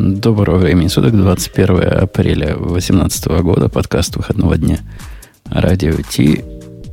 [0.00, 4.78] Доброго времени суток, 21 апреля 2018 года, подкаст выходного дня
[5.44, 6.42] Радио Ти.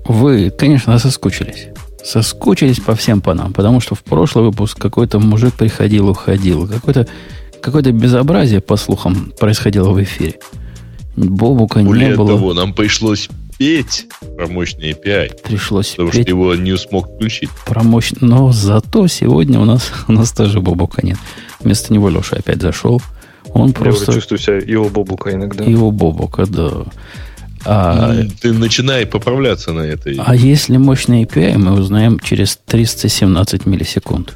[0.06, 1.70] Вы, конечно, соскучились.
[2.04, 6.68] Соскучились по всем по нам, потому что в прошлый выпуск какой-то мужик приходил, уходил.
[6.68, 7.08] Какое-то
[7.62, 10.34] какое безобразие, по слухам, происходило в эфире.
[11.16, 12.32] Бобука Более не было.
[12.32, 15.42] того, нам пришлось петь про мощный API.
[15.44, 16.22] Пришлось потому петь.
[16.22, 17.50] что его не смог включить.
[17.66, 18.12] Про мощь...
[18.22, 21.18] Но зато сегодня у нас, у нас тоже Бобука нет.
[21.60, 23.02] Вместо него Леша опять зашел.
[23.50, 24.14] Он Я просто...
[24.14, 25.64] чувствую себя его Бобука иногда.
[25.64, 26.72] Его Бобука, да.
[27.66, 30.16] А, Ты начинай поправляться на этой.
[30.24, 34.36] А если мощный API, мы узнаем через 317 миллисекунд.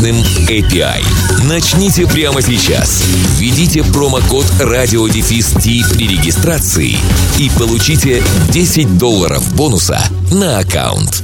[0.00, 0.16] мощным
[0.48, 1.02] API.
[1.46, 3.04] Начните прямо сейчас.
[3.38, 6.96] Введите промокод радиодефис при регистрации
[7.38, 10.00] и получите 10 долларов бонуса
[10.32, 11.22] на аккаунт.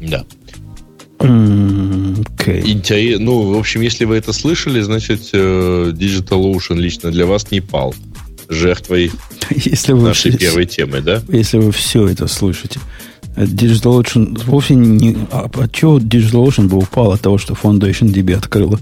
[0.00, 0.24] Да.
[1.18, 2.62] Okay.
[2.70, 3.18] Интерес...
[3.20, 7.94] Ну, в общем, если вы это слышали, значит, э, DigitalOcean лично для вас не пал
[8.48, 9.10] жертвой
[9.50, 11.22] если вы нашей все, первой темы, да?
[11.28, 12.80] Если вы все это слышите.
[13.36, 15.16] DigitalOcean вовсе не...
[15.30, 18.78] А от чего DigitalOcean бы упал от того, что Foundation DB открыла?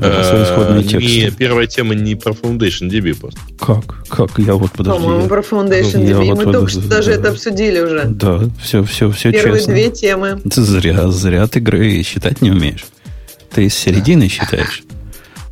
[0.00, 3.40] Э, не, первая тема не про Foundation DB просто.
[3.58, 4.06] Как?
[4.08, 4.38] Как?
[4.38, 5.02] Я вот подожди.
[5.02, 6.24] По-моему, про Foundation DB.
[6.24, 8.04] Мы вот, только что даже это обсудили уже.
[8.04, 9.74] Да, все, все, все Первые честно.
[9.74, 10.40] две темы.
[10.48, 12.86] Ты зря, зря ты игры считать не умеешь.
[13.52, 14.84] Ты из середины считаешь.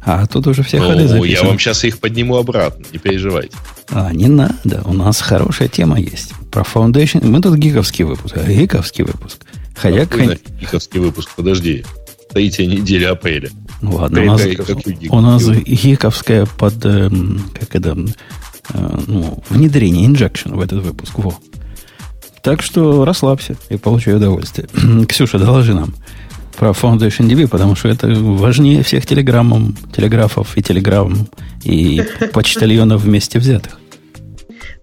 [0.03, 1.27] А тут уже все ну, ходы записаны.
[1.27, 3.57] Я вам сейчас их подниму обратно, не переживайте.
[3.91, 4.83] А, не надо.
[4.85, 6.33] У нас хорошая тема есть.
[6.57, 7.23] Про Foundation.
[7.23, 8.35] Мы тут гиковский выпуск.
[8.35, 9.45] А гиковский выпуск.
[9.75, 11.29] Хотя, Какой гиковский выпуск?
[11.37, 11.85] Подожди.
[12.33, 13.51] Третья неделя апреля.
[13.83, 14.43] Ну ладно, у нас,
[15.11, 17.95] у нас гиковская под, эм, как это,
[18.73, 21.19] э, ну, внедрение, инжекшн в этот выпуск.
[21.19, 21.35] Во.
[22.41, 24.67] Так что расслабься и получай удовольствие.
[25.07, 25.95] Ксюша, доложи нам
[26.57, 31.29] про Foundation DB, потому что это важнее всех телеграммов, телеграфов и телеграмм
[31.65, 32.03] и
[32.33, 33.79] почтальонов вместе взятых.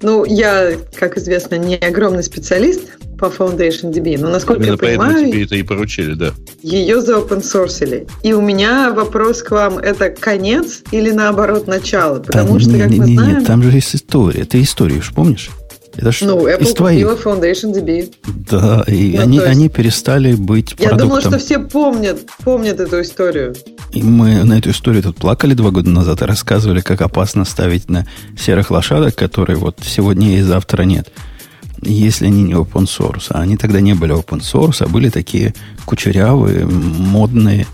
[0.02, 2.81] Ну, я, как известно, не огромный специалист
[3.18, 6.34] по Foundation DB, но насколько Именно я понимаю, тебе это и поручили, да.
[6.62, 8.08] Ее за open source.
[8.24, 12.20] И у меня вопрос к вам, это конец или наоборот начало?
[12.20, 13.38] Потому там, что, как не, мы не, знаем...
[13.40, 14.46] Нет, там же есть история.
[14.46, 15.50] Ты историю же помнишь?
[15.96, 17.08] Это ж ну, Apple из твоих.
[17.08, 18.14] купила Foundation DB.
[18.50, 19.48] Да, и ну, они, есть...
[19.48, 20.98] они перестали быть Я продуктом.
[21.00, 23.56] думала, что все помнят, помнят эту историю.
[23.92, 27.90] И мы на эту историю тут плакали два года назад и рассказывали, как опасно ставить
[27.90, 28.08] на
[28.40, 31.12] серых лошадок, которые вот сегодня и завтра нет.
[31.82, 33.26] Если они не open source.
[33.30, 35.53] А они тогда не были open source, а были такие
[35.86, 37.68] кучерявые, модные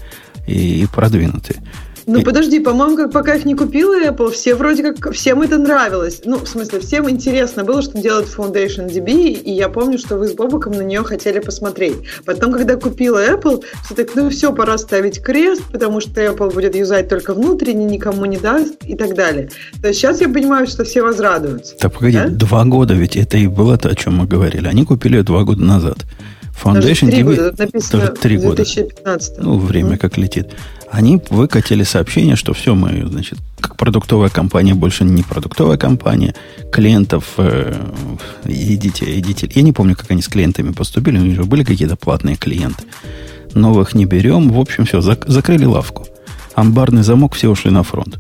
[0.46, 1.62] и продвинутые.
[2.10, 6.22] Ну, подожди, по-моему, как пока их не купила Apple, все вроде как, всем это нравилось.
[6.26, 10.28] Ну, в смысле, всем интересно было, что делает Foundation DB, и я помню, что вы
[10.28, 11.98] с Бобуком на нее хотели посмотреть.
[12.26, 16.76] Потом, когда купила Apple, все так, ну все, пора ставить крест, потому что Apple будет
[16.76, 19.50] юзать только внутренне, никому не даст и так далее.
[19.82, 21.76] То есть сейчас я понимаю, что все возрадуются.
[21.78, 22.28] Так погоди, да?
[22.30, 24.68] два года ведь это и было то, о чем мы говорили.
[24.68, 26.00] Они купили ее два года назад.
[26.64, 28.64] Foundation даже 3 DB, даже 3 года.
[29.38, 30.52] Ну, время как летит.
[30.92, 36.34] Они выкатили сообщение, что все, мы, значит, как продуктовая компания, больше не продуктовая компания.
[36.72, 37.76] Клиентов э,
[38.46, 39.50] идите, идите.
[39.54, 41.20] Я не помню, как они с клиентами поступили.
[41.20, 42.84] У них же были какие-то платные клиенты.
[43.54, 44.50] Новых не берем.
[44.50, 46.08] В общем, все, зак- закрыли лавку.
[46.56, 48.18] Амбарный замок, все ушли на фронт.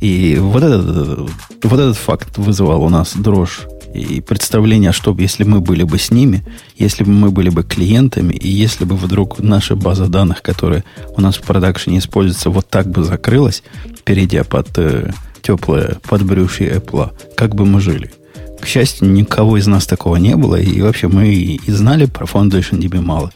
[0.00, 1.30] И вот этот,
[1.62, 3.60] вот этот факт вызывал у нас дрожь
[3.94, 6.44] и представление, что если мы были бы с ними,
[6.76, 10.84] если бы мы были бы клиентами, и если бы вдруг наша база данных, которая
[11.16, 13.62] у нас в продакшене используется, вот так бы закрылась,
[14.04, 18.12] перейдя под э, теплое подбрюшье Apple, как бы мы жили.
[18.60, 22.78] К счастью, никого из нас такого не было, и вообще мы и знали про Foundation
[22.78, 23.32] DB мало.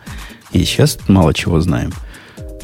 [0.52, 1.92] И сейчас мало чего знаем.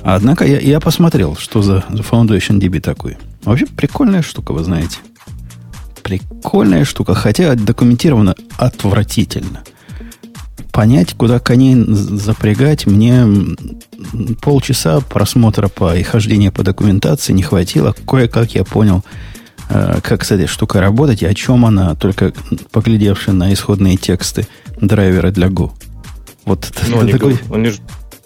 [0.03, 3.17] Однако я, я посмотрел, что за Foundation DB такой.
[3.45, 4.99] Вообще прикольная штука, вы знаете.
[6.11, 9.63] Прикольная штука, хотя документировано отвратительно.
[10.73, 13.25] Понять, куда коней запрягать, мне
[14.43, 17.95] полчаса просмотра по и хождения по документации не хватило.
[18.09, 19.05] Кое-как я понял,
[19.69, 22.33] э, как с этой штукой работать и о чем она, только
[22.73, 24.49] поглядевши на исходные тексты
[24.81, 25.71] драйвера для Go.
[26.45, 27.39] Вот ну, они, такой...
[27.53, 27.73] они,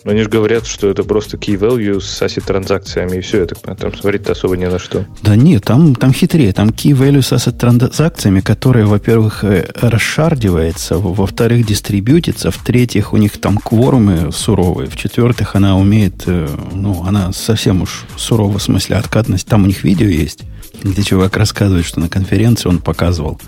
[0.05, 3.55] Но они же говорят, что это просто key value с asset транзакциями, и все, это
[3.55, 5.07] там смотреть особо не на что.
[5.23, 6.53] Да нет, там, там хитрее.
[6.53, 13.39] Там key value с asset транзакциями, которые, во-первых, э, расшардивается, во-вторых, дистрибьютится, в-третьих, у них
[13.39, 19.47] там кворумы суровые, в-четвертых, она умеет, э, ну, она совсем уж сурова в смысле откатность.
[19.47, 20.41] Там у них видео есть,
[20.83, 23.41] где чувак рассказывает, что на конференции он показывал.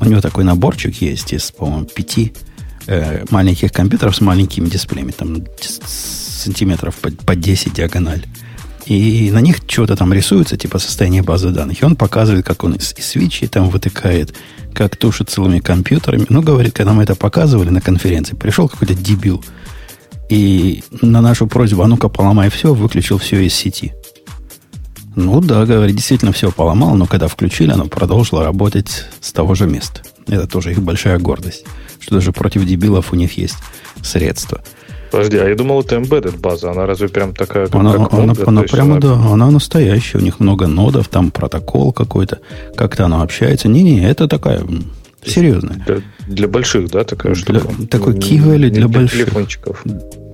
[0.00, 2.32] У него такой наборчик есть из, по-моему, пяти
[2.86, 8.24] э, маленьких компьютеров с маленькими дисплеями, там сантиметров по, по 10 диагональ.
[8.86, 11.82] И на них что-то там рисуется, типа состояние базы данных.
[11.82, 14.32] И он показывает, как он из, из свечи там вытыкает,
[14.72, 16.26] как тушит целыми компьютерами.
[16.28, 19.44] Ну, говорит, когда мы это показывали на конференции, пришел какой-то дебил.
[20.28, 23.92] И на нашу просьбу, а ну-ка поломай все, выключил все из сети.
[25.16, 29.66] Ну да, говорит, действительно все поломал, но когда включили, оно продолжило работать с того же
[29.66, 30.02] места.
[30.28, 31.64] Это тоже их большая гордость
[32.06, 33.56] что даже против дебилов у них есть
[34.02, 34.62] средства.
[35.10, 36.70] Подожди, а я думал, это embedded база.
[36.70, 40.18] Она разве прям такая, как, она, как она, Mongo, она прямо, да, она настоящая.
[40.18, 42.38] У них много нодов, там протокол какой-то.
[42.76, 43.68] Как-то она общается.
[43.68, 44.62] Не-не, это такая
[45.24, 45.82] серьезная.
[45.86, 47.86] Для, для больших, да, такая для, штука?
[47.90, 49.24] Такой key value для, для больших.
[49.24, 49.84] Телефончиков.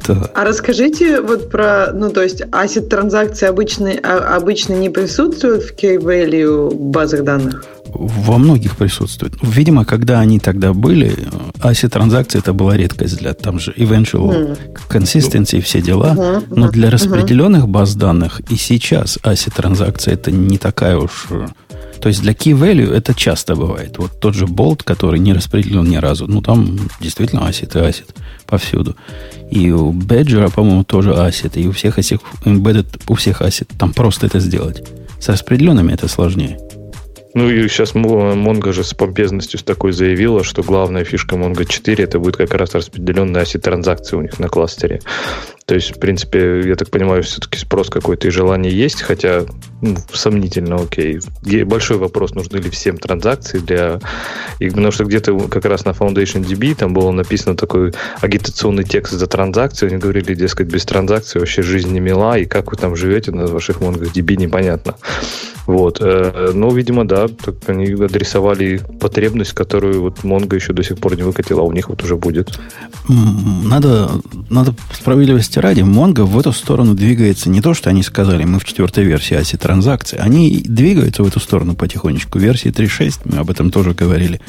[0.07, 0.31] Да.
[0.35, 5.75] А расскажите вот про, ну, то есть, asset транзакции обычно, а, обычно не присутствуют в
[5.75, 7.65] key value базах данных?
[7.95, 9.35] во многих присутствует.
[9.43, 11.17] Видимо, когда они тогда были,
[11.59, 14.59] ASI транзакции это была редкость для там же eventual mm.
[14.89, 16.15] consistency и все дела.
[16.15, 17.69] Uh-huh, Но для распределенных uh-huh.
[17.69, 21.29] баз данных и сейчас ASI транзакция это не такая уж...
[22.03, 23.97] То есть для key value это часто бывает.
[23.99, 28.11] Вот тот же болт, который не распределен ни разу, ну там действительно ASIT и ASIT
[28.45, 28.97] повсюду.
[29.53, 31.61] И у Badger, по-моему, тоже ASIT.
[31.61, 33.69] И у всех этих embedded, у всех ASIT.
[33.79, 34.83] Там просто это сделать.
[35.21, 36.59] С распределенными это сложнее.
[37.35, 42.05] Ну и сейчас Mongo же с помпезностью с такой заявила, что главная фишка Mongo 4
[42.05, 45.01] это будет как раз распределенная оси транзакции у них на кластере.
[45.65, 49.45] То есть, в принципе, я так понимаю, все-таки спрос какой-то и желание есть, хотя
[49.81, 51.21] ну, сомнительно, окей.
[51.65, 54.01] Большой вопрос, нужны ли всем транзакции для...
[54.59, 59.15] И, потому что где-то как раз на Foundation DB там было написано такой агитационный текст
[59.15, 59.91] за транзакцию.
[59.91, 63.47] Они говорили, дескать, без транзакции вообще жизнь не мила, и как вы там живете на
[63.47, 64.97] ваших Mongo DB, непонятно.
[65.67, 65.99] Вот.
[66.01, 71.17] Э, но, видимо, да, так они адресовали потребность, которую вот Mongo еще до сих пор
[71.17, 72.59] не выкатила, а у них вот уже будет.
[73.09, 74.11] Надо,
[74.51, 78.65] надо справедливости ради, Mongo в эту сторону двигается не то, что они сказали, мы в
[78.65, 82.39] четвертой версии ASI транзакции, они двигаются в эту сторону потихонечку.
[82.39, 84.41] В версии 3.6, мы об этом тоже говорили,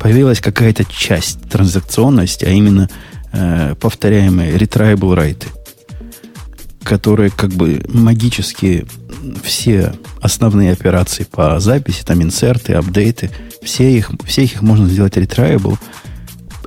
[0.00, 2.88] появилась какая-то часть транзакционности, а именно
[3.32, 5.48] э, повторяемые retriable райты,
[6.82, 8.86] которые как бы магически
[9.42, 13.30] все основные операции по записи, там инсерты, апдейты,
[13.62, 15.76] все их, все их можно сделать retriable.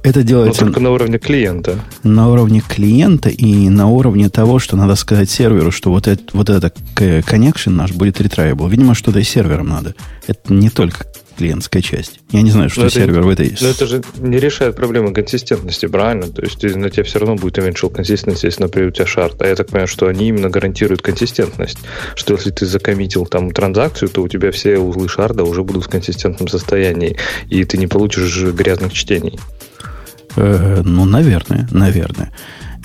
[0.03, 0.65] Это делается...
[0.65, 1.79] Но только на уровне клиента.
[2.03, 6.49] На уровне клиента и на уровне того, что надо сказать серверу, что вот, это, вот
[6.49, 8.67] этот connection наш будет retriable.
[8.69, 9.93] Видимо, что-то и сервером надо.
[10.25, 11.05] Это не только
[11.37, 12.19] клиентская часть.
[12.31, 13.57] Я не знаю, что но сервер это, в этой...
[13.61, 16.27] Но это же не решает проблемы консистентности, правильно?
[16.27, 19.41] То есть на тебе все равно будет eventual consistency, если, например, у тебя шарт.
[19.41, 21.79] А я так понимаю, что они именно гарантируют консистентность.
[22.15, 25.89] Что если ты закоммитил там транзакцию, то у тебя все узлы шарда уже будут в
[25.89, 27.17] консистентном состоянии,
[27.49, 29.39] и ты не получишь грязных чтений.
[30.35, 32.31] Э, ну, наверное, наверное.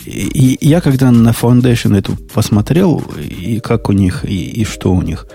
[0.04, 4.92] И, и я когда на Foundation эту посмотрел, и как у них, и, и что
[4.92, 5.26] у них,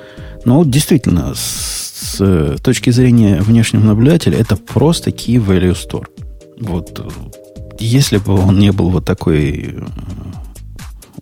[0.45, 6.07] ну, действительно, с, с точки зрения внешнего наблюдателя, это просто Key Value Store.
[6.59, 6.99] Вот
[7.79, 9.75] если бы он не был вот такой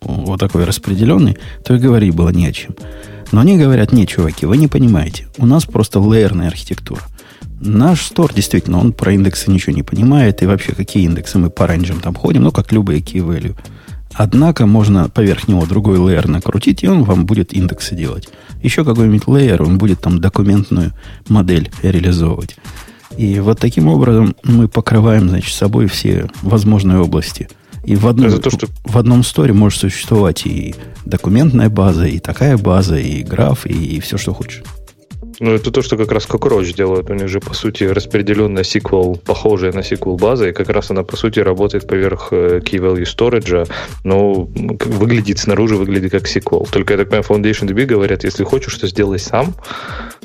[0.02, 2.76] вот такой распределенный, то и говорить было не о чем.
[3.32, 5.28] Но они говорят, нет, чуваки, вы не понимаете.
[5.38, 7.02] У нас просто лейерная архитектура.
[7.60, 11.68] Наш стор, действительно, он про индексы ничего не понимает, и вообще какие индексы мы по
[11.68, 13.56] рейнджам там ходим, ну, как любые key value.
[14.14, 18.30] Однако можно поверх него другой лейер накрутить, и он вам будет индексы делать.
[18.62, 20.94] Еще какой-нибудь лейер, он будет там документную
[21.28, 22.58] модель реализовывать.
[23.18, 27.50] И вот таким образом мы покрываем, значит, собой все возможные области.
[27.86, 28.68] И в одном, то, что...
[28.84, 30.76] в одном сторе может существовать и
[31.06, 34.64] документная база, и такая база, и граф, и, и все, что хочешь.
[35.40, 37.10] Ну, это то, что как раз Cockroach делает.
[37.10, 41.04] У них же, по сути, распределенная SQL, похожая на SQL база, и как раз она,
[41.04, 43.70] по сути, работает поверх э, Key Value Storage,
[44.04, 46.68] но выглядит снаружи, выглядит как SQL.
[46.70, 49.56] Только, я так понимаю, FoundationDB говорят, если хочешь, что сделай сам.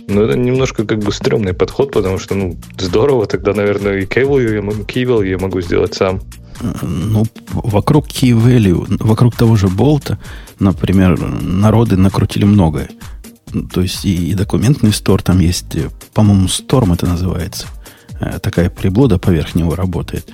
[0.08, 4.26] Но это немножко как бы стрёмный подход, потому что, ну, здорово, тогда, наверное, и Key
[4.26, 6.20] Value я могу, key value я могу сделать сам.
[6.82, 10.18] Ну, вокруг Key Value, вокруг того же болта,
[10.58, 12.88] например, народы накрутили многое.
[13.72, 15.76] То есть и, и документный стор там есть,
[16.12, 17.66] по-моему, Storm это называется.
[18.20, 20.30] Э, такая приблуда поверх него работает.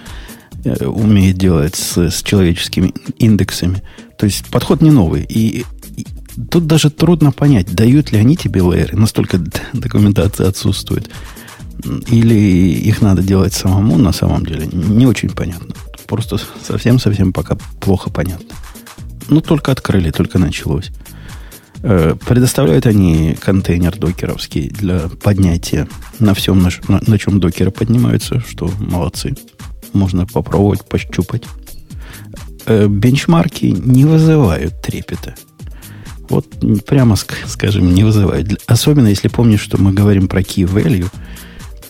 [0.64, 3.82] э, умеет делать с, с человеческими индексами.
[4.18, 5.24] То есть подход не новый.
[5.24, 5.64] И,
[5.96, 6.06] и
[6.50, 9.40] тут даже трудно понять, дают ли они тебе лейеры, настолько
[9.72, 11.10] документация отсутствует.
[12.08, 14.66] Или их надо делать самому на самом деле.
[14.70, 15.74] Не очень понятно.
[16.06, 18.54] Просто совсем-совсем пока плохо понятно.
[19.28, 20.90] Ну, только открыли, только началось.
[21.82, 28.70] Э, предоставляют они контейнер докеровский для поднятия на всем, на, на, чем докеры поднимаются, что
[28.78, 29.34] молодцы.
[29.94, 31.44] Можно попробовать, пощупать.
[32.66, 35.34] Э, бенчмарки не вызывают трепета.
[36.28, 36.46] Вот
[36.86, 38.62] прямо скажем, не вызывают.
[38.66, 41.08] Особенно если помнишь, что мы говорим про key value.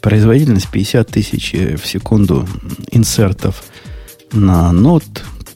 [0.00, 2.49] Производительность 50 тысяч э, в секунду
[2.92, 3.64] инсертов
[4.30, 5.04] на нот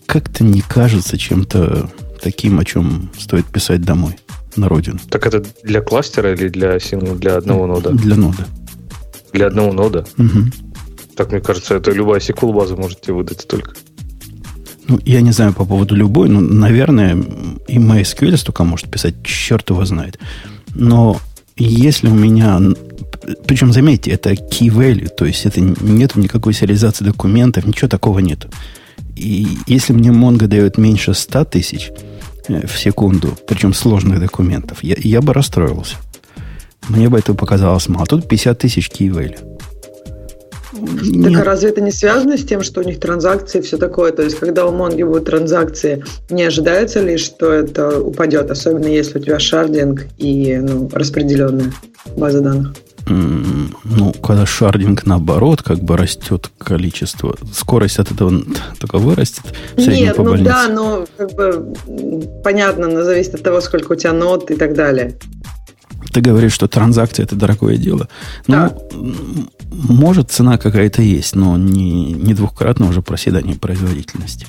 [0.07, 1.89] как-то не кажется чем-то
[2.25, 4.17] таким, о чем стоит писать домой
[4.57, 4.99] на родину.
[5.11, 7.91] Так это для кластера или для, для одного нода?
[7.91, 8.47] Для нода.
[9.33, 10.07] Для одного нода?
[10.17, 10.41] Угу.
[11.17, 13.73] Так, мне кажется, это любая SQL база можете выдать только.
[14.89, 17.15] Ну, я не знаю по поводу любой, но, наверное,
[17.69, 20.19] и MySQL столько может писать, черт его знает.
[20.75, 21.21] Но
[21.57, 22.61] если у меня...
[23.47, 28.49] Причем, заметьте, это key value, то есть это нет никакой сериализации документов, ничего такого нету.
[29.17, 31.91] И если мне Mongo дает меньше 100 тысяч,
[32.49, 35.97] в секунду, причем сложных документов, я, я бы расстроился.
[36.89, 38.07] Мне бы это показалось мало.
[38.07, 39.39] Тут 50 тысяч киевейли.
[41.23, 44.13] Так а разве это не связано с тем, что у них транзакции и все такое?
[44.13, 49.19] То есть, когда у Монги будут транзакции, не ожидается ли, что это упадет, особенно если
[49.19, 51.73] у тебя шардинг и ну, распределенная
[52.17, 52.75] база данных?
[53.07, 58.43] Ну, когда шардинг наоборот, как бы растет количество, скорость от этого
[58.79, 59.45] только вырастет.
[59.77, 61.75] Нет, ну да, но как бы
[62.43, 65.19] понятно, но зависит от того, сколько у тебя нот и так далее.
[66.13, 68.09] Ты говоришь, что транзакция это дорогое дело.
[68.47, 68.73] Ну, да.
[69.73, 74.47] может, цена какая-то есть, но не, не двухкратно уже проседание производительности.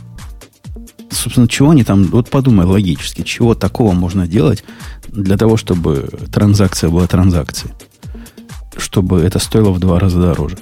[1.09, 4.63] Собственно, чего они там, вот подумай логически, чего такого можно делать
[5.07, 7.73] для того, чтобы транзакция была транзакцией?
[8.77, 10.57] Чтобы это стоило в два раза дороже.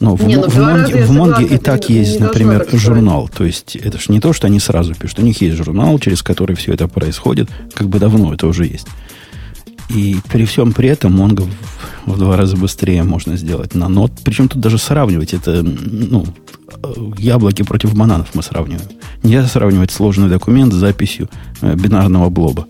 [0.00, 3.30] Но в, не, ну, в, Монге, в Монге и так есть, например, журнал.
[3.32, 5.20] То есть это же не то, что они сразу пишут.
[5.20, 7.48] У них есть журнал, через который все это происходит.
[7.72, 8.88] Как бы давно это уже есть.
[9.88, 11.48] И при всем при этом Mongo
[12.04, 14.10] в, в два раза быстрее можно сделать на нот.
[14.24, 16.26] Причем тут даже сравнивать это, ну,
[17.18, 18.88] яблоки против бананов мы сравниваем.
[19.22, 21.28] Нельзя сравнивать сложный документ с записью
[21.60, 22.66] э, бинарного блоба.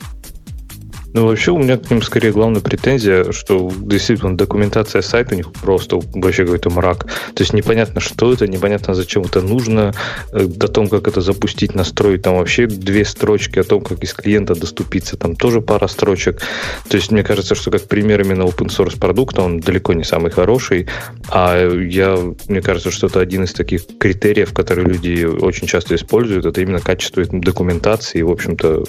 [1.14, 5.52] Ну, вообще, у меня к ним скорее главная претензия, что действительно документация сайта у них
[5.52, 7.04] просто вообще какой-то мрак.
[7.34, 9.92] То есть непонятно, что это, непонятно, зачем это нужно,
[10.32, 12.22] э, о том, как это запустить, настроить.
[12.22, 15.16] Там вообще две строчки о том, как из клиента доступиться.
[15.16, 16.40] Там тоже пара строчек.
[16.88, 20.30] То есть мне кажется, что как пример именно open source продукта, он далеко не самый
[20.30, 20.88] хороший.
[21.28, 22.16] А я,
[22.48, 26.46] мне кажется, что это один из таких критериев, которые люди очень часто используют.
[26.46, 28.22] Это именно качество документации.
[28.22, 28.84] В общем-то,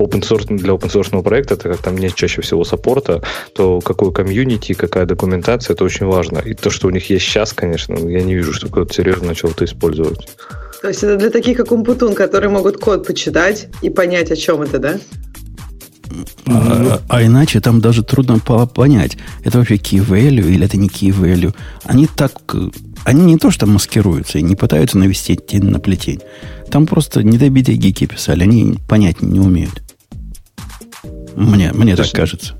[0.00, 3.22] open source для open source проекта проекта, так как там нет чаще всего саппорта,
[3.54, 6.38] то какой комьюнити, какая документация, это очень важно.
[6.38, 9.50] И то, что у них есть сейчас, конечно, я не вижу, что кто-то серьезно начал
[9.50, 10.28] это использовать.
[10.80, 14.62] То есть это для таких, как Умпутун, которые могут код почитать и понять, о чем
[14.62, 14.98] это, да?
[16.46, 21.10] А, а иначе там даже трудно понять, это вообще key value или это не key
[21.10, 21.54] value.
[21.84, 22.32] Они так,
[23.04, 26.20] они не то что маскируются и не пытаются навести тень на плетень.
[26.70, 29.82] Там просто недобитые гики писали, они понять не умеют.
[31.36, 32.54] Мне, мне так кажется.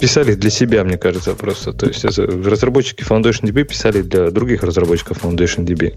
[0.00, 1.72] Писали для себя, мне кажется, просто.
[1.72, 5.94] То есть разработчики FoundationDB писали для других разработчиков FoundationDB.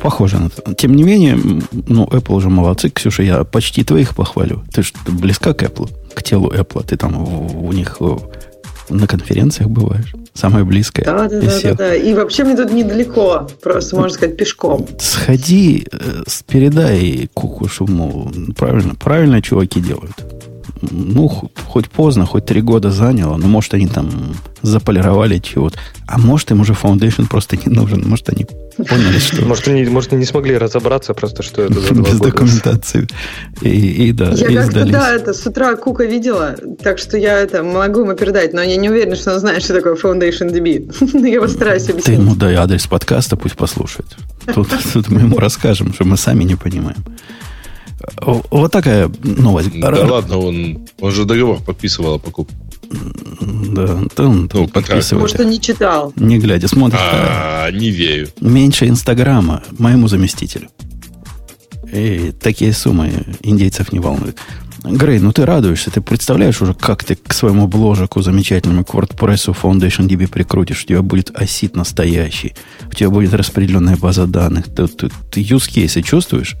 [0.00, 0.74] Похоже на это.
[0.74, 1.38] Тем не менее,
[1.72, 2.90] ну, Apple уже молодцы.
[2.90, 4.62] Ксюша, я почти твоих похвалю.
[4.72, 6.84] Ты же близка к Apple, к телу Apple.
[6.86, 8.00] Ты там у, у них
[8.88, 10.14] на конференциях бываешь.
[10.34, 11.04] Самое близкое.
[11.04, 11.94] Да, да, да, да, да.
[11.94, 13.48] И вообще мне тут недалеко.
[13.62, 14.86] Просто, можно сказать, пешком.
[14.98, 20.14] Сходи, э, передай Кукушу, мол, правильно, правильно чуваки делают
[20.82, 21.28] ну,
[21.66, 24.10] хоть поздно, хоть три года заняло, но может они там
[24.68, 25.78] заполировали чего-то.
[26.06, 28.46] А может им уже Foundation просто не нужен, может они
[28.76, 29.44] поняли, что...
[29.44, 33.06] Может они, может, они не смогли разобраться просто, что это за Без документации.
[33.62, 37.62] И, и да, Я как-то, да, это с утра Кука видела, так что я это
[37.62, 41.28] могу ему передать, но я не уверена, что он знает, что такое Foundation DB.
[41.28, 42.04] я постараюсь объяснить.
[42.04, 44.16] Ты ему дай адрес подкаста, пусть послушает.
[44.54, 47.04] Тут, тут мы ему расскажем, что мы сами не понимаем.
[48.50, 49.78] Вот такая новость.
[49.80, 52.54] Да ладно, он, он же договор подписывал о покупке.
[53.40, 55.22] Да, то он ну, подписывает.
[55.22, 56.12] Может, он не читал.
[56.16, 57.00] Не глядя, смотрит.
[57.02, 58.28] А, не верю.
[58.40, 60.68] Меньше Инстаграма моему заместителю.
[61.92, 64.36] И такие суммы индейцев не волнуют.
[64.84, 69.56] Грей, ну ты радуешься, ты представляешь уже, как ты к своему бложику замечательному, к WordPress
[69.60, 72.54] Foundation DB прикрутишь, у тебя будет осит настоящий,
[72.88, 76.56] у тебя будет распределенная база данных, ты, ты, ты use case чувствуешь?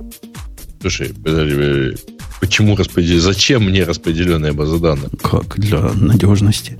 [0.80, 1.96] Слушай, подожди,
[2.40, 3.20] почему распределение?
[3.20, 5.10] Зачем мне распределенная база данных?
[5.22, 5.58] Как?
[5.58, 6.78] Для надежности.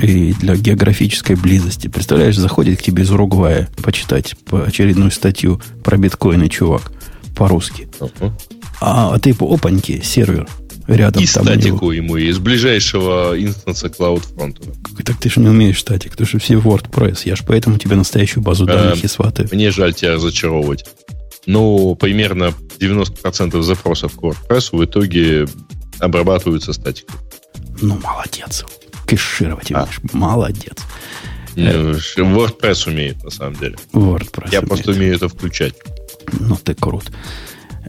[0.00, 1.86] И для географической близости.
[1.86, 6.90] Представляешь, заходит к тебе из Уругвая почитать по очередную статью про биткоины чувак
[7.36, 7.88] по-русски.
[8.00, 8.32] Uh-huh.
[8.80, 10.48] А, а ты по опаньки, сервер
[10.86, 11.22] рядом.
[11.22, 15.04] И там статику ему, из ближайшего инстанса CloudFront.
[15.04, 17.20] Так ты же не умеешь статик, ты же все WordPress.
[17.24, 19.48] Я же поэтому тебе настоящую базу данных а, и сваты.
[19.52, 20.84] Мне жаль тебя разочаровывать.
[21.46, 25.46] Ну, примерно 90% запросов к WordPress в итоге
[25.98, 27.16] обрабатываются статикой.
[27.80, 28.64] Ну, молодец.
[29.06, 29.82] Кэшировать а.
[29.82, 30.00] умеешь.
[30.12, 30.78] Молодец.
[31.56, 33.76] Ну, WordPress умеет, на самом деле.
[33.92, 34.68] WordPress Я умеет.
[34.68, 35.74] просто умею это включать.
[36.32, 37.10] Ну, ты крут.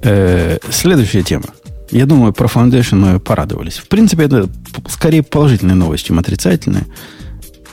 [0.01, 1.45] Э, следующая тема.
[1.91, 3.77] Я думаю, про Foundation мы порадовались.
[3.77, 4.49] В принципе, это
[4.89, 6.85] скорее положительные новости, чем отрицательные.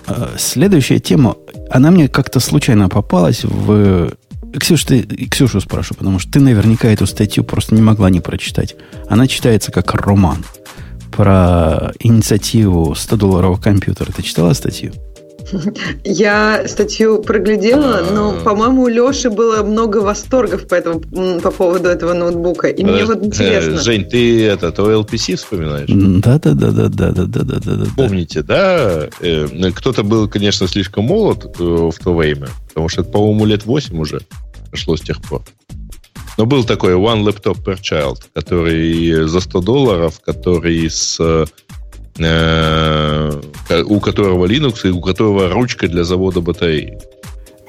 [0.07, 1.37] Э, следующая тема,
[1.71, 4.13] она мне как-то случайно попалась в...
[4.59, 8.77] Ксюша, ты, Ксюшу спрашиваю, потому что ты наверняка эту статью просто не могла не прочитать.
[9.09, 10.45] Она читается как роман
[11.11, 14.13] про инициативу 100-долларового компьютера.
[14.13, 14.93] Ты читала статью?
[16.05, 21.01] Я статью проглядела, но, по-моему, у Леши было много восторгов по, этому,
[21.41, 22.69] по поводу этого ноутбука.
[22.69, 23.75] И мне вот интересно.
[23.75, 25.89] Э, Жень, ты этот OLPC вспоминаешь?
[25.89, 27.87] Да-да-да-да-да-да-да-да.
[27.97, 29.09] Помните, да?
[29.21, 33.65] Э, кто-то был, конечно, слишком молод э, в то время, потому что это, по-моему, лет
[33.65, 34.21] 8 уже
[34.71, 35.43] прошло с тех пор.
[36.39, 41.47] Но был такой One Laptop Per Child, который за 100 долларов, который с
[42.19, 46.99] у которого Linux и у которого ручка для завода батареи.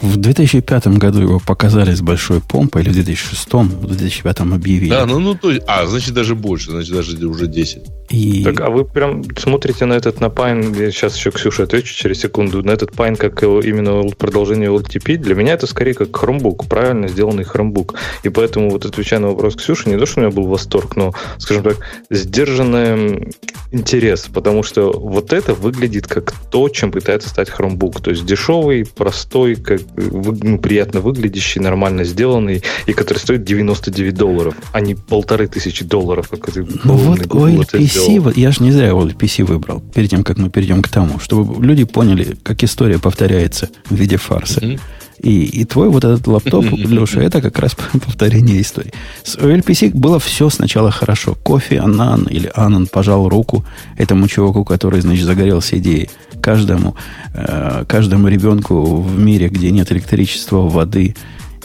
[0.01, 4.89] В 2005 году его показали с большой помпой, или в 2006, в 2005 объявили.
[4.89, 7.83] Да, ну, ну то есть, а, значит, даже больше, значит, даже уже 10.
[8.11, 8.43] И...
[8.43, 12.19] Так, а вы прям смотрите на этот на Pine, я сейчас еще Ксюша отвечу через
[12.19, 17.07] секунду, на этот Pine как именно продолжение LTP, для меня это скорее как хромбук, правильно
[17.07, 17.95] сделанный хромбук.
[18.23, 21.13] И поэтому вот отвечая на вопрос Ксюши, не то, что у меня был восторг, но,
[21.37, 21.77] скажем так,
[22.09, 23.31] сдержанный
[23.71, 28.01] интерес, потому что вот это выглядит как то, чем пытается стать хромбук.
[28.01, 34.55] То есть дешевый, простой, как ну, приятно выглядящий, нормально сделанный, и который стоит 99 долларов,
[34.73, 38.89] а не полторы тысячи долларов, как это ну, вот OLPC, вот, я же не зря
[38.89, 43.69] OLPC выбрал, перед тем, как мы перейдем к тому, чтобы люди поняли, как история повторяется
[43.89, 44.59] в виде фарса.
[44.59, 44.79] Mm-hmm.
[45.19, 48.91] И, и твой вот этот лаптоп, Леша, это как раз повторение истории.
[49.23, 51.35] С OLPC было все сначала хорошо.
[51.35, 53.63] Кофе, Анан или Анан пожал руку
[53.97, 56.09] этому чуваку, который, значит, загорелся идеей.
[56.41, 56.95] Каждому,
[57.35, 61.15] э, каждому ребенку в мире, где нет электричества, воды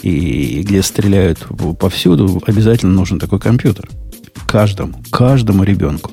[0.03, 1.47] и где стреляют
[1.79, 3.89] повсюду, обязательно нужен такой компьютер.
[4.47, 6.13] Каждому, каждому ребенку.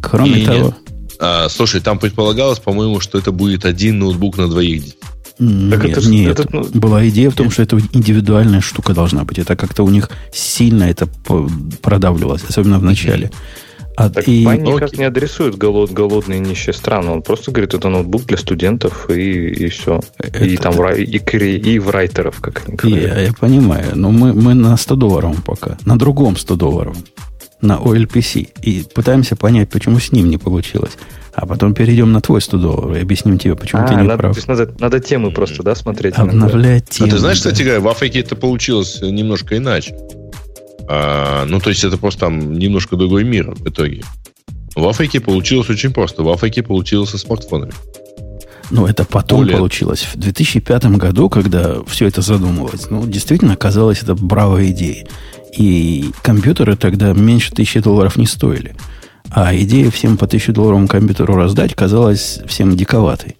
[0.00, 0.74] Кроме и того...
[1.18, 4.98] А, слушай, там предполагалось, по-моему, что это будет один ноутбук на двоих детей.
[5.38, 6.38] Нет, так это, нет.
[6.38, 9.38] Это, ну, была идея в том, что это индивидуальная штука должна быть.
[9.38, 11.08] Это как-то у них сильно это
[11.82, 13.32] продавливалось, особенно в начале.
[13.96, 14.44] А, так и...
[14.44, 17.10] Пайн никак не адресует голод, голодные нищие страны.
[17.10, 20.00] Он просто говорит, это ноутбук для студентов и, и все.
[20.18, 20.44] Это...
[20.44, 23.16] И там и, и, и в райтеров, как они говорят.
[23.16, 25.78] Я, я понимаю, но мы, мы на 100 долларов пока.
[25.84, 26.96] На другом 100 долларов.
[27.60, 28.48] На OLPC.
[28.62, 30.92] И пытаемся понять, почему с ним не получилось.
[31.32, 34.18] А потом перейдем на твой 100 долларов и объясним тебе, почему а, ты не надо,
[34.18, 34.34] прав.
[34.34, 36.14] То есть надо, надо темы просто, да, смотреть?
[36.16, 37.08] Обновлять темы.
[37.08, 37.50] А ты знаешь, да.
[37.50, 39.96] кстати говоря, в Африке это получилось немножко иначе.
[40.88, 44.02] А, ну, то есть это просто там немножко другой мир в итоге.
[44.74, 46.22] В Африке получилось очень просто.
[46.22, 47.72] В Африке получилось со смартфонами.
[48.70, 49.58] Ну, это потом Более...
[49.58, 50.06] получилось.
[50.12, 55.06] В 2005 году, когда все это задумывалось, ну, действительно казалось это бравой идеей.
[55.56, 58.74] И компьютеры тогда меньше тысячи долларов не стоили.
[59.30, 63.36] А идея всем по 1000 долларовому компьютеру раздать казалась всем диковатой.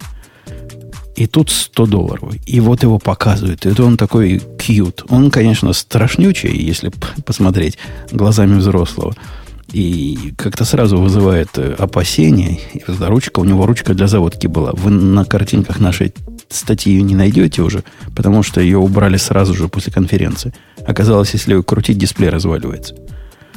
[1.16, 2.35] И тут 100 долларов.
[2.46, 3.66] И вот его показывают.
[3.66, 5.05] Это он такой кьют.
[5.09, 6.90] Он, конечно, страшнючий, если
[7.24, 7.79] посмотреть
[8.11, 9.14] глазами взрослого.
[9.72, 12.59] И как-то сразу вызывает э, опасения.
[12.74, 14.72] И ручка, у него ручка для заводки была.
[14.72, 16.14] Вы на картинках нашей
[16.48, 17.83] статьи не найдете уже,
[18.14, 20.53] потому что ее убрали сразу же после конференции.
[20.87, 22.94] Оказалось, если крутить, дисплей разваливается.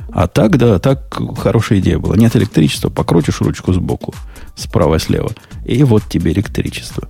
[0.09, 2.15] А так, да, так хорошая идея была.
[2.15, 4.15] Нет электричества, покрутишь ручку сбоку,
[4.57, 4.97] справа
[5.65, 7.07] и вот тебе электричество.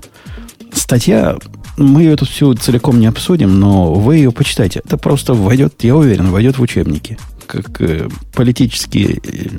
[0.74, 1.38] Статья,
[1.78, 4.82] мы ее тут всю целиком не обсудим, но вы ее почитайте.
[4.84, 7.18] Это просто войдет, я уверен, войдет в учебники.
[7.46, 9.50] Как э, политические, э,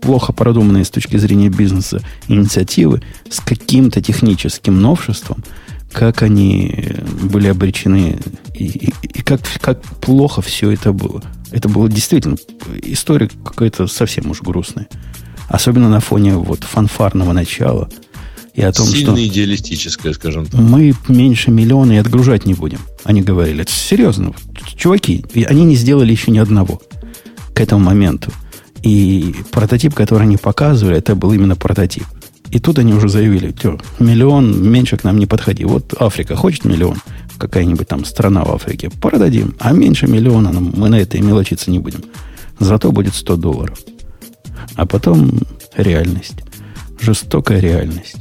[0.00, 5.44] плохо продуманные с точки зрения бизнеса инициативы с каким-то техническим новшеством,
[5.92, 8.18] как они были обречены
[8.54, 11.22] и, и, и как, как плохо все это было.
[11.50, 12.36] Это было действительно
[12.82, 14.88] история какая-то совсем уж грустная.
[15.50, 17.88] Особенно на фоне вот фанфарного начала–
[18.54, 20.60] и о том, Сильно что идеалистическое, скажем так.
[20.60, 22.80] мы меньше миллиона и отгружать не будем.
[23.04, 24.32] Они говорили, это серьезно.
[24.76, 26.82] Чуваки, они не сделали еще ни одного
[27.54, 28.32] к этому моменту.
[28.82, 32.04] И прототип, который они показывали, это был именно прототип.
[32.50, 35.64] И тут они уже заявили, что миллион меньше к нам не подходи.
[35.64, 36.96] Вот Африка хочет миллион,
[37.38, 39.54] какая-нибудь там страна в Африке, продадим.
[39.60, 42.02] А меньше миллиона мы на это и мелочиться не будем.
[42.58, 43.78] Зато будет 100 долларов.
[44.76, 45.40] А потом
[45.76, 46.36] реальность.
[47.00, 48.16] Жестокая реальность.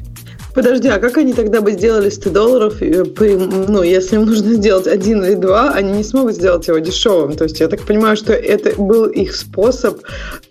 [0.55, 5.23] Подожди, а как они тогда бы сделали 100 долларов, ну, если им нужно сделать один
[5.23, 7.35] или два, они не смогут сделать его дешевым.
[7.35, 10.01] То есть я так понимаю, что это был их способ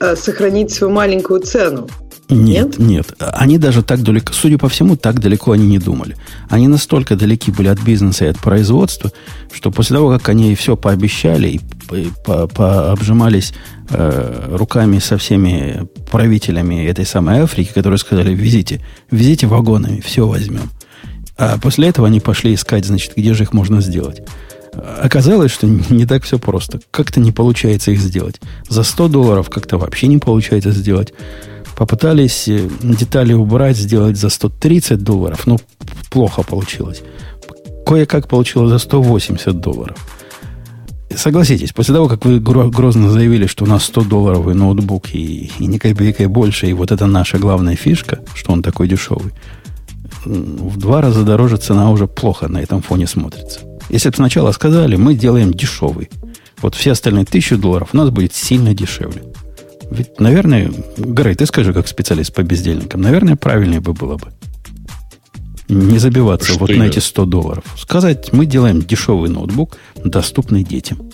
[0.00, 1.88] э, сохранить свою маленькую цену.
[2.30, 3.14] Нет, нет, нет.
[3.18, 6.16] Они даже так далеко, судя по всему, так далеко они не думали.
[6.50, 9.12] Они настолько далеки были от бизнеса и от производства,
[9.52, 11.60] что после того, как они все пообещали и
[12.54, 13.54] пообжимались
[13.88, 20.70] э, руками со всеми правителями этой самой Африки, которые сказали, везите, везите вагонами, все возьмем.
[21.38, 24.22] А после этого они пошли искать, значит, где же их можно сделать.
[25.00, 26.80] Оказалось, что не так все просто.
[26.90, 28.40] Как-то не получается их сделать.
[28.68, 31.14] За 100 долларов как-то вообще не получается сделать.
[31.76, 35.58] Попытались э, детали убрать, сделать за 130 долларов, но
[36.10, 37.02] плохо получилось.
[37.86, 39.96] Кое-как получилось за 180 долларов.
[41.14, 45.66] Согласитесь, после того, как вы грозно заявили, что у нас 100 долларовый ноутбук и, и
[45.66, 49.32] ни копейкой больше, и вот это наша главная фишка, что он такой дешевый,
[50.24, 53.60] в два раза дороже цена уже плохо на этом фоне смотрится.
[53.88, 56.10] Если бы сначала сказали, мы делаем дешевый,
[56.60, 59.22] вот все остальные тысячи долларов у нас будет сильно дешевле.
[59.90, 64.28] Ведь, наверное, Грей, ты скажи, как специалист по бездельникам, наверное, правильнее бы было бы.
[65.68, 66.84] Не забиваться Что вот именно?
[66.84, 67.64] на эти 100 долларов.
[67.76, 71.10] Сказать, мы делаем дешевый ноутбук, доступный детям.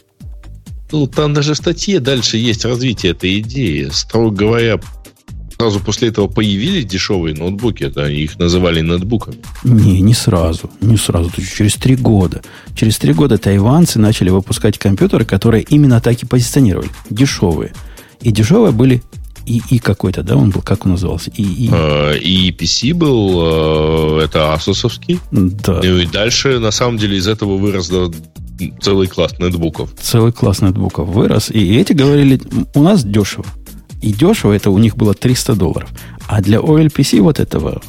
[0.93, 3.89] Ну, там даже в статье дальше есть развитие этой идеи.
[3.91, 4.79] Строго говоря,
[5.57, 7.83] сразу после этого появились дешевые ноутбуки.
[7.83, 9.39] Это их называли ноутбуками.
[9.65, 10.71] Не, не сразу.
[10.81, 11.33] Не сразу.
[11.33, 12.43] Через три года.
[12.77, 16.91] Через три года тайванцы начали выпускать компьютеры, которые именно так и позиционировали.
[17.11, 17.73] Дешевые.
[18.25, 19.03] И дешевые были
[19.47, 21.31] и, и какой-то, да, он был, как он назывался?
[21.37, 21.69] И, и...
[21.69, 25.21] Uh, и PC был, uh, это асусовский.
[25.31, 25.81] Да.
[25.81, 27.93] И дальше, на самом деле, из этого вырос
[28.81, 29.91] целый класс ноутбуков.
[30.01, 31.51] Целый класс ноутбуков вырос.
[31.51, 32.41] И эти говорили,
[32.75, 33.45] у нас дешево.
[34.01, 35.91] И дешево это у них было 300 долларов.
[36.27, 37.83] А для OLPC вот этого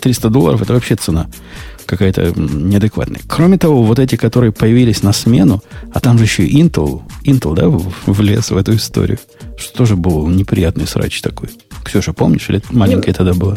[0.00, 1.26] 300 долларов это вообще цена
[1.90, 3.20] какая-то неадекватная.
[3.26, 7.54] Кроме того, вот эти, которые появились на смену, а там же еще и Intel, Intel,
[7.56, 7.68] да,
[8.06, 9.18] влез в эту историю,
[9.58, 11.48] что тоже был неприятный срач такой.
[11.84, 13.56] Ксюша, помнишь, или маленькая тогда была?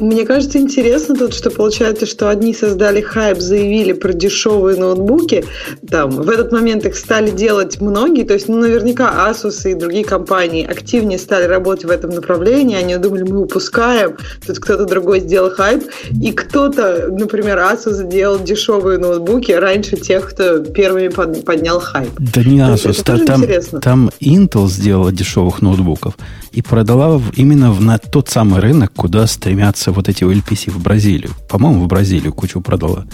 [0.00, 5.44] Мне кажется, интересно тут, что получается, что одни создали хайп, заявили про дешевые ноутбуки,
[5.88, 10.04] там, в этот момент их стали делать многие, то есть, ну, наверняка Asus и другие
[10.04, 15.50] компании активнее стали работать в этом направлении, они думали, мы упускаем, тут кто-то другой сделал
[15.50, 22.10] хайп, и кто-то, например, Asus сделал дешевые ноутбуки раньше тех, кто первыми поднял хайп.
[22.18, 23.44] Да не Asus, та, там,
[23.80, 26.14] там Intel сделала дешевых ноутбуков
[26.52, 31.32] и продала именно на тот самый рынок, куда стремятся вот эти LPC в Бразилию.
[31.48, 33.06] По-моему, в Бразилию кучу продала.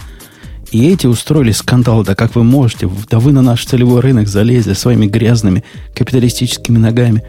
[0.72, 4.72] И эти устроили скандал, да как вы можете, да вы на наш целевой рынок залезли
[4.72, 7.22] своими грязными капиталистическими ногами.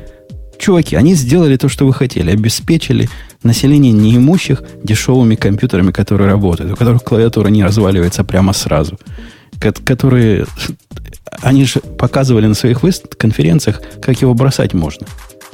[0.57, 3.09] Чуваки, они сделали то, что вы хотели, обеспечили
[3.43, 8.97] население неимущих дешевыми компьютерами, которые работают, у которых клавиатура не разваливается прямо сразу,
[9.59, 10.47] которые
[11.41, 12.81] они же показывали на своих
[13.19, 15.05] конференциях, как его бросать можно,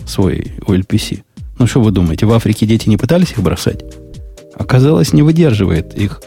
[0.05, 1.21] свой ULPC.
[1.57, 3.83] Ну, что вы думаете, в Африке дети не пытались их бросать?
[4.55, 6.21] Оказалось, не выдерживает их.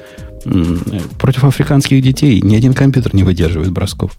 [1.19, 4.13] Против африканских детей ни один компьютер не выдерживает бросков.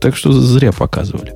[0.00, 1.34] Так что зря показывали.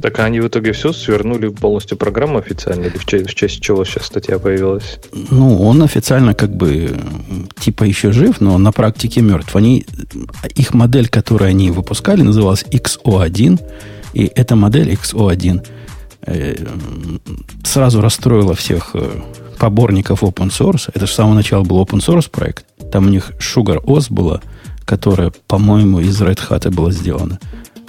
[0.00, 3.84] Так они в итоге все свернули полностью программу официально, или в честь, в честь чего
[3.84, 5.00] сейчас статья появилась?
[5.30, 6.96] Ну, он официально как бы
[7.58, 9.56] типа еще жив, но на практике мертв.
[9.56, 9.84] Они,
[10.54, 13.60] их модель, которую они выпускали, называлась XO1,
[14.14, 15.81] и эта модель XO1 Э,
[17.64, 19.20] сразу расстроила всех э,
[19.58, 20.90] поборников open source.
[20.94, 22.64] Это же с самого начала был open source проект.
[22.92, 24.40] Там у них Sugar OS была,
[24.84, 27.38] которая, по-моему, из Red Hat была сделана.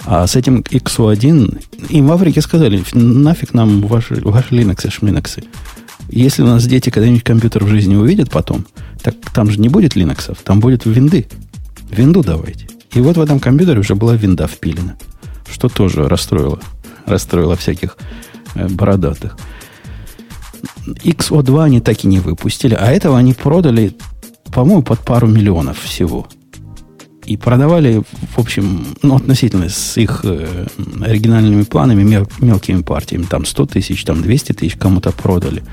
[0.06, 5.44] А с этим XO1 им в Африке сказали, нафиг нам ваши, ваши Linux и Linux.
[6.10, 8.66] Если у нас дети когда-нибудь компьютер в жизни увидят потом,
[9.02, 11.26] так там же не будет Linux, там будет винды.
[11.90, 12.66] Винду давайте.
[12.92, 14.96] И вот в этом компьютере уже была винда впилена,
[15.50, 16.60] что тоже расстроило,
[17.06, 17.96] расстроило всяких
[18.54, 19.36] Э, бородатых.
[20.86, 23.96] XO2 они так и не выпустили, а этого они продали,
[24.52, 26.26] по-моему, под пару миллионов всего.
[27.24, 28.02] И продавали,
[28.36, 30.66] в общем, ну, относительно с их э,
[31.02, 33.24] оригинальными планами, мел, мелкими партиями.
[33.24, 35.64] Там 100 тысяч, там 200 тысяч кому-то продали.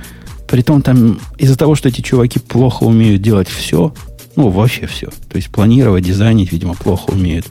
[0.47, 3.93] Притом там из-за того, что эти чуваки плохо умеют делать все,
[4.35, 5.07] ну, вообще все.
[5.29, 7.45] То есть планировать, дизайнить, видимо, плохо умеют.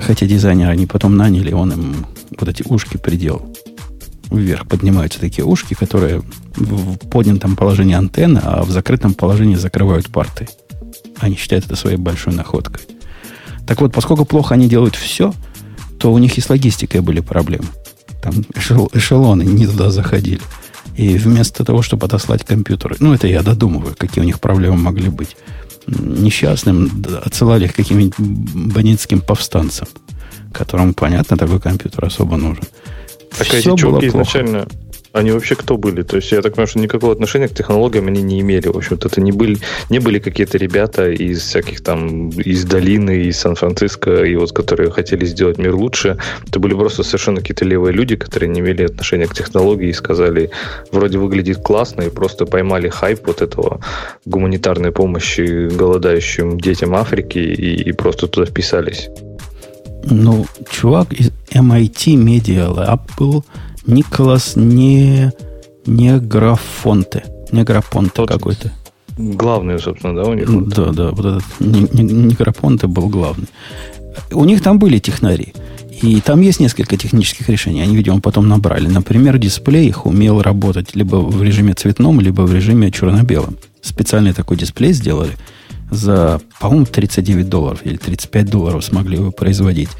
[0.00, 2.06] Хотя дизайнера они потом наняли, он им
[2.38, 3.54] вот эти ушки приделал.
[4.30, 6.22] Вверх поднимаются такие ушки, которые
[6.54, 10.48] в поднятом положении антенны, а в закрытом положении закрывают порты.
[11.18, 12.82] Они считают это своей большой находкой.
[13.66, 15.32] Так вот, поскольку плохо они делают все,
[15.98, 17.68] то у них и с логистикой были проблемы.
[18.22, 20.40] Там эшел, эшелоны не туда заходили.
[20.96, 25.08] И вместо того, чтобы отослать компьютеры, ну, это я додумываю, какие у них проблемы могли
[25.08, 25.36] быть,
[25.86, 29.88] несчастным отсылали их каким-нибудь бандитским повстанцам,
[30.52, 32.64] которым, понятно, такой компьютер особо нужен.
[33.36, 34.66] Так Все эти чуваки изначально,
[35.12, 36.02] они вообще кто были?
[36.02, 38.68] То есть я так понимаю, что никакого отношения к технологиям они не имели.
[38.68, 39.58] В общем-то, это не были,
[39.90, 45.26] не были какие-то ребята из всяких там, из долины, из Сан-Франциско, и вот которые хотели
[45.26, 46.18] сделать мир лучше.
[46.48, 50.50] Это были просто совершенно какие-то левые люди, которые не имели отношения к технологии и сказали,
[50.90, 53.80] вроде выглядит классно, и просто поймали хайп вот этого
[54.24, 59.10] гуманитарной помощи голодающим детям Африки и, и просто туда вписались.
[60.04, 63.44] Ну, чувак из MIT Media Lab был
[63.86, 65.32] Николас не,
[65.86, 67.24] не Графонте.
[67.52, 68.72] Не Графонте какой-то.
[69.18, 70.68] Главный, собственно, да, у них?
[70.68, 73.48] Да, да, вот этот не, не, не Графонте был главный.
[74.32, 75.54] У них там были технари.
[76.02, 77.82] И там есть несколько технических решений.
[77.82, 78.88] Они, видимо, потом набрали.
[78.88, 83.56] Например, дисплей их умел работать либо в режиме цветном, либо в режиме черно-белом.
[83.82, 85.32] Специальный такой дисплей сделали.
[85.92, 89.90] За, по-моему, 39 долларов или 35 долларов смогли его производить.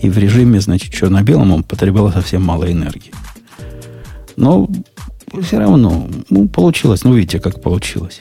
[0.00, 3.12] И в режиме, значит, черно-белом он потреблял совсем мало энергии.
[4.36, 4.68] Но
[5.42, 7.02] все равно, ну, получилось.
[7.02, 8.20] Ну, видите, как получилось.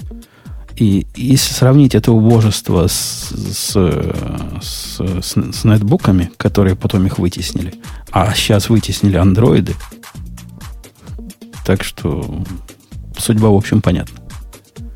[0.75, 3.75] И если сравнить это убожество с, с,
[4.61, 7.75] с, с, с нетбуками, которые потом их вытеснили,
[8.09, 9.75] а сейчас вытеснили андроиды,
[11.63, 12.43] так что
[13.19, 14.18] судьба, в общем, понятна.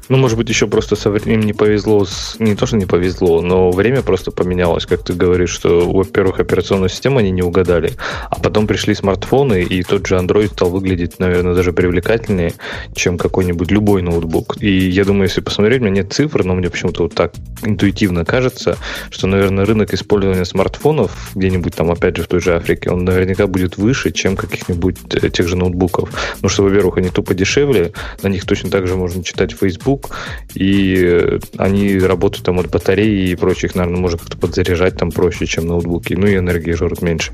[0.10, 2.36] Ну, может быть, еще просто со временем не повезло, с...
[2.40, 6.90] не то, что не повезло, но время просто поменялось, как ты говоришь, что, во-первых, операционную
[6.90, 7.94] систему они не угадали,
[8.30, 12.54] а потом пришли смартфоны, и тот же Android стал выглядеть, наверное, даже привлекательнее,
[12.96, 14.62] чем какой-нибудь любой ноутбук.
[14.62, 18.26] И я думаю, если посмотреть, у меня нет цифр, но мне почему-то вот так интуитивно
[18.26, 18.78] кажется,
[19.10, 23.48] что, наверное, рынок использования смартфонов где-нибудь там, опять же, в той же Африке, он наверняка
[23.48, 26.10] будет выше, чем каких-нибудь э, тех же ноутбуков.
[26.36, 30.10] Потому что, во-первых, они тупо дешевле, на них точно так же можно читать Facebook, ноутбук,
[30.56, 35.68] и они работают там от батареи и прочих, наверное, можно как-то подзаряжать там проще, чем
[35.68, 36.14] ноутбуки.
[36.14, 37.34] Ну и энергии жрут меньше.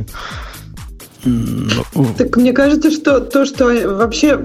[2.18, 4.40] Так мне кажется, что то, что вообще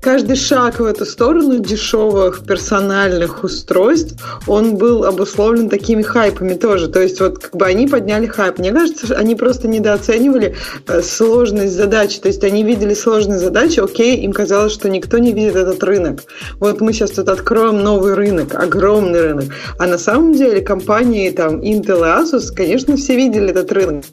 [0.00, 4.14] каждый шаг в эту сторону дешевых персональных устройств,
[4.46, 6.88] он был обусловлен такими хайпами тоже.
[6.88, 8.58] То есть вот как бы они подняли хайп.
[8.58, 12.20] Мне кажется, они просто недооценивали э, сложность задачи.
[12.20, 16.20] То есть они видели сложность задачи, окей, им казалось, что никто не видит этот рынок.
[16.58, 19.44] Вот мы сейчас тут откроем новый рынок, огромный рынок.
[19.78, 24.04] А на самом деле компании там Intel и Asus, конечно, все видели этот рынок.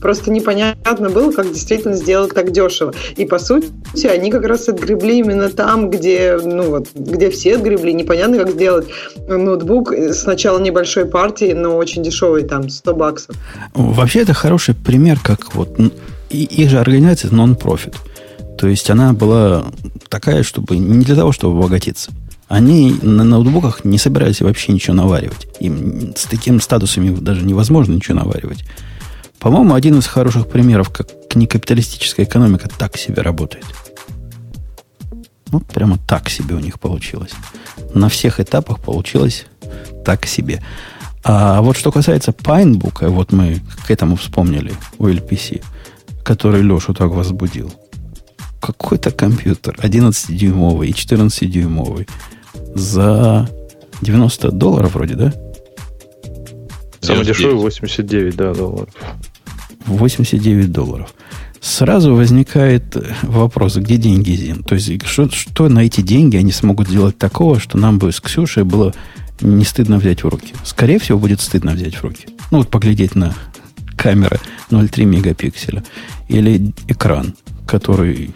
[0.00, 2.94] Просто непонятно было, как действительно сделать так дешево.
[3.16, 3.70] И по сути
[4.06, 8.50] они как раз отгребли именно именно там, где, ну вот, где все отгребли, непонятно, как
[8.50, 8.86] сделать
[9.28, 13.36] ноутбук сначала небольшой партии, но очень дешевый, там, 100 баксов.
[13.74, 15.76] Вообще, это хороший пример, как вот
[16.30, 17.94] их же организация non-profit.
[18.58, 19.64] То есть она была
[20.08, 22.12] такая, чтобы не для того, чтобы обогатиться.
[22.46, 25.48] Они на ноутбуках не собирались вообще ничего наваривать.
[25.60, 28.64] Им с таким статусами даже невозможно ничего наваривать.
[29.40, 33.64] По-моему, один из хороших примеров, как некапиталистическая экономика так себе работает.
[35.54, 37.30] Ну, прямо так себе у них получилось.
[37.94, 39.46] На всех этапах получилось
[40.04, 40.60] так себе.
[41.22, 45.62] А вот что касается Пайнбука, вот мы к этому вспомнили у LPC,
[46.24, 47.72] который Лешу так возбудил.
[48.60, 52.08] Какой-то компьютер 11-дюймовый и 14-дюймовый
[52.74, 53.48] за
[54.02, 55.32] 90 долларов вроде, да?
[57.00, 58.92] Самый дешевый 89, да, долларов.
[59.86, 61.14] 89 долларов
[61.64, 64.62] сразу возникает вопрос, где деньги, Зин?
[64.62, 68.20] То есть, что, что на эти деньги они смогут сделать такого, что нам бы с
[68.20, 68.94] Ксюшей было
[69.40, 70.54] не стыдно взять в руки?
[70.64, 72.26] Скорее всего, будет стыдно взять в руки.
[72.50, 73.34] Ну, вот поглядеть на
[73.96, 74.38] камеры
[74.70, 75.82] 0,3 мегапикселя.
[76.28, 77.34] Или экран,
[77.66, 78.30] который...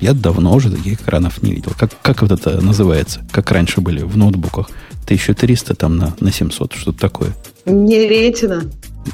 [0.00, 1.72] Я давно уже таких экранов не видел.
[1.78, 3.24] Как, как вот это называется?
[3.30, 4.68] Как раньше были в ноутбуках.
[5.04, 7.30] 1300 там на, на 700, что-то такое.
[7.66, 8.64] Не ретина.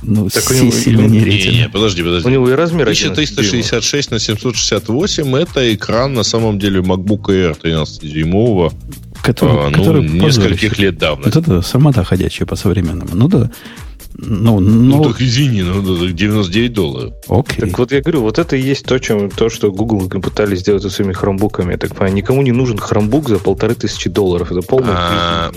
[0.03, 1.53] Ну, так си- сильно не рейтинг.
[1.55, 2.29] Не, не, подожди, подожди.
[2.29, 8.73] У него и размер 1366 на 768 это экран на самом деле MacBook Air 13-дюймового.
[9.23, 10.83] Который, А, ну, который нескольких позорище.
[10.83, 11.35] лет давности.
[11.37, 13.11] Вот это сама-то ходячая по-современному.
[13.15, 13.51] Ну да.
[14.17, 17.13] Ну, Ну, ну, так извини, ну, ну, 99 долларов.
[17.29, 17.67] окей.
[17.67, 20.83] Так вот я говорю, вот это и есть то, чем, то что Google пытались сделать
[20.83, 21.73] со своими хромбуками.
[21.73, 24.51] Я так понимаю, никому не нужен хромбук за полторы тысячи долларов.
[24.51, 25.51] Это полное А,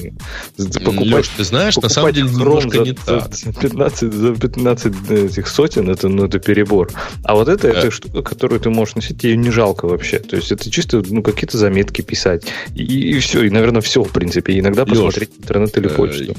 [0.58, 1.16] безумие.
[1.16, 3.36] Леш, ты знаешь, на самом покупать деле Chrome немножко за, не так.
[3.36, 6.92] За 15, за 15 этих сотен, это, ну, это перебор.
[7.24, 7.92] А вот это, это Э.
[7.92, 10.20] штука, которую ты можешь носить, ее не жалко вообще.
[10.20, 12.44] То есть это чисто ну, какие-то заметки писать.
[12.76, 14.54] И, и все, и, наверное, все, в принципе.
[14.54, 16.36] И иногда Леш, посмотреть интернет или э, почту.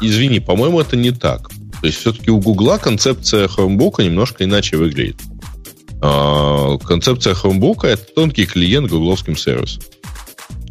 [0.00, 1.50] Извини, по-моему, это не так.
[1.80, 5.16] То есть все-таки у Гугла концепция Chromebook немножко иначе выглядит.
[6.00, 9.82] А, концепция Chromebook это тонкий клиент гугловским сервисом.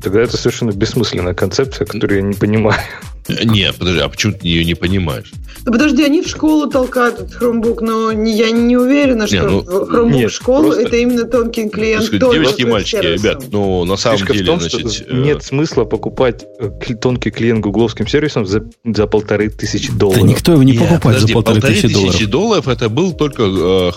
[0.02, 2.80] Тогда это совершенно бессмысленная концепция, которую я не понимаю.
[3.28, 5.32] Нет, подожди, а почему ты ее не понимаешь?
[5.66, 9.60] Ну, подожди, они в школу толкают этот Хромбук, но не, я не уверена, что ну,
[9.62, 12.06] в Хромбук нет, в школу просто- это именно тонкий клиент.
[12.10, 13.30] Так сказать, девочки и мальчики, сервисом.
[13.30, 14.92] ребят, ну, на самом Фишка деле, в том, значит...
[14.94, 16.70] что э, нет смысла покупать э,
[17.02, 20.24] тонкий клиент гугловским сервисом за, за полторы тысячи Да долларов.
[20.24, 22.30] никто его не нет, покупает подожди, за полторы тысячи долларов.
[22.30, 23.46] долларов это был только э,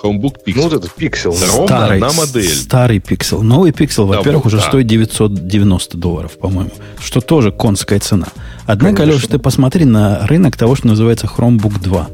[0.03, 0.55] Chromebook Pixel.
[0.57, 1.33] Ну, вот этот пиксел.
[1.39, 1.47] Да.
[1.53, 2.49] ровно Старый, одна модель.
[2.49, 3.43] старый пиксел.
[3.43, 4.69] Новый пиксел, Да, во-первых, вот, уже да.
[4.69, 6.71] стоит 990 долларов, по-моему.
[7.01, 8.27] Что тоже конская цена.
[8.67, 9.20] Однако, Конечно.
[9.21, 12.09] Леша, ты посмотри на рынок того, что называется Chromebook 2.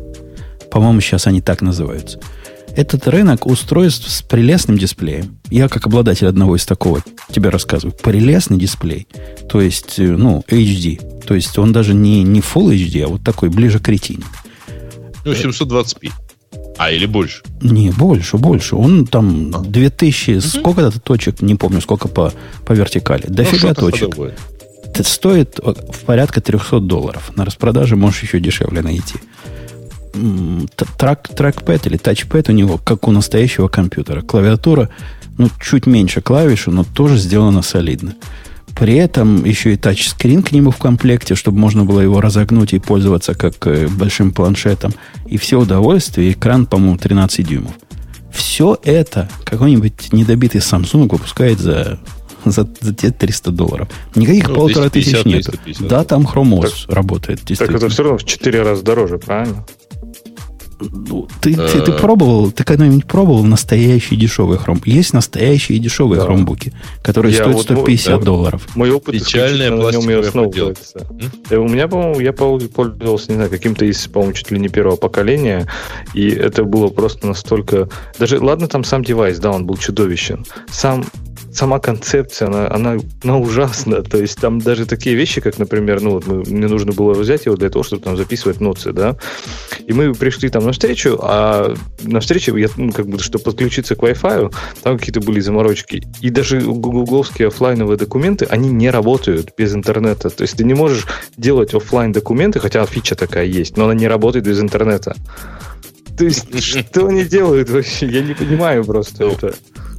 [0.72, 2.18] По-моему, сейчас они так называются.
[2.74, 5.38] Этот рынок устройств с прелестным дисплеем.
[5.48, 7.96] Я, как обладатель одного из такого, тебе рассказываю.
[7.96, 9.06] Прелестный дисплей.
[9.48, 11.22] То есть, э, ну, HD.
[11.24, 14.24] То есть, он даже не, не Full HD, а вот такой, ближе к ретине.
[15.24, 16.10] Ну, 720p.
[16.76, 17.42] А, или больше.
[17.62, 18.74] Не, больше, больше.
[18.74, 22.32] Он там 2000, сколько-то точек, не помню, сколько по,
[22.66, 23.26] по вертикали.
[23.28, 24.16] Ну, Дофига что-то точек.
[24.98, 27.32] Это стоит э, в порядка 300 долларов.
[27.36, 29.16] На распродаже можешь еще дешевле найти.
[30.96, 34.22] Трак, трекпэд или тачпэд у него, как у настоящего компьютера.
[34.22, 34.88] Клавиатура,
[35.36, 38.14] ну, чуть меньше клавиш, но тоже сделана солидно.
[38.74, 42.78] При этом еще и тачскрин к нему в комплекте, чтобы можно было его разогнуть и
[42.78, 44.94] пользоваться как э, большим планшетом.
[45.26, 46.32] И все удовольствие.
[46.32, 47.72] Экран, по-моему, 13 дюймов.
[48.32, 51.98] Все это какой-нибудь недобитый Samsung выпускает за,
[52.52, 53.88] за, за те 300 долларов.
[54.14, 55.44] Никаких Ну, полутора тысяч 250, нет.
[55.46, 55.88] 350.
[55.88, 57.76] Да, там Chrome OS работает, Так действительно.
[57.78, 59.64] это все равно в 4 раза дороже, правильно?
[60.78, 61.98] Ну, ты, ты, ты Э.
[61.98, 64.78] пробовал, ты когда-нибудь пробовал настоящий дешевый хром?
[64.84, 66.26] Есть настоящие дешевые Да.
[66.26, 68.24] хромбуки, которые Я стоят вот, 150 да.
[68.26, 68.68] долларов.
[68.76, 71.06] Мой опыт Печальная пластиковая основывается.
[71.48, 74.68] Э, У меня, по-моему, я пол- пользовался, не знаю, каким-то из, по-моему, чуть ли не
[74.68, 75.66] первого поколения,
[76.12, 77.88] и это было просто настолько...
[78.18, 80.44] Даже, ладно, там сам девайс, да, он был чудовищен.
[80.70, 81.06] Сам
[81.56, 84.02] сама концепция, она, она, она ужасна.
[84.02, 87.46] То есть там даже такие вещи, как, например, ну вот мы, мне нужно было взять
[87.46, 89.16] его для того, чтобы там записывать ноты, да.
[89.86, 93.94] И мы пришли там на встречу, а на встрече, я, ну, как бы, чтобы подключиться
[93.94, 96.06] к Wi-Fi, там какие-то были заморочки.
[96.20, 100.30] И даже гугловские оффлайновые документы, они не работают без интернета.
[100.30, 104.08] То есть ты не можешь делать оффлайн документы, хотя фича такая есть, но она не
[104.08, 105.16] работает без интернета.
[106.16, 108.06] То есть, что они делают вообще?
[108.06, 109.54] Я не понимаю просто Ну, это.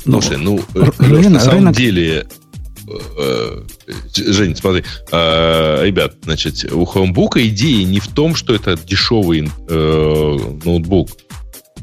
[0.07, 2.25] Ну, Слушай, ну, р- Леш, на самом рынок- деле,
[2.87, 8.77] э, э, Жень, смотри, э, ребят, значит, у Chromebook идея не в том, что это
[8.77, 11.09] дешевый э, ноутбук.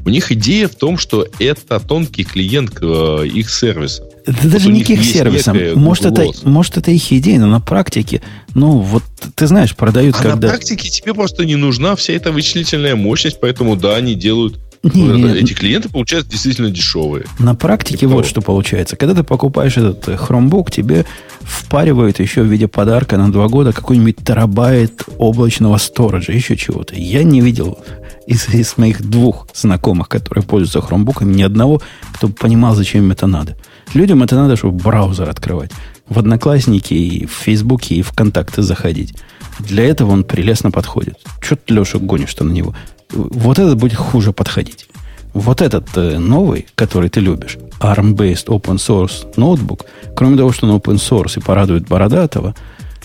[0.05, 4.03] У них идея в том, что это тонкий клиент э, их сервиса.
[4.25, 5.57] Это даже у не к их сервисам.
[5.75, 8.21] Может это, может, это их идея, но на практике,
[8.53, 9.03] ну, вот
[9.35, 10.47] ты знаешь, продают А когда...
[10.47, 14.59] на практике тебе просто не нужна вся эта вычислительная мощность, поэтому да, они делают...
[14.93, 17.25] Не, ну, не, это- эти клиенты получаются действительно дешевые.
[17.39, 18.95] На практике Типа вот что получается.
[18.95, 21.05] Когда ты покупаешь этот э, Chromebook, тебе
[21.41, 26.95] впаривают еще в виде подарка на два года какой-нибудь терабайт облачного сториджа, еще чего-то.
[26.95, 27.79] Я не видел
[28.27, 31.81] из, из моих двух знакомых, которые пользуются Chromebookами, ни одного,
[32.13, 33.57] кто понимал, зачем им это надо.
[33.93, 35.71] Людям это надо, чтобы браузер открывать.
[36.07, 39.15] В Одноклассники, и в Фейсбуке, и в Контакты заходить.
[39.59, 41.15] Для этого он прелестно подходит.
[41.41, 42.75] Че ты, Леша, гонишь-то на него?
[43.11, 44.87] Вот этот будет хуже подходить.
[45.33, 50.77] Вот этот э, новый, который ты любишь, ARM-based open source ноутбук, кроме того, что он
[50.77, 52.55] open source и порадует бородатого,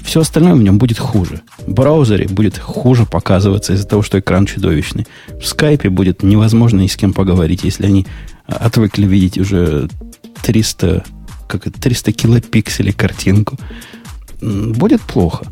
[0.03, 1.43] все остальное в нем будет хуже.
[1.59, 5.07] В браузере будет хуже показываться из-за того, что экран чудовищный.
[5.41, 8.07] В скайпе будет невозможно ни с кем поговорить, если они
[8.47, 9.89] а, отвыкли видеть уже
[10.43, 11.05] 300,
[11.49, 13.59] как это, 300 килопикселей картинку.
[14.41, 15.47] Будет плохо.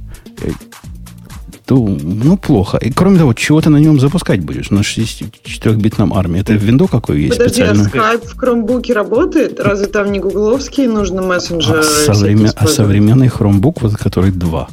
[1.69, 2.79] То, ну, плохо.
[2.79, 4.71] И кроме того, чего ты на нем запускать будешь?
[4.71, 6.41] На 64-битном армии.
[6.41, 7.91] Это виндо какой есть Подожди, а специальный?
[7.91, 9.61] скайп в Chromebook работает?
[9.61, 11.81] Разве там не гугловские нужно мессенджеры?
[11.81, 14.67] А, современ- а современный Chromebook, вот который 2,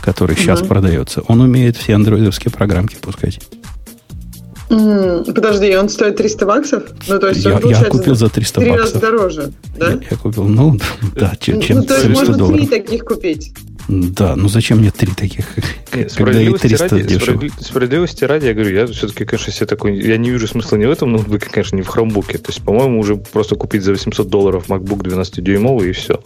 [0.00, 0.68] который сейчас Мгм.
[0.68, 3.40] продается, он умеет все андроидовские программки пускать.
[4.70, 6.82] Подожди, он стоит 300 баксов?
[7.08, 9.00] Ну, то есть Я, он, я купил за в 300 три раза баксов.
[9.02, 9.90] дороже, да?
[9.90, 10.78] Я, я купил, ну,
[11.14, 12.58] да, чем, чем ну, то есть 300 можно долларов.
[12.58, 13.52] три таких купить.
[13.88, 15.46] Да, ну зачем мне три таких?
[15.94, 20.30] Нет, справедливости, ради, справедли, справедливости ради, я говорю, я все-таки, конечно, себе такой, я не
[20.30, 22.36] вижу смысла не в этом ноутбуке, конечно, не в хромбуке.
[22.36, 26.20] То есть, по-моему, уже просто купить за 800 долларов MacBook 12-дюймовый и все.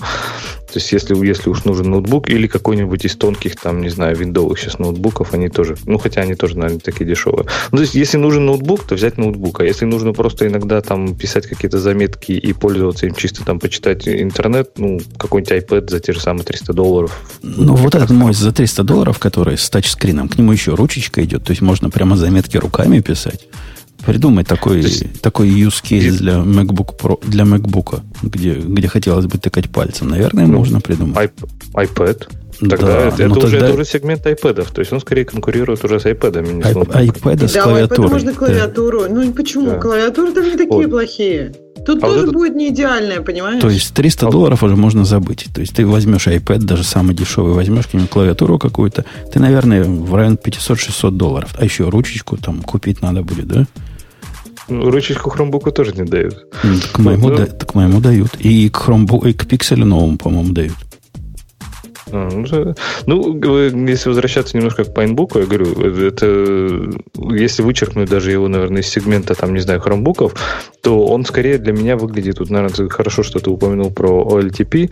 [0.72, 4.58] То есть, если, если уж нужен ноутбук или какой-нибудь из тонких, там, не знаю, виндовых
[4.58, 7.46] сейчас ноутбуков, они тоже, ну, хотя они тоже, наверное, такие дешевые.
[7.70, 9.60] Ну, то есть, если нужен ноутбук, то взять ноутбук.
[9.60, 14.08] А если нужно просто иногда там писать какие-то заметки и пользоваться им чисто там почитать
[14.08, 18.52] интернет, ну, какой-нибудь iPad за те же самые 300 долларов, ну, вот этот мой за
[18.52, 22.56] 300 долларов, который с тачскрином, к нему еще ручечка идет, то есть можно прямо заметки
[22.56, 23.46] руками писать.
[24.04, 29.38] Придумай такой, есть, такой use case для MacBook Pro, для MacBook, где, где хотелось бы
[29.38, 30.08] тыкать пальцем.
[30.08, 31.30] Наверное, ну, можно придумать.
[31.74, 32.28] iPad.
[32.60, 33.66] Тогда да, это, это, уже, тогда...
[33.66, 34.72] это уже сегмент iPad.
[34.72, 36.62] То есть он скорее конкурирует уже с iPad.
[36.62, 38.08] С iPad с да, клавиатурой.
[38.08, 39.02] Да, можно клавиатуру.
[39.02, 39.08] Да.
[39.08, 39.70] Ну почему?
[39.70, 39.78] Да.
[39.78, 40.90] Клавиатуры там не такие вот.
[40.90, 41.52] плохие.
[41.84, 43.60] Тут а тоже вот будет не идеальное, понимаешь?
[43.60, 45.46] То есть 300 а долларов уже можно забыть.
[45.52, 49.82] То есть ты возьмешь iPad, даже самый дешевый, возьмешь к нему клавиатуру какую-то, ты, наверное,
[49.82, 51.54] в район 500-600 долларов.
[51.58, 53.66] А еще ручечку там купить надо будет, да?
[54.68, 56.46] Ну, ручечку Chromebook тоже не дают.
[56.92, 58.36] к, моему, ну, да, к моему дают.
[58.38, 60.76] И к Chromebook, и к пикселю новому, по-моему, дают.
[62.12, 62.74] А, ну,
[63.06, 66.90] ну если возвращаться немножко к Пайнбуку, я говорю, это
[67.30, 70.34] если вычеркнуть даже его, наверное, из сегмента, там, не знаю, хромбуков,
[70.82, 74.90] то он скорее для меня выглядит, тут, наверное, хорошо, что ты упомянул про OLTP,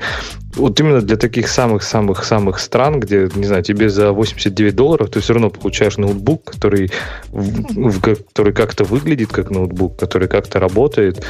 [0.57, 5.35] вот именно для таких самых-самых-самых стран, где, не знаю, тебе за 89 долларов ты все
[5.35, 6.91] равно получаешь ноутбук, который,
[7.31, 11.25] в, который как-то выглядит как ноутбук, который как-то работает,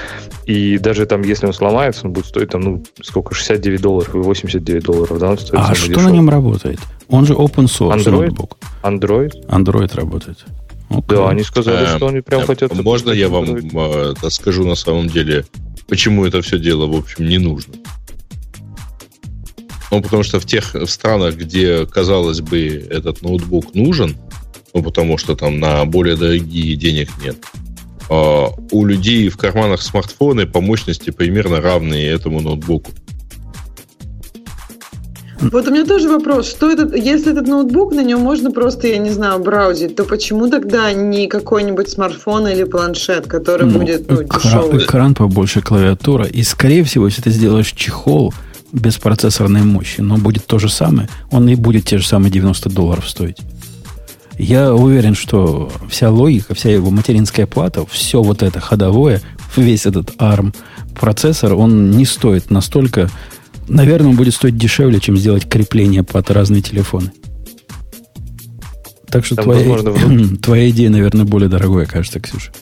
[0.47, 4.19] и даже там, если он сломается, он будет стоить там, ну, сколько, 69 долларов и
[4.19, 6.05] 89 долларов, да, он стоит А что дешевый.
[6.05, 6.79] на нем работает?
[7.09, 8.11] Он же open source Android?
[8.11, 8.59] ноутбук.
[8.83, 9.33] Android?
[9.49, 10.39] Android работает.
[10.89, 11.05] Okay.
[11.09, 12.75] Да, они сказали, что они прям э, хотят...
[12.75, 15.45] Можно я вам э, скажу на самом деле,
[15.87, 17.75] почему это все дело, в общем, не нужно?
[19.91, 24.17] Ну, потому что в тех странах, где, казалось бы, этот ноутбук нужен,
[24.73, 27.37] ну, потому что там на более дорогие денег нет,
[28.09, 32.93] а, у людей в карманах смартфоны по мощности примерно равные этому ноутбуку.
[35.41, 38.99] Вот у меня тоже вопрос, что этот, если этот ноутбук, на нем можно просто, я
[38.99, 44.23] не знаю, браузить, то почему тогда не какой-нибудь смартфон или планшет, который ну, будет ну,
[44.23, 44.85] экран, дешевый?
[44.85, 46.27] Экран побольше, клавиатура.
[46.27, 48.35] И, скорее всего, если ты сделаешь чехол,
[48.73, 52.71] без процессорной мощи, но будет то же самое, он и будет те же самые 90
[52.71, 53.39] долларов стоить.
[54.39, 59.21] Я уверен, что вся логика, вся его материнская плата, все вот это ходовое,
[59.57, 60.55] весь этот ARM
[60.99, 63.11] процессор, он не стоит настолько...
[63.69, 67.13] Наверное, он будет стоить дешевле, чем сделать крепление под разные телефоны.
[69.11, 72.53] Так что твоя, возможно, твоя идея, наверное, более дорогая, кажется, Ксюша.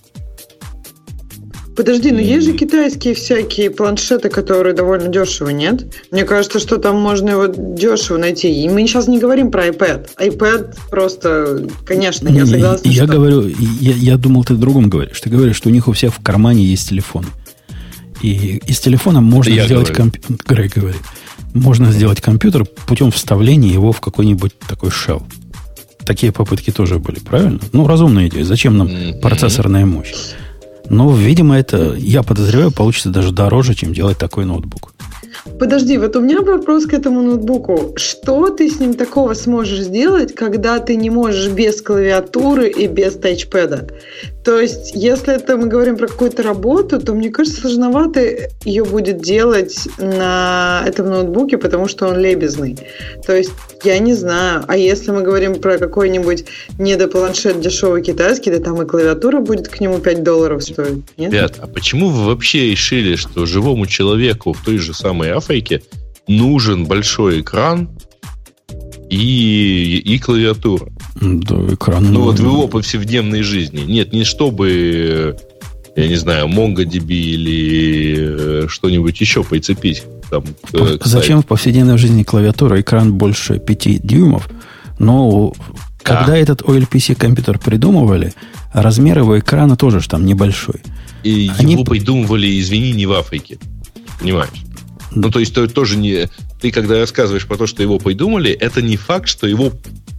[1.79, 5.87] Подожди, но есть же китайские всякие планшеты, которые довольно дешево, нет?
[6.11, 8.65] Мне кажется, что там можно его дешево найти.
[8.65, 10.09] И мы сейчас не говорим про iPad.
[10.19, 12.89] iPad просто, конечно, я согласна.
[12.89, 13.13] Я, что...
[13.13, 15.21] говорю, я, я думал, ты в другом говоришь.
[15.21, 17.27] Ты говоришь, что у них у всех в кармане есть телефон.
[18.23, 20.37] И из телефона можно я сделать компьютер.
[20.49, 21.03] Грей говорит.
[21.55, 25.23] Можно сделать компьютер путем вставления его в какой-нибудь такой shell.
[26.05, 27.61] Такие попытки тоже были, правильно?
[27.71, 28.43] Ну, разумная идея.
[28.43, 29.21] Зачем нам mm-hmm.
[29.21, 30.13] процессорная мощь?
[30.91, 34.95] Но, видимо, это, я подозреваю, получится даже дороже, чем делать такой ноутбук.
[35.59, 37.95] Подожди, вот у меня вопрос к этому ноутбуку.
[37.97, 43.15] Что ты с ним такого сможешь сделать, когда ты не можешь без клавиатуры и без
[43.15, 43.89] тачпэда?
[44.45, 49.21] То есть, если это мы говорим про какую-то работу, то мне кажется, сложновато ее будет
[49.21, 52.79] делать на этом ноутбуке, потому что он лебезный.
[53.27, 53.51] То есть,
[53.85, 54.65] я не знаю.
[54.67, 56.45] А если мы говорим про какой-нибудь
[56.79, 61.05] недопланшет дешевый китайский, да там и клавиатура будет к нему 5 долларов стоить.
[61.17, 61.33] Нет?
[61.33, 65.83] Ребят, а почему вы вообще решили, что живому человеку в той же самой Африке
[66.27, 67.91] нужен большой экран
[69.11, 70.89] и, и клавиатура?
[71.21, 72.13] Да, экран.
[72.13, 73.81] Ну, вот в его повседневной жизни.
[73.81, 75.37] Нет, не чтобы,
[75.97, 78.17] я не знаю, MongoDB или
[78.65, 80.05] э, что-нибудь еще прицепить.
[80.31, 80.45] Там,
[81.03, 84.49] Зачем в повседневной жизни клавиатура, экран больше 5 дюймов?
[84.99, 86.03] Но да.
[86.03, 88.35] когда этот OLPC компьютер придумывали,
[88.73, 90.77] размер его экрана тоже же там небольшой.
[91.25, 91.73] И Они...
[91.73, 93.59] его придумывали, извини, не в Африке.
[94.21, 94.51] Понимаешь?
[95.13, 96.29] Ну, то есть, то, тоже не...
[96.61, 99.73] Ты, когда рассказываешь про то, что его придумали, это не факт, что его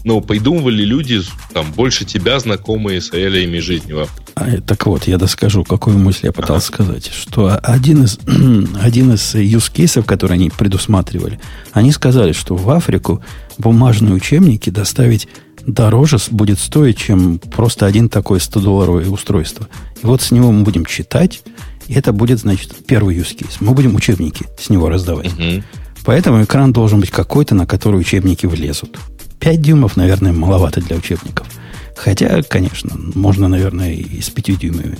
[0.05, 1.21] ну, придумывали люди,
[1.53, 4.31] там, больше тебя, знакомые с реалиями жизни в Африке.
[4.35, 6.83] А, так вот, я доскажу, какую мысль я пытался ага.
[6.83, 7.11] сказать.
[7.13, 8.17] Что один из,
[8.81, 11.39] один из cases, которые они предусматривали,
[11.73, 13.21] они сказали, что в Африку
[13.57, 15.27] бумажные учебники доставить
[15.65, 19.67] дороже будет стоить, чем просто один такой 100-долларовое устройство.
[20.01, 21.41] И вот с него мы будем читать,
[21.87, 23.57] и это будет, значит, первый use case.
[23.59, 25.33] Мы будем учебники с него раздавать.
[25.33, 25.63] Угу.
[26.05, 28.97] Поэтому экран должен быть какой-то, на который учебники влезут.
[29.39, 31.47] 5 дюймов, наверное, маловато для учебников.
[31.95, 34.97] Хотя, конечно, можно, наверное, и с 5 дюймами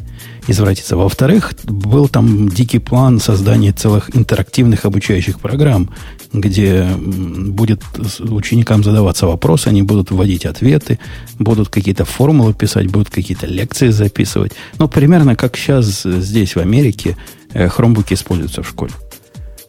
[0.48, 0.98] извратиться.
[0.98, 5.90] Во-вторых, был там дикий план создания целых интерактивных обучающих программ,
[6.34, 7.82] где будет
[8.20, 11.00] ученикам задаваться вопросы, они будут вводить ответы,
[11.38, 14.52] будут какие-то формулы писать, будут какие-то лекции записывать.
[14.78, 17.16] Ну, примерно как сейчас здесь, в Америке,
[17.54, 18.92] э, хромбуки используются в школе.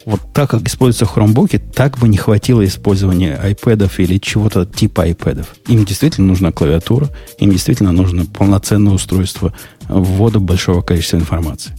[0.07, 5.46] Вот так, как используются хромбуки, так бы не хватило использования iPad или чего-то типа iPad.
[5.68, 9.55] Им действительно нужна клавиатура, им действительно нужно полноценное устройство
[9.88, 11.72] ввода большого количества информации.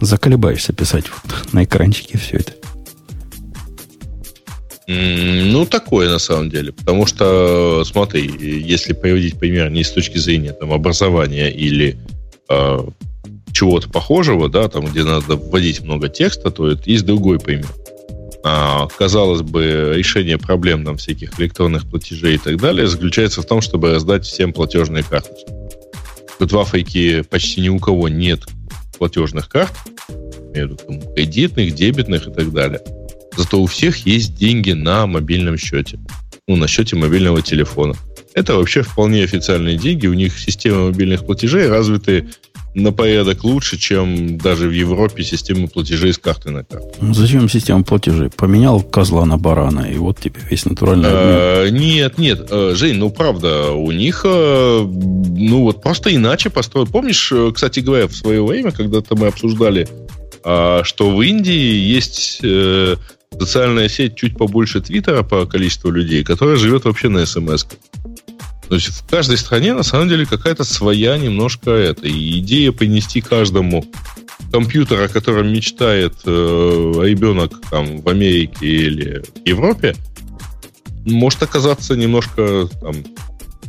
[0.00, 2.52] Заколебаешься писать вот на экранчике все это.
[4.86, 6.72] Ну, такое на самом деле.
[6.72, 11.96] Потому что, смотри, если приводить пример не с точки зрения там, образования или
[12.50, 12.78] э,
[13.54, 17.70] чего-то похожего, да, там, где надо вводить много текста, то это есть другой пример.
[18.42, 23.62] А, казалось бы, решение проблем там, всяких электронных платежей и так далее заключается в том,
[23.62, 25.50] чтобы раздать всем платежные карточки.
[26.40, 28.42] Вот в Африке почти ни у кого нет
[28.98, 29.72] платежных карт,
[30.52, 32.80] там, кредитных, дебетных и так далее.
[33.36, 35.98] Зато у всех есть деньги на мобильном счете.
[36.46, 37.94] Ну, на счете мобильного телефона.
[38.34, 40.06] Это вообще вполне официальные деньги.
[40.06, 42.28] У них система мобильных платежей развиты
[42.74, 46.92] на порядок лучше, чем даже в Европе система платежей с карты на карту.
[47.00, 48.30] Ну, зачем система платежей?
[48.30, 53.10] Поменял козла на барана, и вот тебе весь натуральный а, Нет, нет, э, Жень, ну
[53.10, 56.88] правда, у них, э, ну вот просто иначе построен.
[56.88, 59.88] Помнишь, э, кстати говоря, в свое время, когда-то мы обсуждали,
[60.42, 62.42] а, что в Индии есть
[63.38, 67.66] социальная сеть чуть побольше Твиттера по количеству людей, которая живет вообще на смс.
[68.68, 72.06] То есть в каждой стране на самом деле какая-то своя немножко это.
[72.06, 73.84] И идея принести каждому
[74.52, 76.30] компьютер, о котором мечтает э,
[77.02, 79.94] ребенок там, в Америке или Европе,
[81.04, 82.94] может оказаться немножко там,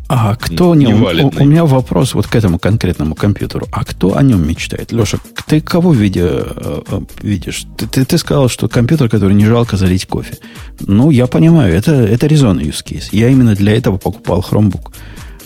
[0.07, 1.03] а кто о нем?
[1.03, 3.67] У, у меня вопрос вот к этому конкретному компьютеру.
[3.71, 4.91] А кто о нем мечтает?
[4.91, 7.65] Леша, ты кого видя, э, э, видишь?
[7.77, 10.37] Ты, ты, ты сказал, что компьютер, который не жалко залить кофе.
[10.79, 13.09] Ну, я понимаю, это, это резонный use case.
[13.11, 14.93] Я именно для этого покупал Chromebook.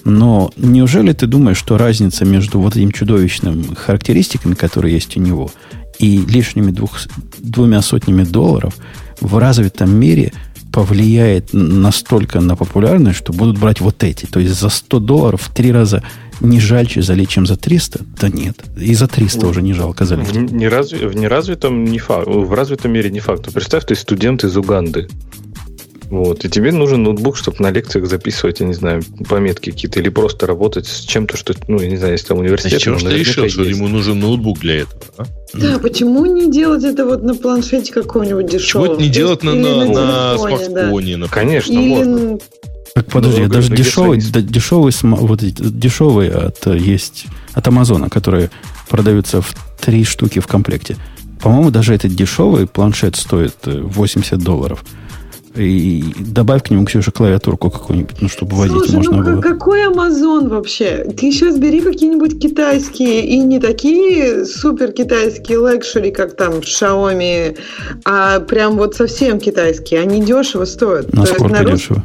[0.03, 5.51] Но неужели ты думаешь, что разница между вот этим чудовищным характеристиками, которые есть у него,
[5.99, 6.99] и лишними двух,
[7.39, 8.75] двумя сотнями долларов
[9.21, 10.33] в развитом мире–
[10.79, 14.25] повлияет настолько на популярность, что будут брать вот эти.
[14.25, 16.01] То есть за 100 долларов в три раза
[16.39, 17.99] не жальче залить, чем за 300?
[18.21, 18.63] Да нет.
[18.77, 20.29] И за 300 уже не жалко залить.
[20.29, 22.27] В, неразви, в неразвитом не факт.
[22.27, 23.53] В развитом мире не факт.
[23.53, 25.09] Представь, ты студент из Уганды.
[26.09, 26.43] Вот.
[26.43, 30.47] И тебе нужен ноутбук, чтобы на лекциях записывать, я не знаю, пометки какие-то, или просто
[30.47, 32.79] работать с чем-то, что, ну, я не знаю, если там университет.
[32.79, 33.53] А чего ты решил, есть.
[33.53, 35.01] что ему нужен ноутбук для этого?
[35.17, 35.25] А?
[35.53, 38.87] Да, почему не делать это вот на планшете какого-нибудь дешевого?
[38.87, 41.17] Чего не делать на, на, на, смартфоне?
[41.17, 41.27] Да.
[41.27, 41.89] Конечно, или...
[41.89, 42.39] можно.
[42.95, 48.49] Так подожди, ну, даже дешевый, да, дешевый, вот дешевые от есть от Амазона, которые
[48.89, 50.97] продаются в три штуки в комплекте.
[51.39, 54.83] По-моему, даже этот дешевый планшет стоит 80 э, долларов.
[55.55, 59.41] И добавь к нему, Ксюша, клавиатурку какую-нибудь, ну, чтобы Слушай, водить можно ну, было.
[59.41, 61.05] какой Amazon вообще?
[61.17, 67.57] Ты сейчас бери какие-нибудь китайские, и не такие супер китайские luxury, как там Xiaomi,
[68.05, 70.01] а прям вот совсем китайские.
[70.01, 71.13] Они дешево стоят.
[71.13, 72.03] Насколько есть, дешево?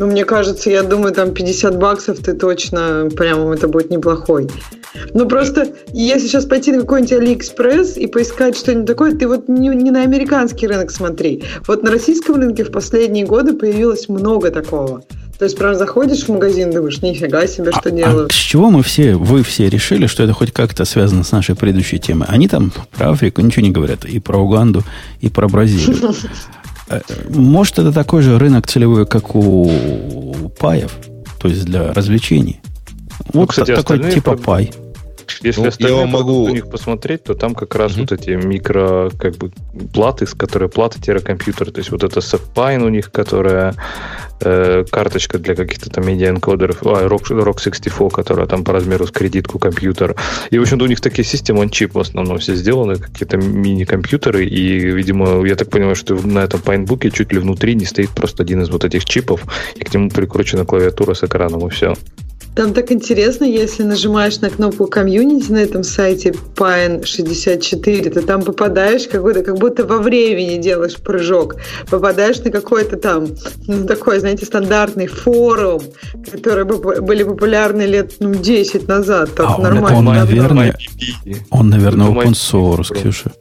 [0.00, 4.48] Ну, мне кажется, я думаю, там 50 баксов ты точно, прям это будет неплохой.
[5.12, 9.68] Ну, просто, если сейчас пойти на какой-нибудь Алиэкспресс и поискать что-нибудь такое, ты вот не,
[9.68, 11.44] не на американский рынок смотри.
[11.66, 15.02] Вот на российском рынке в последние годы появилось много такого.
[15.38, 18.30] То есть, прям заходишь в магазин, думаешь, нифига себе, что а, делают.
[18.30, 21.56] А с чего мы все, вы все решили, что это хоть как-то связано с нашей
[21.56, 22.26] предыдущей темой?
[22.30, 24.06] Они там про Африку ничего не говорят.
[24.06, 24.82] И про Уганду,
[25.20, 26.14] и про Бразилию.
[26.90, 29.70] Э, может, это такой же рынок целевой, как у
[30.58, 30.92] паев,
[31.40, 32.60] то есть для развлечений.
[33.32, 34.72] Ну, вот кстати, такой типа пай.
[35.42, 38.00] Если ну, остальные я могу у них посмотреть, то там как раз mm-hmm.
[38.00, 39.50] вот эти микро как бы
[39.92, 43.74] платы, с которой плата-компьютер, то есть вот это Sapine у них, которая
[44.40, 49.10] э, карточка для каких-то там медиа-энкодеров, а, Rock, Rock 64, которая там по размеру с
[49.10, 50.16] кредитку компьютер.
[50.50, 54.78] И, в общем-то, у них такие системы чип в основном все сделаны, какие-то мини-компьютеры, и,
[54.78, 58.62] видимо, я так понимаю, что на этом пайнбуке чуть ли внутри не стоит просто один
[58.62, 59.44] из вот этих чипов,
[59.76, 61.94] и к нему прикручена клавиатура с экраном, и все.
[62.54, 69.06] Там так интересно, если нажимаешь на кнопку комьюнити на этом сайте Pine64, то там попадаешь
[69.06, 71.56] какой-то, как будто во времени делаешь прыжок.
[71.88, 73.26] Попадаешь на какой-то там,
[73.66, 75.82] ну, такой, знаете, стандартный форум,
[76.30, 79.34] который были популярны лет ну, 10 назад.
[79.34, 79.98] Так а нормально.
[79.98, 80.76] Он, наверное,
[81.50, 83.32] он, наверное, open source, Ксюша.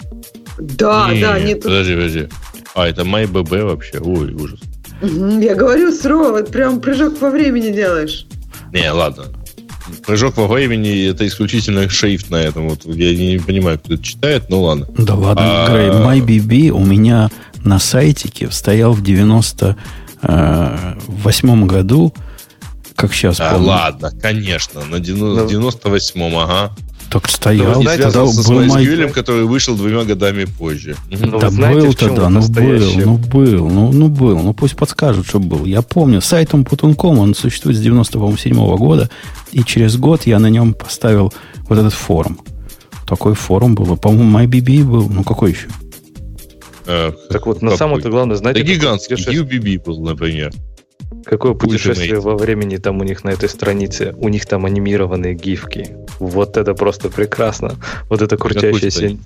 [0.59, 1.39] Да, не, да.
[1.39, 2.27] Нет, подожди, подожди.
[2.75, 3.99] А, это MyBB вообще.
[3.99, 4.59] Ой, ужас.
[5.01, 8.27] Угу, я говорю, Сро, вот прям прыжок во времени делаешь.
[8.73, 9.25] Не, ладно.
[10.05, 12.69] Прыжок во времени это исключительно шрифт на этом.
[12.69, 14.85] Вот я не понимаю, кто это читает, но ладно.
[14.97, 17.29] Да ладно, А- Грей, MyBB у меня
[17.63, 22.13] на сайтике стоял в 98 году,
[22.95, 23.67] как сейчас А, помню.
[23.67, 25.47] ладно, конечно, на 90 Ну.
[25.47, 26.75] 98-м, ага.
[27.09, 30.95] Так стоял, И тогда связался с был My- MySQL, который вышел двумя годами позже.
[31.09, 35.25] Ну, да знаете, был тогда, ну был, ну был, ну, ну был, ну пусть подскажут,
[35.25, 35.65] что был.
[35.65, 39.09] Я помню, сайт Умпутунком, он существует с 97 года,
[39.51, 41.33] и через год я на нем поставил
[41.67, 42.39] вот этот форум.
[43.07, 45.67] Такой форум был, по-моему, MyBB был, ну какой еще?
[46.85, 47.77] Э, Так вот, на какой?
[47.77, 50.51] самое-то главное, Да знаете, какое гигантский, UBB был, например.
[51.25, 52.21] Какое путешествие Ultimate.
[52.21, 54.13] во времени там у них на этой странице.
[54.17, 55.95] У них там анимированные гифки.
[56.19, 57.75] Вот это просто прекрасно.
[58.09, 59.17] Вот это крутящаяся...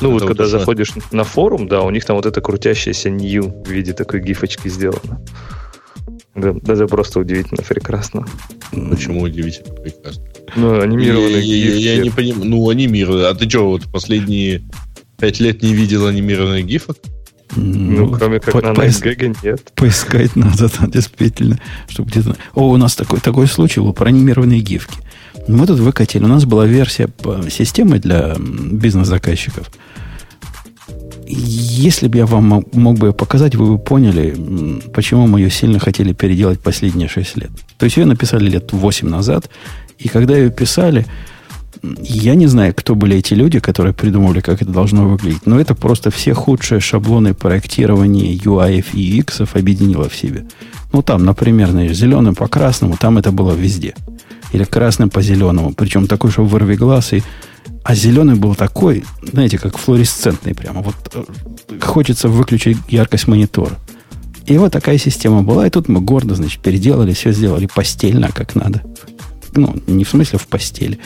[0.00, 0.58] Ну, вот Это когда вот что?
[0.60, 4.68] заходишь на форум, да, у них там вот это крутящаяся new в виде такой гифочки
[4.68, 5.20] сделано.
[6.36, 8.24] Да, это просто удивительно прекрасно.
[8.70, 10.24] Почему удивительно прекрасно?
[10.54, 11.82] Ну, анимированные я, я- гифки.
[11.82, 12.44] я не понимаю.
[12.48, 13.26] Ну, анимированные.
[13.26, 14.62] А ты что, вот последние
[15.18, 16.98] пять лет не видел анимированных гифок?
[17.56, 19.02] Ну, кроме как по- на поис-
[19.42, 19.72] нет.
[19.74, 22.36] Поискать надо, да, действительно, чтобы где-то...
[22.54, 24.98] О, у нас такой, такой случай был про анимированные гифки.
[25.48, 27.08] Мы тут выкатили, у нас была версия
[27.50, 29.70] системы для бизнес-заказчиков.
[31.26, 35.50] Если бы я вам мог, мог бы ее показать, вы бы поняли, почему мы ее
[35.50, 37.50] сильно хотели переделать последние 6 лет.
[37.76, 39.50] То есть ее написали лет 8 назад,
[39.98, 41.06] и когда ее писали,
[41.82, 45.74] я не знаю, кто были эти люди, которые придумывали, как это должно выглядеть, но это
[45.74, 50.46] просто все худшие шаблоны проектирования UI и UX объединило в себе.
[50.92, 53.94] Ну, там, например, знаешь, зеленым по красному, там это было везде.
[54.52, 55.74] Или красным по зеленому.
[55.74, 57.12] Причем такой, что вырви глаз.
[57.12, 57.22] И...
[57.84, 60.80] А зеленый был такой, знаете, как флуоресцентный прямо.
[60.80, 61.24] Вот э,
[61.80, 63.72] хочется выключить яркость монитора.
[64.46, 65.66] И вот такая система была.
[65.66, 68.82] И тут мы гордо, значит, переделали, все сделали постельно, как надо.
[69.54, 70.98] Ну, не в смысле в постели.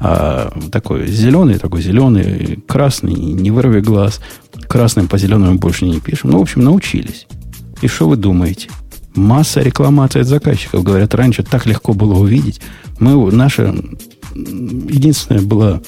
[0.00, 4.20] А такой зеленый, такой зеленый, красный, не вырви глаз.
[4.66, 6.30] Красным по зеленому больше не пишем.
[6.30, 7.26] Ну, в общем, научились.
[7.82, 8.70] И что вы думаете?
[9.14, 10.82] Масса рекламаций от заказчиков.
[10.82, 12.60] Говорят, раньше так легко было увидеть.
[12.98, 13.74] Мы, наша
[14.34, 15.80] единственная была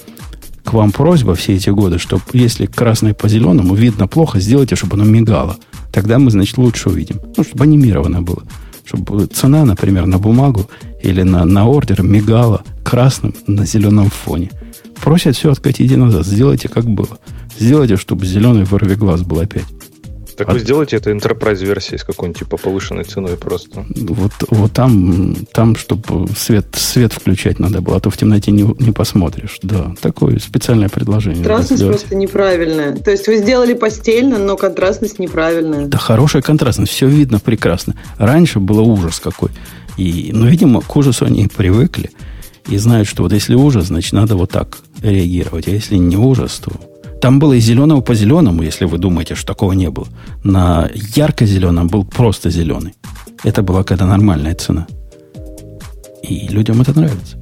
[0.65, 4.95] к вам просьба все эти годы, чтобы если красный по зеленому видно плохо, сделайте, чтобы
[4.95, 5.57] оно мигало.
[5.91, 7.21] Тогда мы, значит, лучше увидим.
[7.37, 8.43] Ну, чтобы анимировано было.
[8.85, 10.69] Чтобы цена, например, на бумагу
[11.03, 14.51] или на, на ордер мигала красным на зеленом фоне.
[15.03, 16.27] Просят все откатите назад.
[16.27, 17.19] Сделайте, как было.
[17.59, 19.67] Сделайте, чтобы зеленый вырви глаз был опять.
[20.37, 23.85] Так А- вы сделайте это enterprise версией с какой-нибудь типа повышенной ценой просто.
[23.95, 28.63] Вот, вот там, там, чтобы свет, свет включать надо было, а то в темноте не,
[28.63, 29.59] не посмотришь.
[29.63, 31.45] Да, такое специальное предложение.
[31.45, 32.97] Контрастность просто неправильная.
[32.97, 35.87] То есть вы сделали постельно, но контрастность неправильная.
[35.87, 37.95] Да хорошая контрастность, все видно прекрасно.
[38.19, 39.51] Раньше было ужас какой.
[39.97, 42.11] И, ну, видимо, к ужасу они привыкли
[42.69, 45.69] и знают, что вот если ужас, значит, надо вот так реагировать.
[45.69, 46.73] А если не ужас, то...
[47.23, 50.09] Там было и зеленого по зеленому, если вы думаете, что такого не было.
[50.43, 52.95] На ярко-зеленом был просто зеленый.
[53.45, 54.89] Это была какая-то нормальная цена.
[56.25, 57.41] И людям это нравится.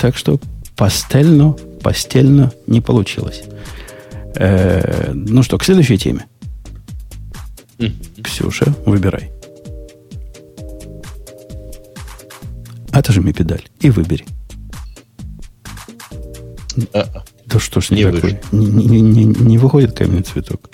[0.00, 0.40] Так что
[0.76, 3.42] пастельно, постельно не получилось.
[4.34, 6.24] Э, ну что, к следующей теме.
[8.22, 9.30] Ксюша, выбирай.
[12.92, 14.24] Отожми педаль и выбери.
[16.94, 18.40] А, Да что ж не, Не такое?
[18.52, 20.68] Не, не- не- не выходит каменный цветок.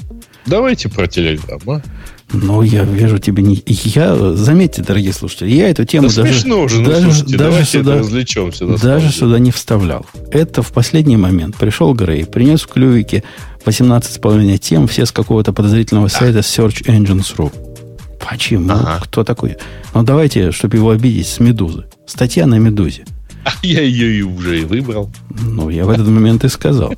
[0.47, 1.83] Давайте про Телеграм, а?
[2.33, 3.63] Но я вижу тебе не...
[3.67, 7.51] Я, заметьте, дорогие слушатели, я эту тему Да даже, смешно уже, ну даже, слушайте, даже
[7.51, 8.67] давайте сюда, развлечемся.
[8.67, 10.05] даже сюда не вставлял.
[10.31, 13.23] Это в последний момент пришел Грей, принес в клювике
[13.65, 17.53] 18,5 тем, все с какого-то подозрительного сайта Search Engines.ru.
[18.29, 18.71] Почему?
[18.73, 19.01] Ага.
[19.03, 19.57] Кто такой?
[19.95, 21.85] Ну, давайте, чтобы его обидеть, с Медузы.
[22.07, 23.05] Статья на Медузе.
[23.45, 25.11] А я ее и уже и выбрал.
[25.31, 26.95] Ну, я в этот момент и сказал.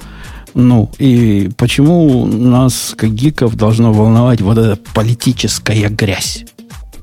[0.55, 6.44] Ну, и почему нас, как гиков, должно волновать вот эта политическая грязь?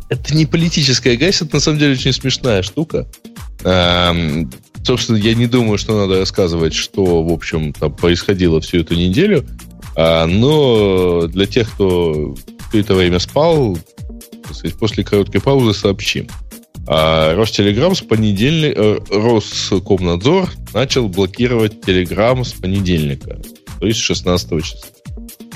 [0.09, 3.07] Это не политическая грязь, это на самом деле очень смешная штука.
[3.63, 4.51] Эм,
[4.83, 9.45] собственно, я не думаю, что надо рассказывать, что, в общем, там происходило всю эту неделю.
[9.95, 12.35] А, но для тех, кто
[12.69, 13.77] все это время спал,
[14.51, 16.27] сказать, после короткой паузы сообщим.
[16.88, 23.39] А Ростелеграм с понедельника, э, Роскомнадзор начал блокировать Телеграм с понедельника,
[23.79, 24.89] то есть 16 числа.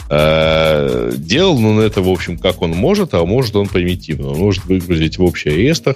[0.09, 4.29] Э, Делал он это, в общем, как он может, а может он примитивно.
[4.29, 5.95] Он может выгрузить в общий реестр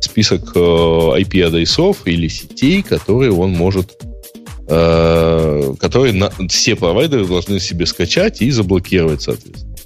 [0.00, 3.98] список э, IP-адресов или сетей, которые он может
[4.68, 9.76] э, который на, все провайдеры должны себе скачать и заблокировать, соответственно.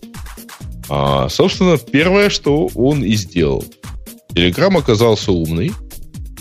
[0.90, 3.64] А, собственно, первое, что он и сделал.
[4.34, 5.72] Telegram оказался умный.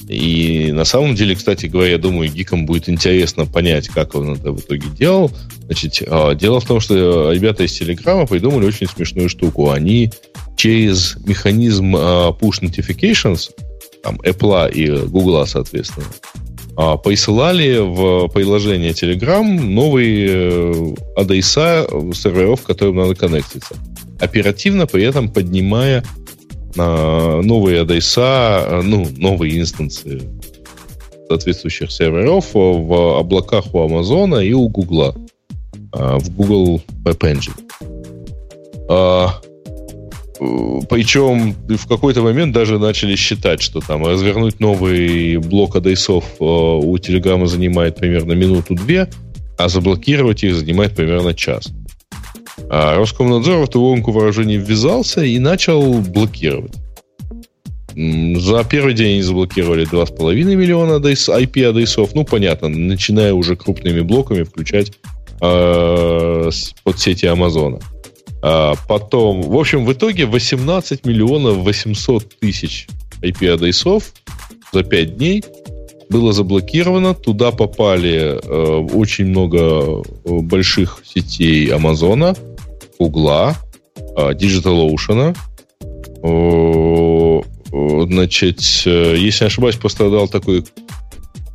[0.07, 4.51] И на самом деле, кстати говоря, я думаю, гикам будет интересно понять, как он это
[4.51, 5.31] в итоге делал.
[5.65, 9.71] Значит, а, дело в том, что ребята из Телеграма придумали очень смешную штуку.
[9.71, 10.11] Они
[10.57, 13.51] через механизм а, push notifications,
[14.03, 16.05] там, Apple и Google, соответственно,
[16.75, 23.75] а, присылали в приложение Telegram новые э, адреса серверов, к которым надо коннектиться.
[24.19, 26.03] Оперативно при этом поднимая
[26.75, 30.21] новые адреса, ну, новые инстансы
[31.27, 35.15] соответствующих серверов в облаках у Амазона и у Гугла
[35.91, 37.53] в Google Web Engine.
[38.89, 39.29] А,
[40.89, 47.47] причем в какой-то момент даже начали считать, что там развернуть новый блок адресов у Телеграма
[47.47, 49.09] занимает примерно минуту-две,
[49.57, 51.71] а заблокировать их занимает примерно час.
[52.69, 56.73] А Роскомнадзор в эту ломку вооружений ввязался и начал блокировать.
[57.95, 62.15] За первый день они заблокировали 2,5 миллиона IP-адресов.
[62.15, 64.93] Ну, понятно, начиная уже крупными блоками включать
[65.41, 66.49] э,
[66.83, 67.79] под сети Амазона.
[68.41, 72.87] А потом, в общем, в итоге 18 миллионов 800 тысяч
[73.21, 74.11] IP-адресов
[74.73, 75.43] за 5 дней
[76.09, 77.13] было заблокировано.
[77.13, 82.35] Туда попали э, очень много э, больших сетей Амазона,
[82.97, 83.55] Угла,
[84.17, 85.35] э, DigitalOcean.
[86.23, 87.41] Э,
[88.07, 90.63] значит, э, если не ошибаюсь, пострадал такой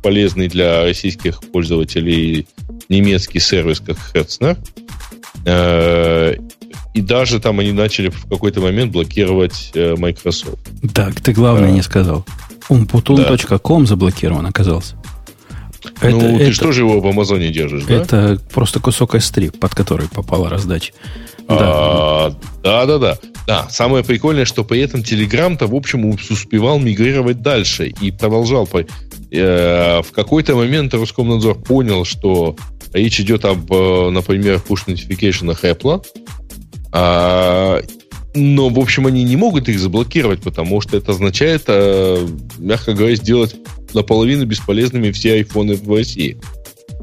[0.01, 2.47] полезный для российских пользователей
[2.89, 4.57] немецкий сервис, как Hetzner.
[5.45, 6.35] Э,
[6.93, 10.59] и даже там они начали в какой-то момент блокировать э, Microsoft.
[10.93, 12.25] Так, ты главное а, не сказал.
[12.69, 13.87] Umputun.com да.
[13.87, 14.95] заблокирован оказался.
[16.01, 17.93] Это, ну, ты это, что же его в Амазоне держишь, да?
[17.95, 20.93] Это просто кусок S3, под который попала раздача.
[21.47, 22.35] Да.
[22.63, 23.17] да, да, да.
[23.47, 28.69] Да, самое прикольное, что при этом Telegram-то, в общем, успевал мигрировать дальше и продолжал.
[29.31, 32.55] Э, в какой-то момент Роскомнадзор понял, что
[32.93, 36.05] речь идет об, э, например, push notification Apple,
[36.91, 37.81] а,
[38.35, 42.27] но, в общем, они не могут их заблокировать, потому что это означает, а,
[42.57, 43.55] мягко говоря, сделать
[43.93, 46.37] наполовину бесполезными все айфоны в России.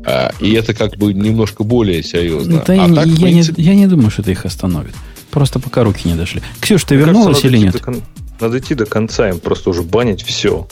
[0.05, 2.62] А, и это как бы немножко более серьезно.
[2.66, 3.62] Да, а я, так, я, принципе...
[3.62, 4.95] не, я не думаю, что это их остановит.
[5.30, 6.43] Просто пока руки не дошли.
[6.61, 7.82] Ксюш, ты Мне вернулась кажется, или нет?
[7.82, 8.03] До,
[8.41, 10.68] надо идти до конца, им просто уже банить все.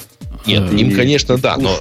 [0.47, 1.79] Нет, и, им, конечно, да, но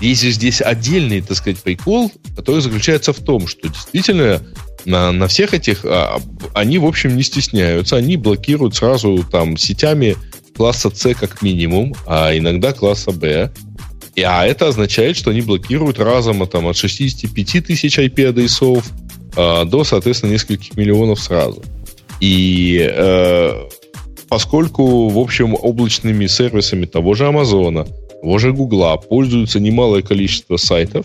[0.00, 4.42] есть же здесь отдельный, так сказать, прикол, который заключается в том, что действительно
[4.84, 6.20] на, на всех этих, а,
[6.52, 10.16] они, в общем, не стесняются, они блокируют сразу там сетями
[10.56, 13.50] класса C как минимум, а иногда класса B.
[14.14, 18.84] И, а это означает, что они блокируют разом а, там, от 65 тысяч IP-адресов
[19.36, 21.62] а, до, соответственно, нескольких миллионов сразу.
[22.20, 23.68] И э,
[24.28, 27.86] поскольку, в общем, облачными сервисами того же Амазона,
[28.22, 31.04] того же Гугла пользуются немалое количество сайтов,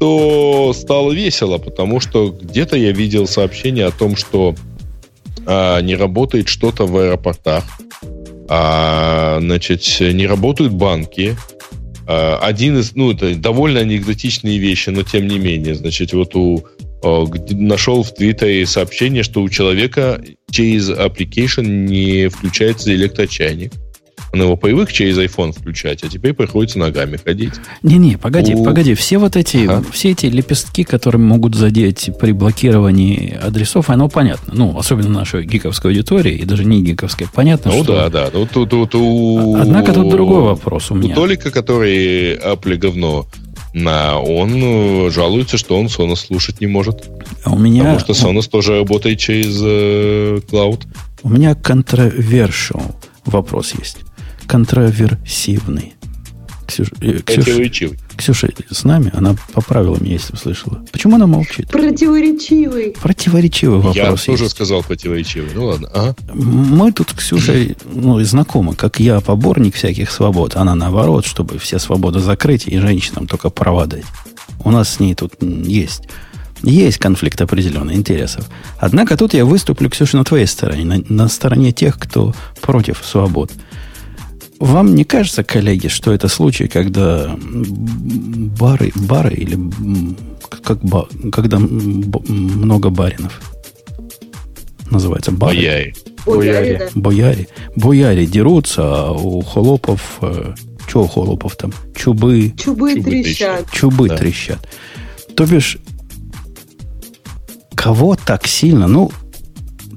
[0.00, 4.54] то стало весело, потому что где-то я видел сообщение о том, что
[5.46, 7.64] а, не работает что-то в аэропортах,
[8.48, 11.36] а, значит, не работают банки.
[12.06, 16.64] А, один из, ну, это довольно анекдотичные вещи, но тем не менее, значит, вот у
[17.02, 23.72] а, нашел в Твиттере сообщение, что у человека через application не включается электрочайник.
[24.36, 27.54] Он его привык через iPhone включать, а теперь приходится ногами ходить.
[27.82, 28.64] Не-не, погоди, У...
[28.64, 28.94] погоди.
[28.94, 29.84] Все вот эти, ага.
[29.92, 34.52] все эти лепестки, которые могут задеть при блокировании адресов, оно понятно.
[34.54, 37.28] Ну, особенно нашей гиковской аудитории, и даже не гиковской.
[37.32, 37.94] Понятно, ну, что...
[37.94, 38.30] да, да.
[38.32, 39.56] Ну, тут, тут, у...
[39.56, 41.14] Однако тут другой вопрос у меня.
[41.14, 43.26] У Толика, который Apple говно,
[43.72, 47.08] на, он э, жалуется, что он Sonos слушать не может.
[47.44, 47.84] А у меня...
[47.84, 50.82] Потому что Sonos тоже работает через э, cloud.
[51.22, 52.94] У меня controversial
[53.24, 54.05] вопрос есть
[54.46, 55.94] контроверсивный.
[56.66, 60.84] Ксюша, э, Ксюша, Ксюша с нами, она поправила меня, если услышала.
[60.90, 61.68] Почему она молчит?
[61.68, 62.96] Противоречивый.
[63.00, 64.54] Противоречивый вопрос Я тоже есть.
[64.54, 65.50] сказал противоречивый.
[65.54, 65.88] Ну ладно.
[65.94, 66.16] Ага.
[66.34, 70.56] Мы тут с Ксюшей ну, знакомы, как я поборник всяких свобод.
[70.56, 74.04] Она наоборот, чтобы все свободы закрыть и женщинам только права дать.
[74.64, 76.02] У нас с ней тут есть
[76.62, 78.46] есть конфликт определенных интересов.
[78.78, 83.52] Однако тут я выступлю, Ксюша, на твоей стороне, на, на стороне тех, кто против свобод.
[84.58, 89.58] Вам не кажется, коллеги, что это случай, когда бары, бары или
[90.62, 93.40] как ба, когда много баринов
[94.90, 95.56] называется бары?
[95.56, 95.94] Бояри.
[96.26, 96.90] Бояре.
[96.94, 97.48] Бояре.
[97.76, 100.54] Бояре дерутся, а у холопов э,
[100.88, 101.72] Что у холопов там?
[101.94, 102.52] Чубы.
[102.56, 103.70] Чубы, Чубы трещат.
[103.70, 104.16] Чубы да.
[104.16, 104.68] трещат.
[105.36, 105.78] То бишь,
[107.74, 108.88] кого так сильно?
[108.88, 109.12] Ну,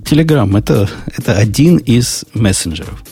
[0.03, 3.03] Telegram это, это один из мессенджеров.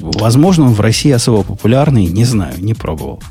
[0.00, 3.22] Возможно, он в России особо популярный, не знаю, не пробовал.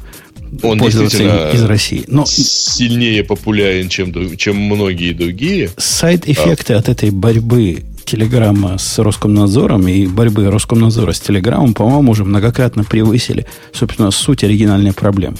[0.64, 2.04] Он действительно из России.
[2.08, 5.70] Но сильнее популярен, чем, чем многие другие.
[5.78, 6.80] Сайд-эффекты а.
[6.80, 13.48] от этой борьбы Телеграма с Роскомнадзором и борьбы Роскомнадзора с Телеграмом, по-моему, уже многократно превысили,
[13.74, 15.38] собственно, суть оригинальной проблемы.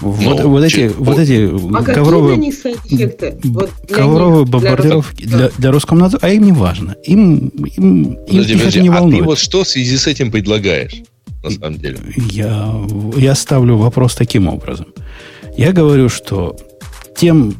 [0.00, 2.52] Вот, ну, вот, эти, вот эти а ковровые,
[3.44, 6.96] вот ковровые бомбардировки для, для, для Роскомнадзора, а им не важно.
[7.04, 9.14] Им, им, подожди, их подожди, это не волнует.
[9.14, 11.02] А ты вот что в связи с этим предлагаешь,
[11.42, 11.98] на самом деле?
[12.30, 12.74] Я,
[13.16, 14.86] я ставлю вопрос таким образом.
[15.56, 16.56] Я говорю, что
[17.16, 17.54] тем,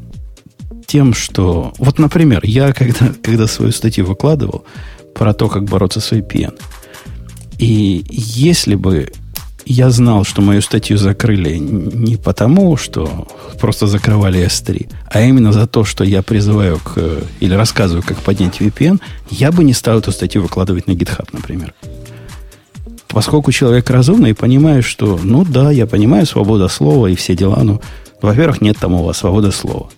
[0.87, 1.75] тем, что...
[1.79, 4.65] Вот, например, я когда, когда свою статью выкладывал
[5.15, 6.59] про то, как бороться с VPN,
[7.59, 9.13] и если бы
[9.67, 13.29] я знал, что мою статью закрыли не потому, что
[13.61, 18.61] просто закрывали S3, а именно за то, что я призываю к, или рассказываю, как поднять
[18.61, 19.01] VPN,
[19.31, 21.75] я бы не стал эту статью выкладывать на GitHub, например.
[23.09, 27.63] Поскольку человек разумный и понимает, что, ну да, я понимаю, свобода слова и все дела,
[27.63, 27.81] но,
[28.23, 29.91] во-первых, нет там у вас свободы слова.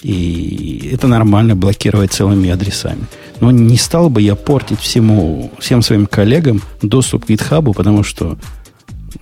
[0.00, 3.04] И это нормально блокировать целыми адресами.
[3.40, 8.36] Но не стал бы я портить всему, всем своим коллегам доступ к GitHub, потому что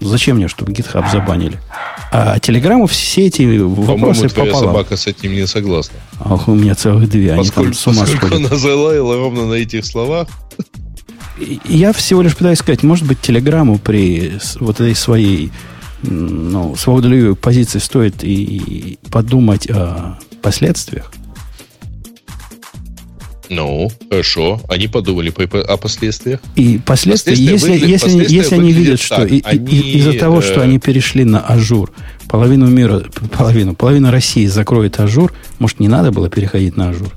[0.00, 1.58] Зачем мне, чтобы GitHub забанили?
[2.12, 4.74] А Телеграму все эти вопросы твоя пополам.
[4.74, 5.96] собака с этим не согласна.
[6.18, 7.36] Ах, у меня целых две.
[7.36, 10.28] Поскольку, Они там с ума поскольку она залаяла ровно на этих словах.
[11.64, 15.50] Я всего лишь пытаюсь сказать, может быть, Телеграму при вот этой своей
[16.02, 21.12] ну, свободолюбивой позиции стоит и подумать о последствиях.
[23.50, 24.60] Ну, хорошо.
[24.68, 25.32] Они подумали
[25.66, 26.40] о последствиях.
[26.54, 30.42] И последствия, последствия если, если, последствия если они видят, что и, они, из-за того, э...
[30.42, 31.92] что они перешли на Azure,
[32.28, 33.04] половину мира,
[33.36, 37.12] половину, половина России закроет Azure, может, не надо было переходить на Azure?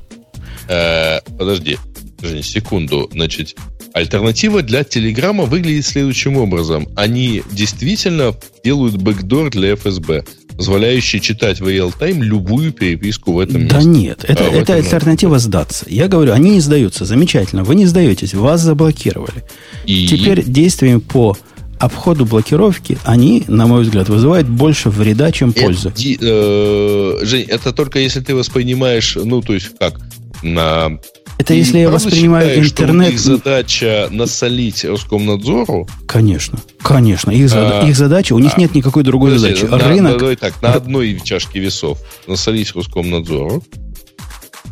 [0.68, 1.78] Э, подожди,
[2.18, 3.08] подожди, секунду.
[3.14, 3.56] Значит,
[3.94, 6.88] альтернатива для Телеграма выглядит следующим образом.
[6.96, 10.26] Они действительно делают бэкдор для ФСБ
[10.58, 13.78] позволяющий читать в real-time любую переписку в этом да месте.
[13.78, 15.86] Да нет, это, а, это альтернатива сдаться.
[15.90, 17.06] Я говорю, они не сдаются.
[17.06, 17.64] Замечательно.
[17.64, 19.44] Вы не сдаетесь, вас заблокировали.
[19.86, 20.08] И...
[20.08, 21.38] Теперь действиями по
[21.80, 25.90] обходу блокировки, они, на мой взгляд, вызывают больше вреда, чем пользы.
[25.90, 30.00] Это, э, Жень, это только если ты воспринимаешь, ну, то есть как,
[30.42, 31.00] на
[31.38, 33.08] это если я воспринимаю считаешь, интернет...
[33.08, 35.88] Что их задача насолить Роскомнадзору?
[36.08, 37.32] Конечно, конечно.
[37.32, 37.82] Их, зада...
[37.82, 39.84] а, их задача, у них а, нет никакой другой подожди, задачи.
[39.84, 40.18] На, Рынок...
[40.20, 43.64] Давай так, на одной чашке весов насолить Роскомнадзору,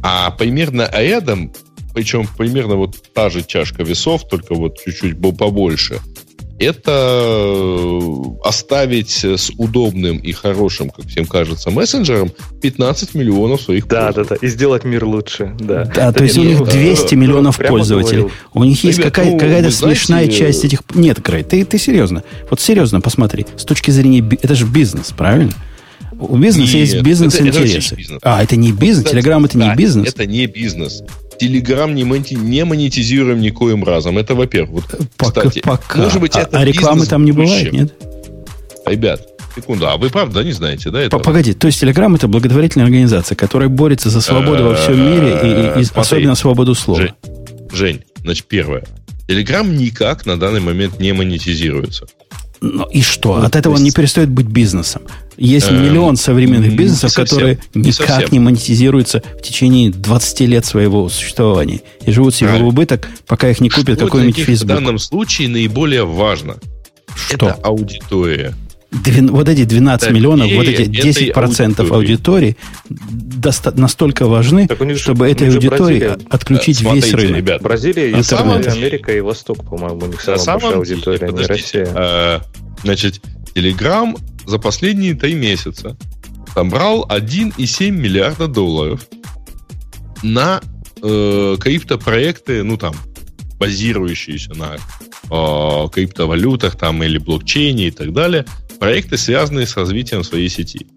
[0.04, 1.52] а примерно рядом,
[1.94, 6.00] причем примерно вот та же чашка весов, только вот чуть-чуть побольше,
[6.62, 8.02] это э,
[8.44, 12.32] оставить с удобным и хорошим, как всем кажется, мессенджером
[12.62, 15.56] 15 миллионов своих Да, да, да, и сделать мир лучше.
[15.60, 18.28] Да, да то есть у них 200 миллионов пользователей.
[18.54, 20.82] У них есть какая- ну, какая-то смешная знаете, часть этих...
[20.94, 22.24] Нет, Грей, ты, ты серьезно.
[22.50, 23.46] Вот серьезно посмотри.
[23.58, 24.24] С точки зрения...
[24.42, 25.54] Это же бизнес, правильно?
[26.20, 27.98] У бизнеса Нет, есть бизнес-интересы.
[28.22, 29.10] А, это не бизнес?
[29.10, 30.08] Телеграм это не бизнес?
[30.08, 31.02] Это не бизнес.
[31.42, 34.20] Телеграм не, монти, не монетизируем никоим разом.
[34.20, 34.86] Это, во-первых.
[34.92, 36.04] Вот, пока, кстати, пока.
[36.04, 37.94] может быть, а, это а рекламы там не бывает, нет?
[38.86, 41.02] Ребят, секунду, а вы правда не знаете, да?
[41.02, 41.18] Это?
[41.18, 45.82] Погоди, то есть Telegram это благотворительная организация, которая борется за свободу во всем мире и,
[45.82, 47.02] и особенно свободу слова.
[47.02, 47.14] Жень,
[47.74, 48.84] Жень, значит, первое.
[49.28, 52.06] Telegram никак на данный момент не монетизируется.
[52.62, 53.40] Ну и что?
[53.40, 53.82] Ну, От этого есть...
[53.82, 55.02] он не перестает быть бизнесом.
[55.36, 58.30] Есть эм, миллион современных бизнесов, не которые не никак совсем.
[58.32, 61.82] не монетизируются в течение 20 лет своего существования.
[62.06, 62.70] И живут себе Правильно.
[62.70, 64.72] в убыток, пока их не купит какой-нибудь Facebook.
[64.72, 66.58] В данном случае наиболее важно.
[67.16, 67.48] Что?
[67.48, 68.54] Это аудитория.
[68.92, 71.34] Двен, вот эти 12 да, миллионов, вот эти 10%
[71.80, 72.58] аудитории, аудитории
[72.90, 74.68] доста- настолько важны,
[74.98, 77.38] чтобы этой аудитории отключить Смотрите, весь рынок.
[77.38, 78.68] Ребят, Бразилия, Интернет.
[78.68, 81.88] Америка и Восток, по-моему, у них самая большая аудитория, деле, не Россия.
[81.96, 82.42] А,
[82.84, 83.22] значит,
[83.56, 85.96] Telegram за последние три месяца
[86.54, 89.08] собрал 1,7 миллиарда долларов
[90.22, 90.62] на
[91.02, 92.94] э, криптопроекты, ну там,
[93.58, 94.76] базирующиеся на
[95.32, 98.46] э, криптовалютах там или блокчейне и так далее,
[98.80, 100.88] проекты, связанные с развитием своей сети.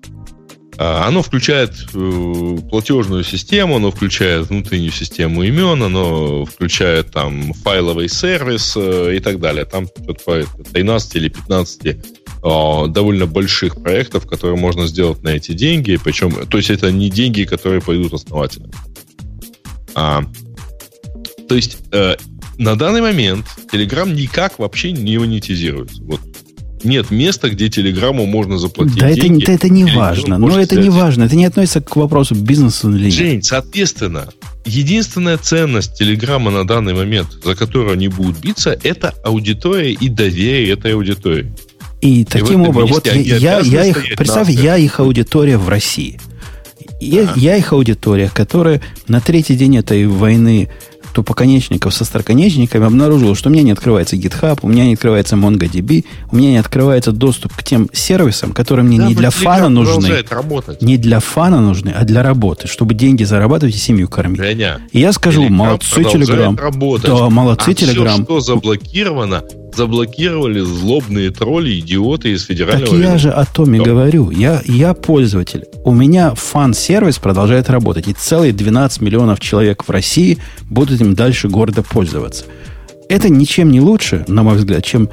[0.76, 8.09] А, оно включает э, платежную систему, оно включает внутреннюю систему имен, оно включает там файловый
[8.09, 9.64] сервис э, и так далее.
[9.64, 11.97] Там что-то 13 или 15
[12.43, 15.99] а, довольно больших проектов, которые можно сделать на эти деньги.
[16.03, 18.70] Причем, то есть это не деньги, которые пойдут основателям.
[19.95, 20.24] А,
[21.49, 22.16] то есть э,
[22.59, 26.02] на данный момент Telegram никак вообще не монетизируется.
[26.02, 26.20] Вот
[26.84, 29.42] нет места, где Телеграмму можно заплатить Да деньги.
[29.42, 30.38] это, это не важно.
[30.38, 31.24] Но это не важно.
[31.24, 33.12] Это не относится к вопросу бизнеса или нет.
[33.14, 34.28] Жень, соответственно,
[34.64, 40.72] единственная ценность Телеграма на данный момент, за которую они будут биться, это аудитория и доверие
[40.72, 41.52] этой аудитории.
[42.00, 46.20] И таким образом, вот я, я их, представь, я их аудитория в России.
[47.00, 50.68] Я, я их аудитория, которая на третий день этой войны
[51.14, 56.04] тупоконечников со староконечниками обнаружила, что у меня не открывается GitHub, у меня не открывается MongoDB,
[56.30, 60.24] у меня не открывается доступ к тем сервисам, которые мне да, не для фана нужны.
[60.80, 64.38] Не для фана нужны, а для работы, чтобы деньги зарабатывать и семью кормить.
[64.38, 66.60] Женя, и я скажу, Telegram молодцы Telegram.
[66.60, 67.06] Работать.
[67.06, 68.14] Да, молодцы а Telegram.
[68.14, 69.44] Все, что заблокировано,
[69.77, 72.87] заблокировали злобные тролли, идиоты из федерального...
[72.87, 74.31] Так я же о том и говорю.
[74.31, 75.64] Я, я пользователь.
[75.85, 78.09] У меня фан-сервис продолжает работать.
[78.09, 80.39] И целые 12 миллионов человек в России
[80.70, 82.45] будут им дальше гордо пользоваться.
[83.09, 85.09] Это ничем не лучше, на мой взгляд, чем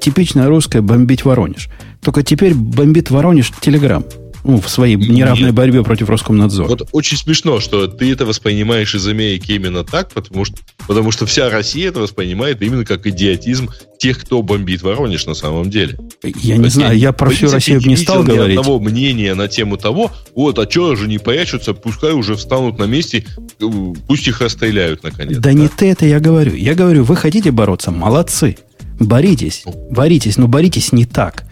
[0.00, 1.68] типичная русская бомбить Воронеж.
[2.00, 4.04] Только теперь бомбит Воронеж Телеграм
[4.44, 5.54] ну, в своей неравной Нет.
[5.54, 6.68] борьбе против Роскомнадзора.
[6.68, 11.24] Вот очень смешно, что ты это воспринимаешь из Америки именно так, потому что, потому что
[11.24, 15.98] вся Россия это воспринимает именно как идиотизм тех, кто бомбит Воронеж на самом деле.
[16.22, 18.58] Я не знаю, я про всю Россию не стал ни говорить.
[18.58, 22.84] одного мнения на тему того, вот, а что же не прячутся, пускай уже встанут на
[22.84, 23.24] месте,
[23.60, 23.64] э,
[24.06, 25.36] пусть их расстреляют наконец.
[25.38, 26.54] Да, да не ты это я говорю.
[26.54, 28.58] Я говорю, вы хотите бороться, молодцы.
[29.00, 29.88] Боритесь, ну.
[29.90, 31.44] боритесь, но боритесь не так.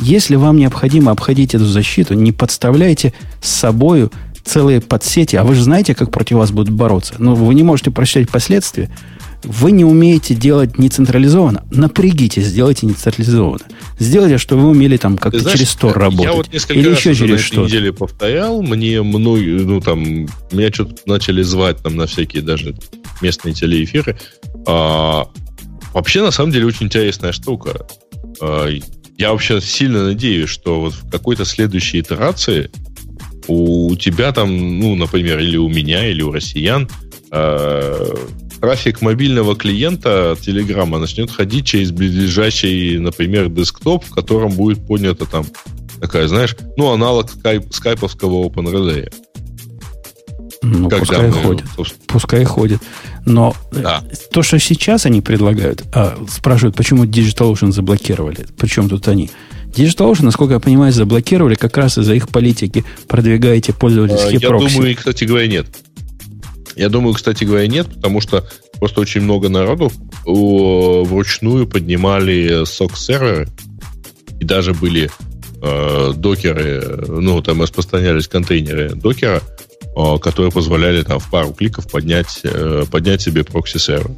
[0.00, 4.10] Если вам необходимо обходить эту защиту, не подставляйте с собой
[4.44, 7.14] целые подсети, а вы же знаете, как против вас будут бороться.
[7.18, 8.90] Но вы не можете просчитать последствия.
[9.44, 11.64] Вы не умеете делать нецентрализованно.
[11.70, 13.64] Напрягитесь, сделайте нецентрализованно.
[13.98, 16.24] Сделайте, что вы умели там как-то знаешь, через Тор работать.
[16.24, 20.72] Я вот несколько Или раз еще через что неделе повторял, мне многие, ну там, меня
[20.72, 22.74] что-то начали звать там на всякие даже
[23.22, 24.18] местные телеэфиры.
[24.66, 25.28] А,
[25.94, 27.86] вообще, на самом деле, очень интересная штука.
[29.18, 32.70] Я вообще сильно надеюсь, что вот в какой-то следующей итерации
[33.48, 36.88] у тебя там, ну, например, или у меня, или у россиян,
[37.32, 38.14] э,
[38.60, 45.44] трафик мобильного клиента Телеграма начнет ходить через ближайший, например, десктоп, в котором будет поднята там
[46.00, 49.12] такая, знаешь, ну, аналог скайп, скайповского OpenRelay.
[50.62, 51.66] Ну, Когда пускай мы, ходит.
[51.76, 52.04] Собственно...
[52.06, 52.80] Пускай ходит.
[53.24, 54.02] Но да.
[54.32, 58.46] то, что сейчас они предлагают, а, спрашивают, почему DigitalOcean заблокировали.
[58.58, 59.30] Причем тут они?
[59.66, 64.72] DigitalOcean, насколько я понимаю, заблокировали как раз из-за их политики продвигаете пользовательские я прокси.
[64.72, 65.66] Я думаю, кстати говоря, нет.
[66.74, 68.48] Я думаю, кстати говоря, нет, потому что
[68.78, 69.92] просто очень много народу
[70.24, 73.48] вручную поднимали SOCKS-серверы,
[74.40, 75.10] и даже были
[75.62, 79.42] э, докеры, ну, там распространялись контейнеры докера,
[79.98, 84.12] Э, которые позволяли там в пару кликов поднять, э, поднять себе прокси-сервер.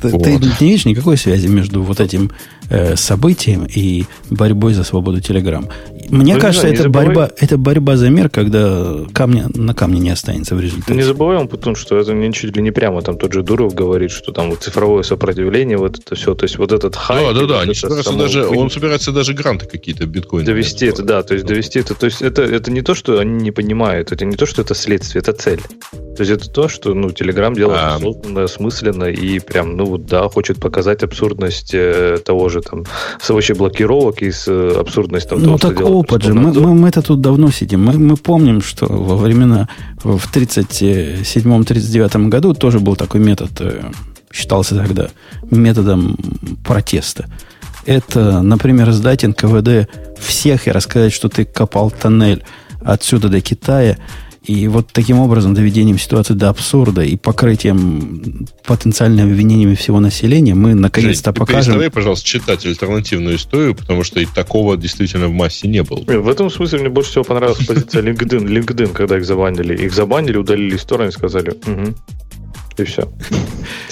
[0.00, 0.22] Ты, вот.
[0.22, 2.30] ты не видишь никакой связи между вот этим
[2.70, 5.68] э, событием и борьбой за свободу Телеграм.
[6.10, 10.54] Мне ну, кажется, это, борьба, это борьба за мир, когда камня на камне не останется
[10.54, 10.94] в результате.
[10.94, 13.02] Не забываем, потому что это не чуть ли не прямо.
[13.02, 16.34] Там тот же Дуров говорит, что там вот цифровое сопротивление, вот это все.
[16.34, 17.34] То есть вот этот хайп.
[17.34, 17.60] Да, да, да.
[17.60, 20.46] Они собираются даже, он собирается даже гранты какие-то биткоины.
[20.46, 21.22] Довести это, да.
[21.22, 21.94] То есть довести это.
[21.94, 24.12] То есть это, это не то, что они не понимают.
[24.12, 25.60] Это не то, что это следствие, это цель.
[25.90, 27.94] То есть это то, что, ну, Telegram делает а...
[27.96, 32.84] осознанно, осмысленно и прям, ну, вот, да, хочет показать абсурдность э, того же там
[33.20, 36.34] с вообще блокировок и с э, абсурдность там ну, того, так что опыт же.
[36.34, 37.84] Мы, мы, мы это тут давно сидим.
[37.84, 39.68] Мы, мы помним, что во времена
[40.02, 43.90] в 37-39 году тоже был такой метод, э,
[44.32, 45.08] считался тогда
[45.50, 46.16] методом
[46.64, 47.26] протеста.
[47.86, 49.88] Это, например, сдать НКВД
[50.18, 52.42] всех и рассказать, что ты копал тоннель
[52.82, 53.96] отсюда до Китая–
[54.48, 60.74] и вот таким образом доведением ситуации до абсурда и покрытием потенциальными обвинениями всего населения мы
[60.74, 61.64] наконец-то Жень, покажем...
[61.64, 65.98] Переставай, пожалуйста, читать альтернативную историю, потому что и такого действительно в массе не было.
[65.98, 69.76] В этом смысле мне больше всего понравилась позиция LinkedIn, LinkedIn, когда их забанили.
[69.76, 71.94] Их забанили, удалили стороны и сказали, угу,
[72.78, 73.08] и все.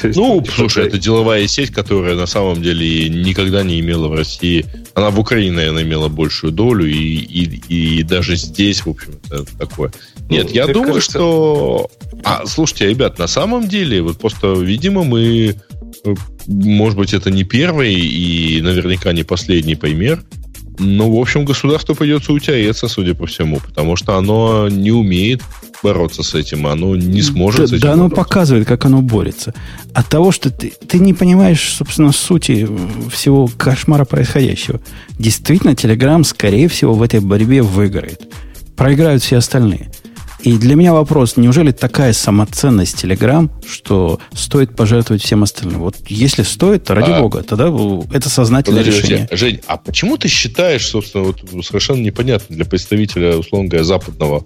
[0.02, 4.64] Ну, слушай, это деловая сеть, которая на самом деле никогда не имела в России...
[4.94, 9.46] Она в Украине, наверное, имела большую долю, и, и, и даже здесь, в общем, это
[9.58, 9.92] такое.
[10.28, 11.10] Нет, я думаю, кажется...
[11.10, 11.90] что...
[12.24, 15.56] А, слушайте, ребят, на самом деле, вот просто, видимо, мы...
[16.04, 16.14] Э,
[16.46, 20.22] может быть, это не первый и наверняка не последний пример,
[20.78, 25.42] ну, в общем, государству придется утереться, судя по всему, потому что оно не умеет
[25.82, 29.54] бороться с этим, оно не сможет да, с этим Да, оно показывает, как оно борется.
[29.94, 32.68] От того, что ты, ты не понимаешь, собственно, сути
[33.10, 34.80] всего кошмара происходящего.
[35.18, 38.22] Действительно, Telegram, скорее всего, в этой борьбе выиграет.
[38.76, 39.90] Проиграют все остальные.
[40.40, 45.80] И для меня вопрос, неужели такая самоценность Telegram, что стоит пожертвовать всем остальным?
[45.80, 47.72] Вот если стоит, то ради а, бога, тогда
[48.12, 49.28] это сознательное подожди, решение.
[49.32, 54.44] Жень, а почему ты считаешь, собственно, вот совершенно непонятно для представителя, условно говоря, западного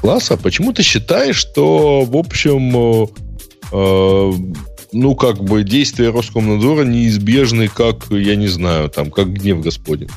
[0.00, 3.10] класса, почему ты считаешь, что, в общем,
[3.72, 4.32] э,
[4.92, 10.08] ну, как бы действия Роскомнадзора неизбежны, как, я не знаю, там, как гнев Господень?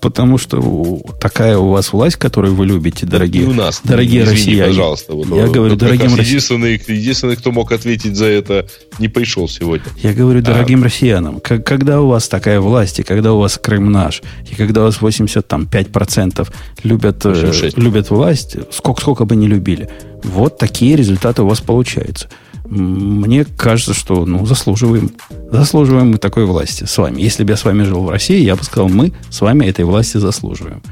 [0.00, 3.80] Потому что такая у вас власть, которую вы любите, дорогие, и у нас.
[3.84, 4.68] дорогие Извини, россияне.
[4.68, 5.14] пожалуйста.
[5.14, 8.66] Вот, я вот, говорю, дорогим единственный, единственный, кто мог ответить за это,
[8.98, 9.86] не пришел сегодня.
[10.02, 10.84] Я говорю, дорогим а.
[10.84, 14.82] россиянам, как, когда у вас такая власть, и когда у вас Крым наш, и когда
[14.82, 16.48] у вас 85%
[16.82, 19.88] любят, э, любят власть, сколько, сколько бы не любили,
[20.22, 22.28] вот такие результаты у вас получаются
[22.64, 25.10] мне кажется, что ну, заслуживаем,
[25.50, 27.20] заслуживаем мы такой власти с вами.
[27.20, 29.84] Если бы я с вами жил в России, я бы сказал, мы с вами этой
[29.84, 30.82] власти заслуживаем.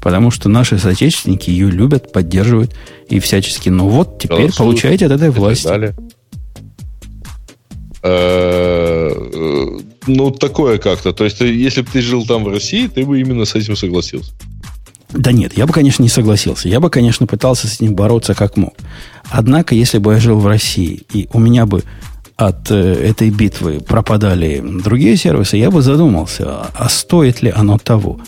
[0.00, 2.74] Потому что наши соотечественники ее любят, поддерживают
[3.08, 3.68] и всячески.
[3.68, 5.94] Ну вот, теперь Голосуют получаете от этой власти.
[8.02, 9.10] Э,
[10.06, 11.12] ну, такое как-то.
[11.12, 14.32] То есть, если бы ты жил там в России, ты бы именно с этим согласился.
[15.12, 16.68] Да нет, я бы, конечно, не согласился.
[16.68, 18.74] Я бы, конечно, пытался с ним бороться как мог.
[19.28, 21.82] Однако, если бы я жил в России, и у меня бы
[22.36, 28.20] от э, этой битвы пропадали другие сервисы, я бы задумался, а стоит ли оно того.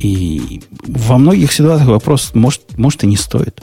[0.00, 3.60] И во многих ситуациях вопрос, может, может и не стоит.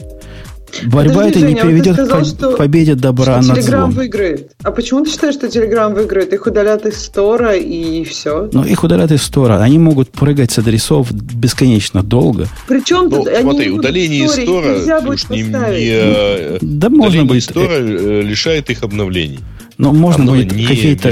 [0.83, 4.51] Борьба Подожди, это не приведет сказал, к что, победе добра что над Telegram выиграет.
[4.63, 6.33] А почему ты считаешь, что Telegram выиграет?
[6.33, 8.49] Их удалят из стора и все.
[8.51, 9.61] Ну, их удалят из стора.
[9.61, 12.47] Они могут прыгать с адресов бесконечно долго.
[12.67, 17.43] Причем ну, тут смотри, удаление из стора нельзя будет не, не, да можно будет.
[17.43, 19.39] из стора э, лишает их обновлений.
[19.77, 21.11] Но можно Оно будет какие-то,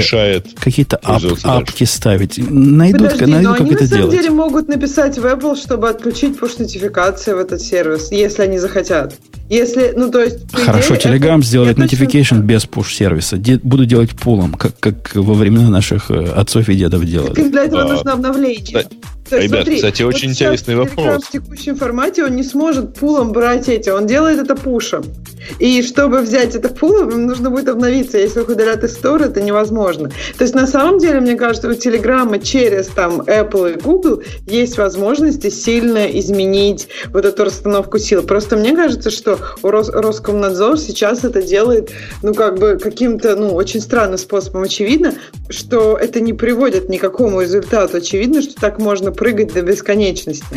[0.58, 2.38] какие-то ап, апки ставить.
[2.38, 5.90] Найдут, Подожди, найдут но как они это на самом деле могут написать в Apple, чтобы
[5.90, 9.14] отключить push-нотификации в этот сервис, если они захотят.
[9.48, 10.38] Если, ну, то есть...
[10.52, 13.36] Хорошо, идее, Telegram это, сделает notification без push-сервиса.
[13.36, 17.34] Де, буду делать пулом, как, как во времена наших э, отцов и дедов делали.
[17.34, 18.64] Так для этого а, нужно обновление.
[18.64, 18.96] Кстати,
[19.28, 21.24] то есть, Ребят, смотри, кстати, очень вот интересный вопрос.
[21.24, 25.04] В текущем формате он не сможет пулом брать эти, он делает это пушем.
[25.58, 28.18] И чтобы взять это пулом, им нужно будет обновиться.
[28.18, 30.10] Если удалят из Store, это невозможно.
[30.36, 34.76] То есть, на самом деле, мне кажется, у Telegram через там Apple и Google есть
[34.78, 38.22] возможности сильно изменить вот эту расстановку сил.
[38.22, 41.90] Просто мне кажется, что Рос Роскомнадзор сейчас это делает,
[42.22, 44.62] ну, как бы каким-то, ну, очень странным способом.
[44.62, 45.14] Очевидно,
[45.48, 47.98] что это не приводит ни к какому результату.
[47.98, 50.56] Очевидно, что так можно прыгать до бесконечности.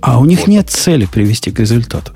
[0.00, 2.12] А у них нет цели привести к результату.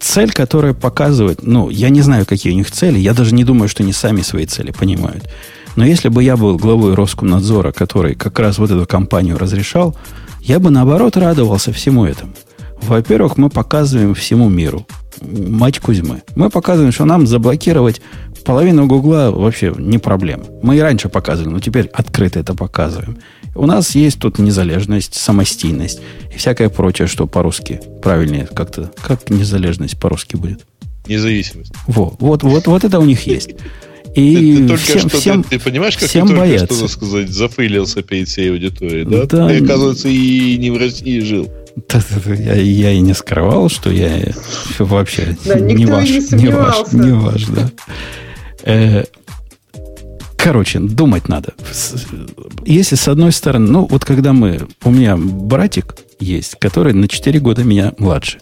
[0.00, 3.68] Цель, которая показывает, ну, я не знаю, какие у них цели, я даже не думаю,
[3.68, 5.28] что они сами свои цели понимают.
[5.76, 9.96] Но если бы я был главой Роскомнадзора, который как раз вот эту компанию разрешал,
[10.40, 12.32] я бы наоборот радовался всему этому.
[12.82, 14.86] Во-первых, мы показываем всему миру,
[15.20, 16.22] мать Кузьмы.
[16.34, 18.00] Мы показываем, что нам заблокировать
[18.44, 20.44] половину Гугла вообще не проблема.
[20.62, 23.18] Мы и раньше показывали, но теперь открыто это показываем.
[23.56, 26.00] У нас есть тут незалежность, самостийность
[26.32, 28.92] и всякое прочее, что по-русски правильнее как-то.
[29.02, 30.60] Как незалежность по-русски будет?
[31.08, 31.72] Независимость.
[31.86, 33.50] Во, вот, вот, вот это у них есть.
[34.14, 36.74] И ты, ты всем, что, всем, ты, ты понимаешь, как всем ты только боятся.
[36.74, 39.26] что, сказать, зафейлился перед всей аудиторией, да?
[39.26, 39.48] да?
[39.48, 41.50] Ты, оказывается, и не в России жил.
[42.26, 44.32] Я, я и не скрывал, что я
[44.78, 47.70] вообще да, не ваш, не, не ваш, не ваш, да.
[50.46, 51.54] Короче, думать надо.
[52.64, 57.40] Если с одной стороны, ну вот когда мы, у меня братик есть, который на 4
[57.40, 58.38] года меня младше.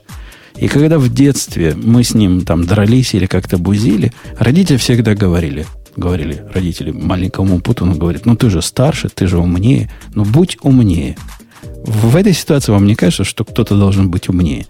[0.59, 5.65] И когда в детстве мы с ним там дрались или как-то бузили, родители всегда говорили,
[5.97, 11.17] говорили родители маленькому Путуну, говорят, ну ты же старше, ты же умнее, ну будь умнее.
[11.63, 14.67] В этой ситуации вам не кажется, что кто-то должен быть умнее?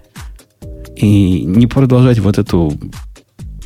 [0.94, 2.78] И не продолжать вот эту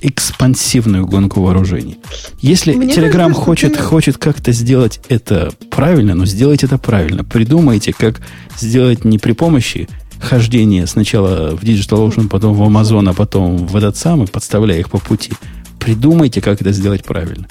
[0.01, 1.99] экспансивную гонку вооружений.
[2.41, 3.83] Если Мне Telegram кажется, хочет, ты...
[3.83, 7.25] хочет как-то сделать это правильно, но сделайте это правильно.
[7.25, 8.21] Придумайте, как
[8.59, 9.89] сделать не при помощи
[10.21, 14.99] хождения сначала в DigitalOcean, потом в Amazon, а потом в этот самый, подставляя их по
[14.99, 15.33] пути.
[15.79, 17.47] Придумайте, как это сделать правильно.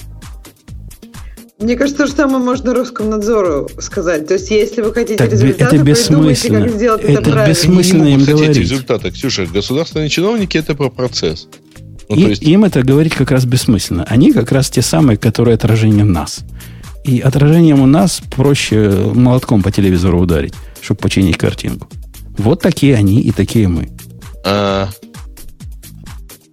[1.60, 4.28] Мне кажется, то же самое можно Роскомнадзору сказать.
[4.28, 6.62] То есть, если вы хотите так, результаты, это бессмысленно.
[6.62, 7.50] как сделать это, это правильно.
[7.50, 8.58] бессмысленно им говорить.
[8.58, 9.10] результаты.
[9.10, 11.48] Ксюша, государственные чиновники– это про процесс.
[12.10, 12.42] Ну, и, есть...
[12.44, 14.04] Им это говорить как раз бессмысленно.
[14.04, 16.40] Они как раз те самые, которые отражение нас.
[17.04, 21.88] И отражением у нас проще молотком по телевизору ударить, чтобы починить картинку.
[22.38, 23.90] Вот такие они и такие мы.
[24.46, 24.90] А,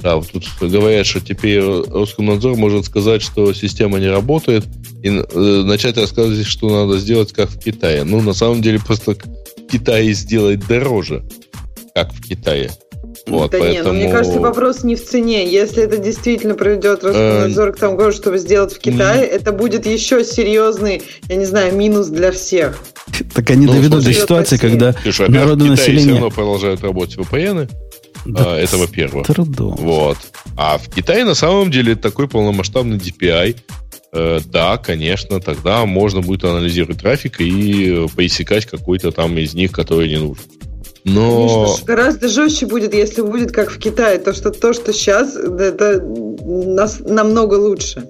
[0.05, 4.67] да, вот тут говорят, что теперь Роскомнадзор может сказать, что система не работает,
[5.03, 8.05] и э, начать рассказывать, что надо сделать, как в Китае.
[8.05, 11.25] Ну, на самом деле, просто в Китае сделать дороже,
[11.95, 12.71] как в Китае.
[13.27, 13.73] Вот, да поэтому...
[13.73, 15.51] нет, ну, мне кажется, вопрос не в цене.
[15.51, 21.03] Если это действительно проведет Роскомнадзор к тому, чтобы сделать в Китае, это будет еще серьезный,
[21.29, 22.83] я не знаю, минус для всех.
[23.35, 24.95] Так они ну, доведут до ситуации, когда
[25.29, 26.01] народное население...
[26.03, 27.71] все равно продолжают работать VPN,
[28.27, 29.27] да а, это во-первых.
[29.27, 29.75] Трудом.
[29.77, 30.17] Вот.
[30.57, 33.57] А в Китае на самом деле такой полномасштабный DPI.
[34.13, 40.09] Э, да, конечно, тогда можно будет анализировать трафик и поисекать какой-то там из них, который
[40.09, 40.45] не нужен.
[41.05, 41.65] Но...
[41.67, 44.19] Конечно, гораздо жестче будет, если будет как в Китае.
[44.19, 48.09] То, что, то, что сейчас, это нас, намного лучше.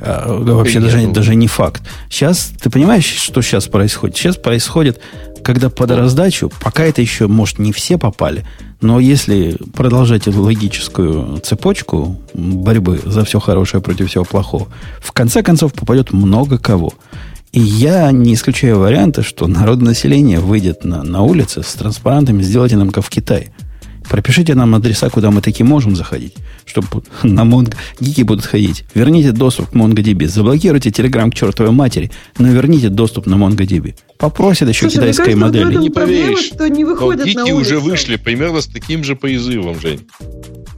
[0.00, 1.82] А, вообще даже, даже не факт.
[2.08, 4.16] Сейчас, ты понимаешь, что сейчас происходит?
[4.16, 5.00] Сейчас происходит,
[5.44, 8.44] когда под раздачу, пока это еще, может, не все попали,
[8.80, 14.68] но если продолжать эту логическую цепочку борьбы за все хорошее против всего плохого,
[15.00, 16.94] в конце концов попадет много кого–
[17.52, 22.76] и я не исключаю варианта, что народное население выйдет на, на улицы с транспарантами, сделайте
[22.76, 23.52] нам как в Китае.
[24.10, 26.34] Пропишите нам адреса, куда мы таки можем заходить,
[26.66, 26.88] чтобы
[27.22, 28.84] на Монго гики будут ходить.
[28.92, 30.26] Верните доступ к MongoDB.
[30.26, 33.94] Заблокируйте Telegram к чертовой матери, но верните доступ на MongoDB.
[34.18, 35.76] Попросят еще Слушай, китайской модели.
[35.76, 39.78] Не поверишь, что не выходят но гики на уже вышли примерно с таким же призывом,
[39.80, 40.00] Жень.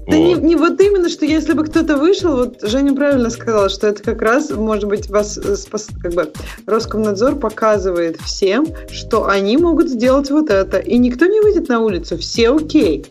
[0.07, 0.39] Да вот.
[0.39, 4.03] Не, не вот именно, что если бы кто-то вышел, вот Женя правильно сказала, что это
[4.03, 6.31] как раз, может быть, вас э, спас, как бы
[6.67, 10.79] Роскомнадзор показывает всем, что они могут сделать вот это.
[10.79, 13.07] И никто не выйдет на улицу, все окей.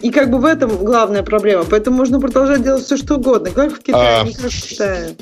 [0.00, 1.64] И как бы в этом главная проблема.
[1.64, 3.50] Поэтому можно продолжать делать все, что угодно.
[3.50, 4.24] Как в Китае, а...
[4.24, 5.16] не как в Китае.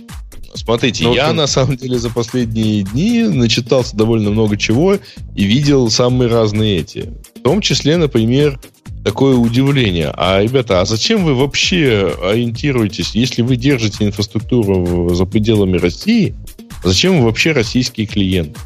[0.54, 4.98] Смотрите, ну, я на самом деле за последние дни начитался довольно много чего
[5.34, 7.12] и видел самые разные эти.
[7.34, 8.60] В том числе, например,
[9.04, 10.12] такое удивление.
[10.16, 16.36] А, ребята, а зачем вы вообще ориентируетесь, если вы держите инфраструктуру за пределами России,
[16.84, 18.56] зачем вы вообще российский клиент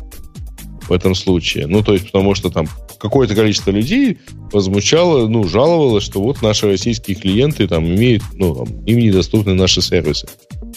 [0.89, 1.67] в этом случае?
[1.67, 2.69] Ну, то есть, потому что там
[2.99, 4.19] какое-то количество людей
[4.53, 9.81] возмущало, ну, жаловалось, что вот наши российские клиенты там имеют, ну, там, им недоступны наши
[9.81, 10.29] сервисы.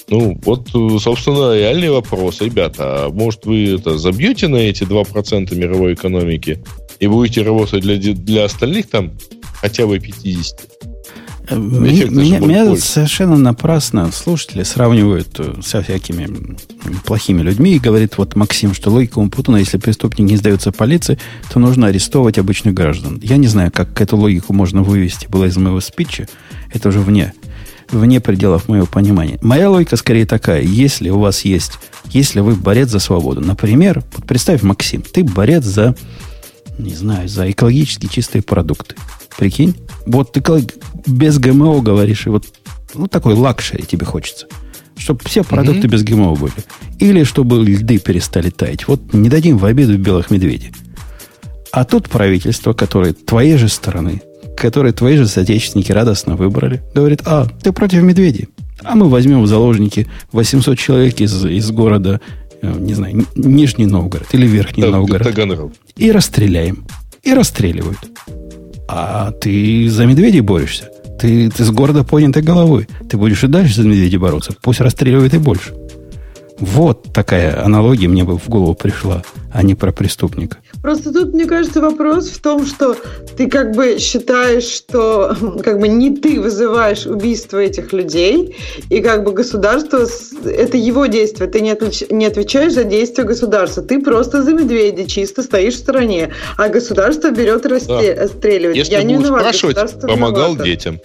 [0.07, 0.69] Ну, вот,
[1.01, 2.41] собственно, реальный вопрос.
[2.41, 6.63] Ребята, а может вы это забьете на эти 2% мировой экономики
[6.99, 9.11] и будете работать для, для остальных там
[9.61, 10.80] хотя бы 50.
[11.55, 16.57] Меня, меня, меня совершенно напрасно слушатели сравнивают э, со всякими
[17.05, 21.17] плохими людьми и говорит вот Максим, что логика Умпутуна, если преступник не сдается полиции,
[21.51, 23.19] то нужно арестовывать обычных граждан.
[23.21, 26.27] Я не знаю, как эту логику можно вывести, было из моего спича.
[26.73, 27.33] Это уже вне,
[27.89, 29.37] вне пределов моего понимания.
[29.41, 30.61] Моя логика скорее такая.
[30.61, 31.73] Если у вас есть,
[32.09, 35.95] если вы борец за свободу, например, вот представь, Максим, ты борец за,
[36.81, 38.95] не знаю, за экологически чистые продукты.
[39.37, 39.75] Прикинь?
[40.05, 40.43] Вот ты
[41.05, 42.45] без ГМО говоришь, и вот
[42.93, 44.47] ну, такой luxury тебе хочется.
[44.97, 45.91] Чтобы все продукты mm-hmm.
[45.91, 46.53] без ГМО были.
[46.99, 48.87] Или чтобы льды перестали таять.
[48.87, 50.71] Вот не дадим в обиду белых медведей.
[51.71, 54.21] А тут правительство, которое твоей же стороны,
[54.57, 58.49] которое твои же соотечественники радостно выбрали, говорит, а, ты против медведей.
[58.83, 62.19] А мы возьмем в заложники 800 человек из, из города,
[62.61, 65.23] э, не знаю, Нижний Новгород или Верхний да, Новгород.
[65.27, 65.71] Таганрог.
[66.01, 66.83] И расстреляем.
[67.21, 67.99] И расстреливают.
[68.87, 70.89] А ты за медведей борешься.
[71.19, 72.87] Ты, ты с города поднятой головой.
[73.07, 74.55] Ты будешь и дальше за медведей бороться.
[74.63, 75.75] Пусть расстреливает и больше.
[76.61, 80.57] Вот такая аналогия мне бы в голову пришла, а не про преступника.
[80.83, 82.95] Просто тут, мне кажется, вопрос в том, что
[83.35, 88.55] ты как бы считаешь, что как бы не ты вызываешь убийство этих людей,
[88.91, 90.05] и как бы государство,
[90.45, 95.07] это его действие, ты не, отвеч, не отвечаешь за действия государства, ты просто за медведя
[95.07, 98.77] чисто стоишь в стороне, а государство берет и расстреливает.
[98.77, 100.63] Если Я не виноват, спрашивать, помогал виновата.
[100.63, 100.99] детям.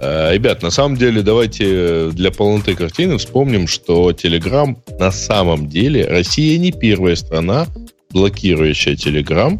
[0.00, 6.06] Э, ребят, на самом деле, давайте для полноты картины вспомним, что Telegram на самом деле
[6.06, 7.66] Россия не первая страна,
[8.10, 9.58] блокирующая Telegram,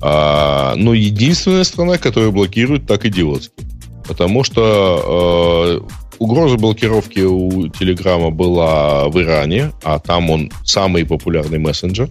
[0.00, 3.54] а, но единственная страна, которая блокирует так идиотски.
[4.06, 11.58] Потому что э, угроза блокировки у Телеграма была в Иране, а там он самый популярный
[11.58, 12.08] мессенджер.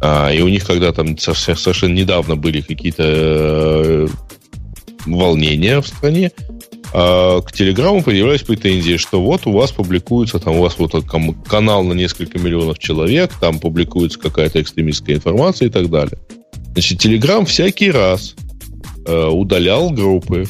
[0.00, 4.08] А, и у них когда там совершенно недавно были какие-то э,
[5.06, 6.32] волнения в стране,
[6.92, 10.94] а к Телеграму появлялись претензии, что вот у вас публикуется, там у вас вот
[11.46, 16.18] канал на несколько миллионов человек, там публикуется какая-то экстремистская информация и так далее.
[16.72, 18.34] Значит, Телеграм всякий раз
[19.06, 20.46] э, удалял группы,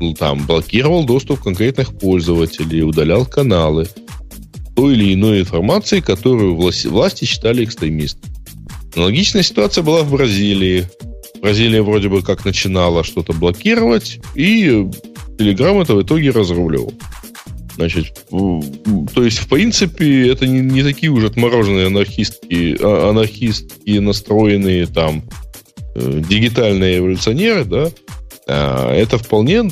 [0.00, 3.88] ну, там, блокировал доступ конкретных пользователей, удалял каналы
[4.74, 8.30] той или иной информации, которую власти, власти считали экстремистской.
[8.96, 10.88] Аналогичная ситуация была в Бразилии.
[11.40, 14.86] Бразилия вроде бы как начинала что-то блокировать, и
[15.38, 16.92] Telegram это в итоге разруливал.
[17.76, 24.86] Значит, то есть, в принципе, это не, не такие уже отмороженные анархистки, а, анархистки настроенные
[24.86, 25.22] там
[25.94, 27.90] э, дигитальные эволюционеры, да,
[28.46, 29.70] А, это вполне,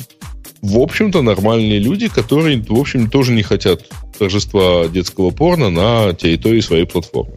[0.63, 3.83] в общем-то, нормальные люди, которые, в общем, тоже не хотят
[4.17, 7.35] торжества детского порно на территории своей платформы.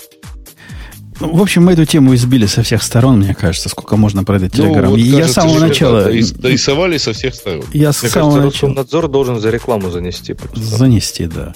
[1.23, 4.39] Ну, в общем, мы эту тему избили со всех сторон, мне кажется, сколько можно про
[4.39, 4.87] этот Телеграм.
[4.87, 6.03] Ну, вот, я с самого начала...
[6.05, 7.65] Дорисовали со всех сторон.
[7.73, 8.83] Я мне с самого кажется, начала...
[8.83, 10.33] Надзор должен за рекламу занести.
[10.33, 10.59] Просто.
[10.59, 11.55] Занести, да.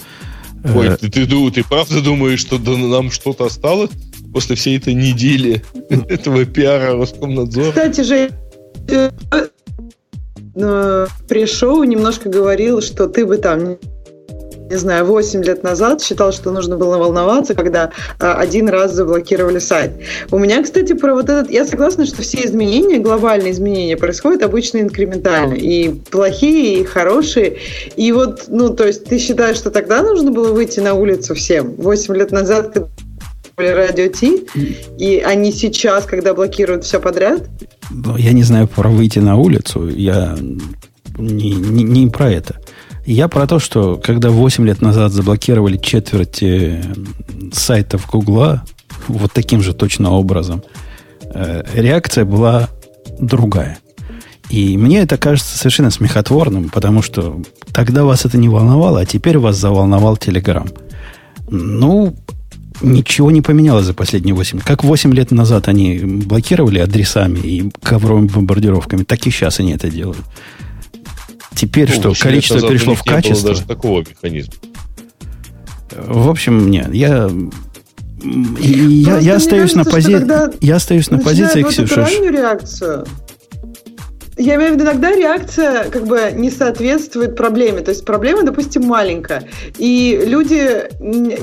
[0.72, 3.90] Ой, э, ты, ты, ты, ты правда думаешь, что нам что-то осталось
[4.32, 7.70] после всей этой недели этого пиара Роскомнадзора?
[7.70, 8.30] Кстати же,
[8.88, 9.10] э,
[10.55, 13.78] э, при-шоу немножко говорил, что ты бы там
[14.70, 19.59] не знаю, 8 лет назад считал, что нужно было волноваться, когда а, один раз заблокировали
[19.59, 19.93] сайт.
[20.30, 21.51] У меня, кстати, про вот этот...
[21.51, 25.55] Я согласна, что все изменения, глобальные изменения происходят обычно инкрементально.
[25.55, 27.59] И плохие, и хорошие.
[27.97, 31.74] И вот, ну, то есть ты считаешь, что тогда нужно было выйти на улицу всем?
[31.76, 32.90] 8 лет назад, когда
[33.56, 34.47] радио Ти,
[34.98, 37.43] и они сейчас, когда блокируют все подряд?
[37.90, 39.88] Ну, я не знаю про выйти на улицу.
[39.88, 40.36] Я
[41.18, 42.56] не, не, не про это.
[43.07, 46.83] Я про то, что когда 8 лет назад заблокировали четверть э,
[47.53, 48.65] сайтов Гугла,
[49.07, 50.65] вот таким же точно образом,
[51.33, 52.69] э, реакция была
[53.20, 53.78] другая.
[54.51, 57.41] И мне это кажется совершенно смехотворным, потому что
[57.73, 60.66] тогда вас это не волновало, а теперь вас заволновал Телеграм.
[61.49, 62.16] Ну,
[62.83, 64.61] ничего не поменялось за последние 8.
[64.61, 69.91] Как 8 лет назад они блокировали адресами и ковровыми бомбардировками, так и сейчас они это
[69.91, 70.24] делают.
[71.57, 73.49] Теперь ну, что, количество перешло в качество?
[73.51, 74.53] даже такого механизма.
[75.91, 77.31] В общем, нет, я
[78.23, 80.65] я, я остаюсь на позиции.
[80.65, 82.07] Я остаюсь на позиции, Ксюша.
[82.31, 83.07] реакцию.
[84.38, 87.80] Я имею в виду, иногда реакция как бы не соответствует проблеме.
[87.80, 89.48] То есть проблема, допустим, маленькая.
[89.78, 90.82] И люди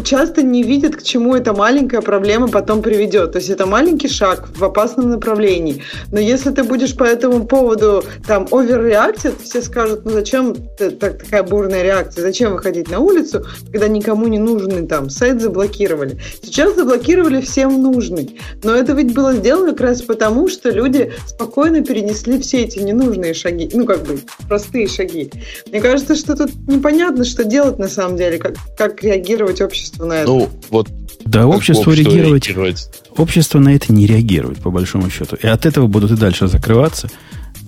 [0.04, 3.32] часто не видят, к чему эта маленькая проблема потом приведет.
[3.32, 5.82] То есть это маленький шаг в опасном направлении.
[6.12, 11.42] Но если ты будешь по этому поводу там оверреактить, все скажут, ну зачем так, такая
[11.42, 16.20] бурная реакция, зачем выходить на улицу, когда никому не нужный там сайт заблокировали.
[16.44, 18.40] Сейчас заблокировали всем нужный.
[18.64, 23.34] Но это ведь было сделано как раз потому, что люди спокойно перенесли все эти ненужные
[23.34, 25.32] шаги, ну, как бы, простые шаги.
[25.68, 30.14] Мне кажется, что тут непонятно, что делать на самом деле, как, как реагировать обществу на
[30.14, 30.28] это.
[30.30, 30.90] Ну, вот
[31.26, 32.90] да, общество, реагировать, реагировать.
[33.16, 35.36] Общество на это не реагирует, по большому счету.
[35.42, 37.10] И от этого будут и дальше закрываться.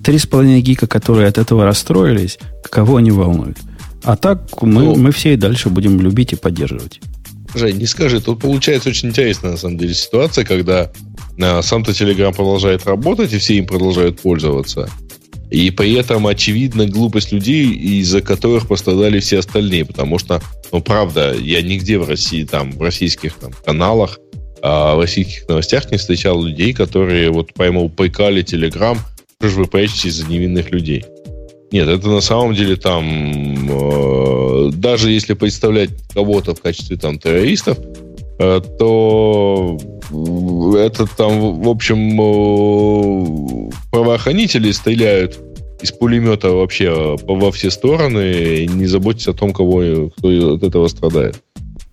[0.04, 2.38] Три с половиной гика, которые от этого расстроились,
[2.70, 3.58] кого они волнуют.
[4.04, 7.00] А так мы, ну, мы все и дальше будем любить и поддерживать.
[7.56, 10.92] Жень, не скажи, тут получается очень интересная на самом деле ситуация, когда
[11.38, 14.90] сам-то Telegram продолжает работать, и все им продолжают пользоваться.
[15.52, 19.86] И при этом очевидна глупость людей, из-за которых пострадали все остальные.
[19.86, 20.42] Потому что,
[20.72, 24.20] ну, правда, я нигде в России, там, в российских там, каналах,
[24.62, 28.98] а в российских новостях не встречал людей, которые вот прямо упрекали Телеграм,
[29.40, 31.06] что же вы прячетесь за невинных людей.
[31.72, 37.78] Нет, это на самом деле там, э, даже если представлять кого-то в качестве там террористов,
[37.80, 38.05] э,
[38.38, 39.78] то
[40.78, 45.40] это там, в общем, э, правоохранители стреляют
[45.82, 51.42] из пулемета вообще во все стороны, не заботьтесь о том, кого, кто от этого страдает.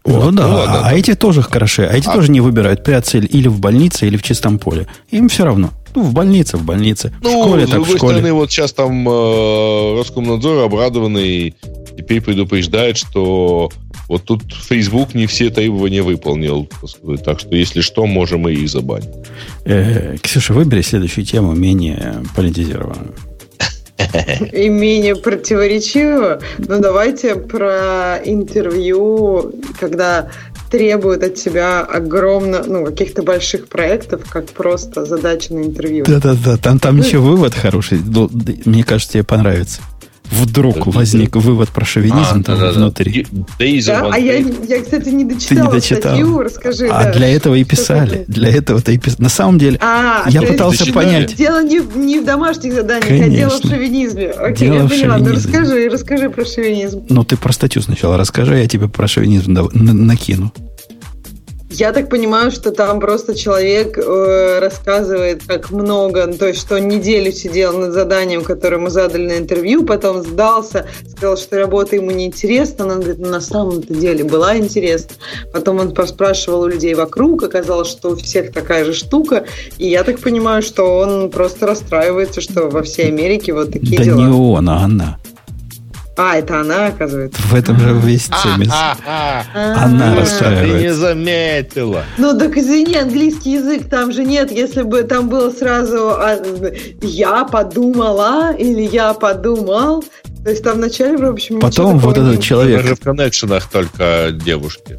[0.05, 0.35] Ну вот.
[0.35, 2.13] да, ну, ладно, а, а эти тоже хороши, а эти а...
[2.13, 4.89] тоже не выбирают прицель или в больнице, или в чистом поле.
[5.11, 5.71] Им все равно.
[5.95, 7.15] Ну, в больнице, в больнице.
[7.23, 8.13] Ну, в школе, с так другой в школе.
[8.15, 11.55] стороны, вот сейчас там э, Роскомнадзор обрадованный
[11.97, 13.71] теперь предупреждает, что
[14.13, 16.69] вот тут Facebook не все требования выполнил.
[17.25, 19.09] Так что, если что, можем и их забанить.
[19.65, 23.15] Э, Ксюша, выбери следующую тему, менее политизированную.
[24.53, 26.43] И менее противоречиво.
[26.59, 30.29] Ну, давайте про интервью, когда
[30.71, 36.05] требуют от тебя огромно, ну, каких-то больших проектов, как просто задача на интервью.
[36.07, 38.01] Да-да-да, там, там ну, еще вывод хороший.
[38.05, 38.29] Ну,
[38.67, 39.81] мне кажется, тебе понравится
[40.33, 43.27] вдруг возник вывод про шовинизм а, там да, внутри.
[43.31, 46.01] Да, да а я, я, кстати, не дочитала Ты не дочитал.
[46.01, 46.89] статью, расскажи.
[46.89, 48.25] А да, для этого и писали.
[48.27, 49.23] Для этого-то и писали.
[49.23, 51.37] На самом деле, а, я пытался понять.
[51.37, 53.33] Дело не, не в домашних заданиях, Конечно.
[53.33, 54.31] а дело в шовинизме.
[54.31, 55.19] Окей, дело я поняла.
[55.19, 57.07] Ну расскажи, расскажи про шовинизм.
[57.09, 60.53] Ну ты про статью сначала расскажи, я тебе про шовинизм накину.
[61.75, 67.33] Я так понимаю, что там просто человек э, рассказывает, как много, то есть, что неделю
[67.33, 72.27] сидел над заданием, которое ему задали на интервью, потом сдался, сказал, что работа ему не
[72.27, 75.15] интересна, но он говорит, ну, на самом-то деле была интересна.
[75.51, 79.47] Потом он поспрашивал у людей вокруг, оказалось, что у всех такая же штука,
[79.79, 84.05] и я так понимаю, что он просто расстраивается, что во всей Америке вот такие да
[84.05, 84.17] дела.
[84.17, 85.19] Да не он, а она.
[86.17, 87.41] А, это она, оказывается.
[87.43, 88.71] В этом же весь цимис.
[88.71, 90.17] Она А.
[90.21, 90.77] расстраивается.
[90.77, 92.05] Ты не заметила.
[92.19, 94.53] Ну, так извини, английский язык там же нет.
[94.53, 96.39] Если бы там было сразу а,
[97.01, 100.05] «я подумала» или «я подумал»,
[100.45, 104.99] то есть там вначале, в общем, Потом вот этот человек, Даже в коннекшенах только девушки.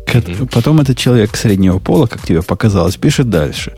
[0.51, 3.73] Потом этот человек среднего пола, как тебе показалось, пишет дальше.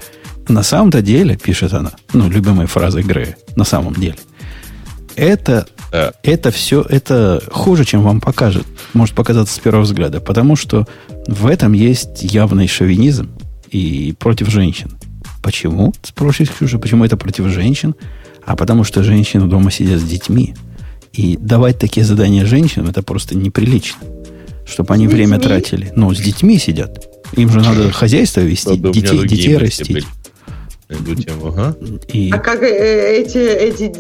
[0.48, 4.16] На самом-то деле, пишет она, ну, любимой фразой Грея, на самом деле,
[5.16, 5.66] это,
[5.96, 6.14] Да.
[6.24, 10.88] это все, это хуже, чем вам покажет, может показаться с первого взгляда, потому что
[11.28, 13.30] в этом есть явный шовинизм
[13.72, 14.92] и против женщин.
[15.42, 15.94] Почему?
[16.04, 17.96] Спросишь, Ксюша, почему это против женщин?
[18.46, 20.54] А потому что женщины дома сидят с детьми.
[21.14, 24.02] И давать такие задания женщинам, это просто неприлично.
[24.68, 25.48] Чтобы они С время детьми?
[25.50, 25.94] тратили.
[25.96, 27.06] Ну, с детьми сидят.
[27.38, 29.88] Им же надо хозяйство вести, меня детей, детей растить.
[29.94, 30.06] были
[30.90, 31.48] эту тему.
[31.48, 31.76] Ага.
[32.14, 33.92] И, А как э, эти, эти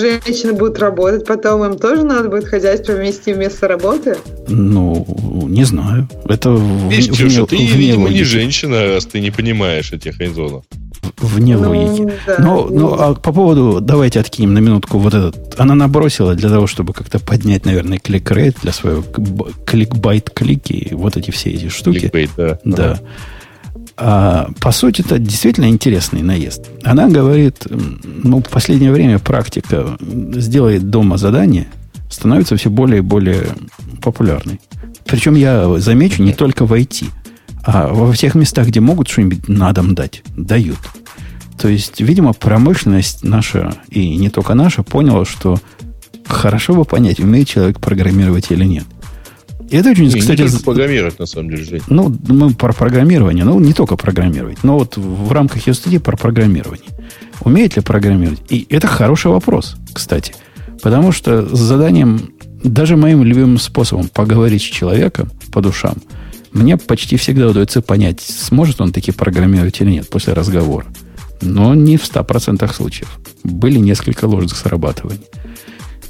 [0.00, 1.64] женщины будут работать потом?
[1.64, 4.16] Им тоже надо будет хозяйство вместе вместо работы?
[4.48, 5.06] ну,
[5.48, 6.08] не знаю.
[6.28, 8.22] Это в- Видишь, вне, Ксюша, ты, вне видимо, не логики.
[8.24, 10.64] женщина, раз ты не понимаешь этих айзонов.
[11.18, 12.00] Вне логики.
[12.02, 12.36] Ну, да.
[12.38, 15.58] Ну, ну, а по поводу, давайте откинем на минутку вот этот.
[15.58, 19.02] Она набросила для того, чтобы как-то поднять, наверное, клик-рейт для своего
[19.66, 22.00] кликбайт-клики, и вот эти все эти штуки.
[22.00, 22.58] Кликбейт, да.
[22.64, 23.00] Да.
[23.96, 26.68] А, по сути, это действительно интересный наезд.
[26.82, 31.68] Она говорит, ну, в последнее время практика сделает дома задание
[32.12, 33.46] становится все более и более
[34.02, 34.60] популярной.
[35.06, 37.06] Причем я замечу не только в IT,
[37.64, 40.78] а во всех местах, где могут что-нибудь на дом дать, дают.
[41.58, 45.58] То есть, видимо, промышленность наша, и не только наша, поняла, что
[46.26, 48.84] хорошо бы понять, умеет человек программировать или нет.
[49.72, 51.80] И это очень, Не, кстати, не только программировать, на самом деле, Жень.
[51.88, 55.98] ну, мы про программирование, ну, не только программировать, но вот в в рамках ее статьи
[55.98, 56.90] про программирование.
[57.40, 58.40] Умеет ли программировать?
[58.50, 60.34] И это хороший вопрос, кстати.
[60.82, 65.94] Потому что с заданием, даже моим любимым способом поговорить с человеком по душам,
[66.52, 70.86] мне почти всегда удается понять, сможет он таки программировать или нет после разговора.
[71.40, 73.18] Но не в 100% случаев.
[73.42, 75.24] Были несколько ложных срабатываний.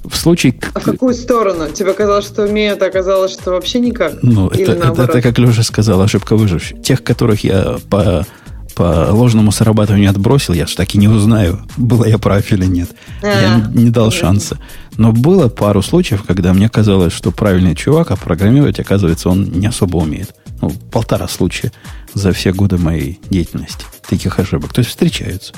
[0.05, 0.55] В случае...
[0.75, 1.69] А в какую сторону?
[1.71, 4.15] Тебе казалось, что умеют, а оказалось, что вообще никак?
[4.23, 5.11] Ну, Или это, это, наоборот?
[5.11, 6.83] это, как Леша сказал, ошибка выживших.
[6.83, 8.27] Тех, которых я по,
[8.75, 12.91] по ложному срабатыванию отбросил, я ж так и не узнаю, было я прав или нет.
[13.23, 14.11] я А, не дал понятно.
[14.29, 14.59] шанса.
[14.97, 19.67] Но было пару случаев, когда мне казалось, что правильный чувак, а программировать, оказывается, он не
[19.67, 20.35] особо умеет.
[20.61, 21.73] Ну, полтора случая
[22.15, 24.73] за все годы моей деятельности таких ошибок.
[24.73, 25.55] То есть встречаются.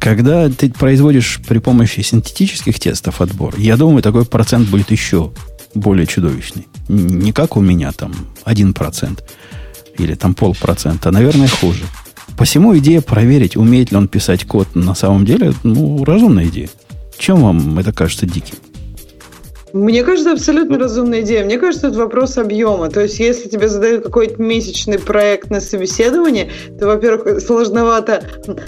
[0.00, 5.32] Когда ты производишь при помощи синтетических тестов отбор, я думаю, такой процент будет еще
[5.74, 6.66] более чудовищный.
[6.88, 8.14] Не как у меня там
[8.44, 9.20] 1%
[9.98, 11.84] или там полпроцента, а, наверное, хуже.
[12.36, 16.68] Посему идея проверить, умеет ли он писать код на самом деле, ну, разумная идея.
[17.18, 18.54] Чем вам это кажется диким?
[19.72, 21.44] Мне кажется, абсолютно разумная идея.
[21.44, 22.88] Мне кажется, это вопрос объема.
[22.88, 28.22] То есть, если тебе задают какой-то месячный проект на собеседование, то, во-первых, сложновато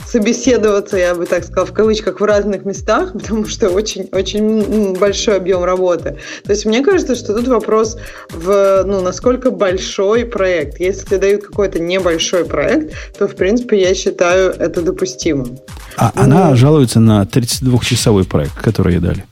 [0.06, 5.64] собеседоваться, я бы так сказала, в кавычках, в разных местах, потому что очень-очень большой объем
[5.64, 6.18] работы.
[6.44, 7.96] То есть, мне кажется, что тут вопрос
[8.30, 10.80] в, ну, насколько большой проект.
[10.80, 15.58] Если тебе дают какой-то небольшой проект, то, в принципе, я считаю это допустимым.
[15.96, 19.24] А она жалуется на 32-часовой проект, который ей дали.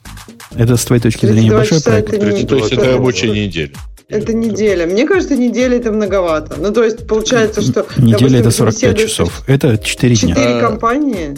[0.56, 2.12] Это с твоей точки зрения 32 большой проект?
[2.12, 3.72] это не- То есть это это- рабочая неделя.
[4.08, 4.86] Это неделя.
[4.86, 6.56] Мне кажется, неделя это многовато.
[6.58, 7.86] Ну, то есть, получается, что...
[7.98, 9.42] Неделя это допустим, 45 собеседуешь часов.
[9.46, 10.34] Это 4 дня.
[10.34, 11.36] Четыре А, компании?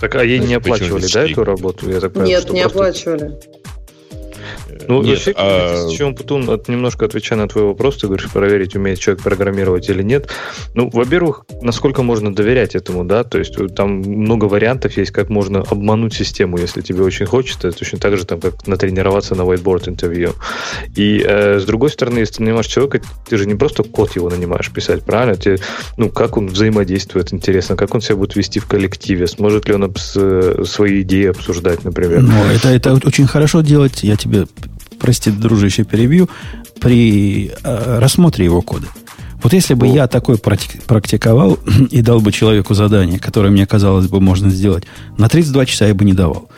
[0.00, 1.88] Так, а ей не оплачивали, да, эту работу?
[1.88, 3.32] Я так понимаю, Нет, не просто- оплачивали.
[4.88, 8.30] Ну, Нет, вообще, а- с чем Путун, от- немножко отвечая на твой вопрос, ты говоришь,
[8.30, 10.28] проверить, умеет человек программировать или нет.
[10.74, 15.28] Ну, во-первых, насколько можно доверять этому, да, то есть э, там много вариантов есть, как
[15.28, 19.88] можно обмануть систему, если тебе очень хочется, точно так же, там, как натренироваться на whiteboard
[19.88, 20.32] интервью.
[20.94, 24.30] И э, с другой стороны, если ты нанимаешь человека, ты же не просто код его
[24.30, 25.36] нанимаешь писать, правильно?
[25.36, 25.58] Тебе,
[25.96, 29.84] ну, как он взаимодействует, интересно, как он себя будет вести в коллективе, сможет ли он
[29.84, 30.16] обс-
[30.60, 32.22] э, свои идеи обсуждать, например.
[32.22, 34.46] Но это, это очень хорошо делать, я тебе,
[34.98, 36.28] прости, дружище, перебью,
[36.80, 38.86] при э, рассмотре его кода.
[39.42, 41.58] Вот если бы я такой практи- практиковал
[41.90, 44.84] и дал бы человеку задание, которое мне казалось бы можно сделать,
[45.18, 46.48] на 32 часа я бы не давал.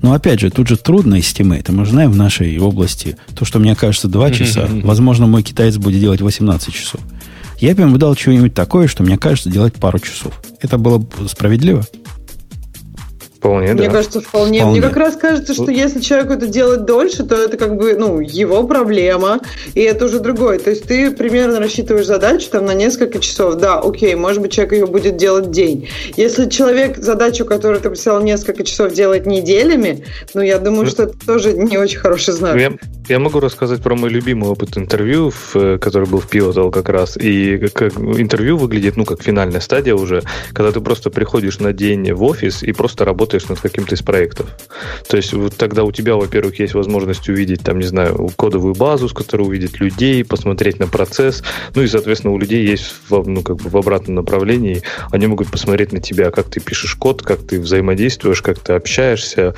[0.00, 1.68] Но опять же, тут же трудно estimate.
[1.70, 5.76] Мы же знаем в нашей области то, что мне кажется 2 часа, возможно, мой китаец
[5.76, 7.00] будет делать 18 часов.
[7.58, 10.40] Я бы ему дал чего-нибудь такое, что мне кажется делать пару часов.
[10.60, 11.84] Это было бы справедливо?
[13.38, 13.90] Вполне, Мне да.
[13.94, 14.60] кажется, вполне.
[14.60, 14.80] Вполне.
[14.80, 18.18] Мне как раз кажется, что если человеку это делать дольше, то это как бы, ну,
[18.18, 19.38] его проблема,
[19.74, 20.58] и это уже другое.
[20.58, 23.54] То есть ты примерно рассчитываешь задачу там на несколько часов.
[23.54, 25.88] Да, окей, может быть, человек ее будет делать день.
[26.16, 30.04] Если человек задачу, которую ты прислал несколько часов, делает неделями,
[30.34, 32.56] ну, я думаю, Ну, что это тоже не очень хороший знак.
[32.56, 32.72] Я,
[33.08, 36.88] я могу рассказать про мой любимый опыт интервью, в, э, который был в Pivotal как
[36.88, 37.16] раз.
[37.16, 40.22] И как интервью выглядит, ну, как финальная стадия уже,
[40.52, 44.50] когда ты просто приходишь на день в офис и просто работаешь над каким-то из проектов.
[45.08, 49.08] То есть вот тогда у тебя, во-первых, есть возможность увидеть, там, не знаю, кодовую базу,
[49.08, 51.42] с которой увидеть людей, посмотреть на процесс.
[51.74, 55.92] Ну и, соответственно, у людей есть, ну, как бы в обратном направлении, они могут посмотреть
[55.92, 59.54] на тебя, как ты пишешь код, как ты взаимодействуешь, как ты общаешься.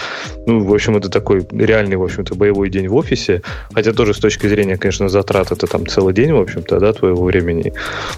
[0.46, 3.39] Ну, в общем, это такой реальный, в общем-то, боевой день в офисе.
[3.74, 7.24] Хотя тоже с точки зрения, конечно, затрат это там целый день, в общем-то, да, твоего
[7.24, 7.72] времени.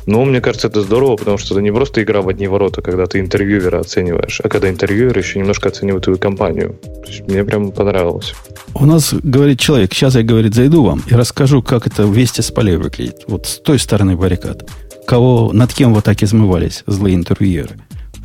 [0.07, 3.07] Но мне кажется, это здорово, потому что это не просто игра в одни ворота, когда
[3.07, 6.79] ты интервьюера оцениваешь, а когда интервьюер еще немножко оценивает твою компанию.
[6.83, 8.35] То есть мне прям понравилось.
[8.75, 12.51] У нас, говорит человек, сейчас я, говорит, зайду вам и расскажу, как это вместе с
[12.51, 13.25] полей выглядит.
[13.27, 14.69] Вот с той стороны баррикад.
[15.07, 17.77] Кого, над кем вот так измывались злые интервьюеры.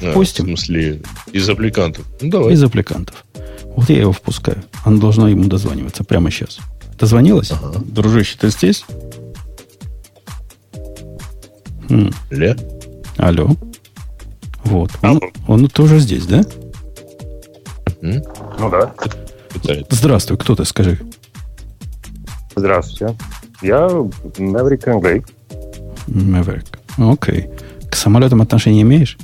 [0.02, 0.46] А, Впустим?
[0.46, 1.02] в смысле,
[1.32, 2.06] из аппликантов.
[2.22, 2.54] Ну, давай.
[2.54, 3.26] Из аппликантов.
[3.76, 4.64] Вот я его впускаю.
[4.86, 6.60] Оно должно ему дозваниваться прямо сейчас.
[6.98, 7.52] Дозвонилась?
[7.52, 7.80] Ага.
[7.86, 8.84] Дружище, ты здесь?
[11.90, 12.56] М, Ля?
[13.18, 13.50] алло.
[14.64, 14.92] Вот.
[15.02, 16.44] Он, он тоже здесь, да?
[18.02, 18.22] М?
[18.60, 18.94] Ну да.
[19.90, 21.00] Здравствуй, кто ты, скажи.
[22.56, 23.16] Здравствуйте.
[23.62, 25.24] Я Maverick Англей.
[26.08, 26.66] Maverick.
[26.98, 27.50] Окей.
[27.90, 29.18] К самолетам отношения имеешь?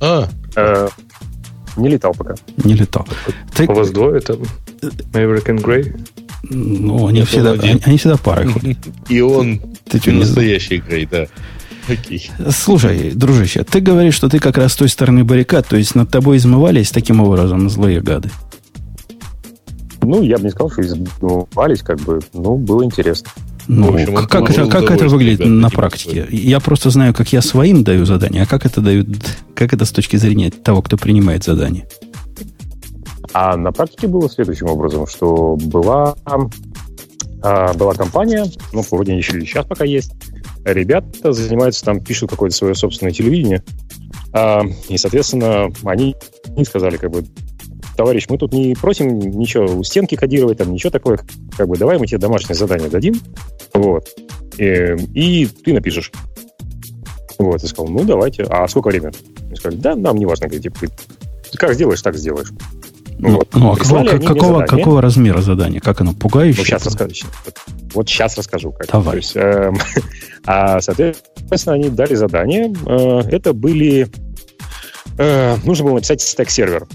[0.00, 0.88] А, Э,
[1.76, 2.34] не летал пока.
[2.62, 3.06] Не летал.
[3.56, 4.36] Ты, У вас двое там?
[5.12, 5.98] Maverick and Grey?
[6.50, 8.78] Ну, они всегда, они, они всегда парой ходят.
[9.08, 11.26] и он Ты что, настоящий грей, да.
[11.88, 12.30] Окей.
[12.50, 16.10] Слушай, дружище, ты говоришь, что ты как раз с той стороны баррикад, то есть над
[16.10, 18.30] тобой измывались таким образом злые гады.
[20.00, 22.20] Ну, я бы не сказал, что избывались, как бы.
[22.32, 23.30] Ну, было интересно.
[23.66, 26.26] Ну, В общем, как, это, как это выглядит да, на практике?
[26.30, 29.08] Я просто знаю, как я своим даю задание, а как это дают,
[29.54, 31.86] как это с точки зрения того, кто принимает задание.
[33.34, 36.14] А на практике было следующим образом, что была,
[37.42, 40.12] а, была компания, ну, вроде еще сейчас пока есть,
[40.64, 43.62] ребята занимаются там, пишут какое-то свое собственное телевидение,
[44.32, 46.14] А, и, соответственно, они
[46.64, 47.24] сказали, как бы,
[47.96, 51.18] товарищ, мы тут не просим ничего у стенки кодировать, там ничего такое,
[51.56, 53.14] как бы, давай мы тебе домашнее задание дадим,
[53.72, 54.08] вот,
[54.58, 56.12] и, и ты напишешь.
[57.36, 58.44] Вот, я сказал, ну, давайте.
[58.44, 59.12] А сколько времени?
[59.46, 62.52] Они сказали, да, нам не важно, типа, ты как сделаешь, так сделаешь.
[63.18, 63.48] Ну, Вот.
[63.54, 65.80] ну, а Прислали мне какого, какого размера задание?
[65.80, 66.12] Как оно?
[66.14, 66.60] Пугающее?
[66.60, 67.26] Ну, сейчас расскажу.
[67.94, 68.72] Вот, сейчас расскажу.
[68.72, 68.88] Как.
[68.88, 69.12] Давай.
[69.12, 69.76] То есть, эм,
[70.46, 72.72] а, соответственно, они дали задание.
[72.86, 74.08] Э, это были...
[75.18, 76.86] э, нужно было написать стек-сервер.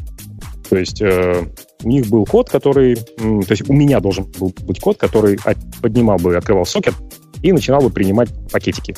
[0.69, 1.45] То есть э,
[1.83, 2.95] у них был код, который...
[2.95, 6.93] то есть у меня должен был быть код, который от- поднимал бы, открывал сокет
[7.41, 8.95] и начинал бы принимать пакетики.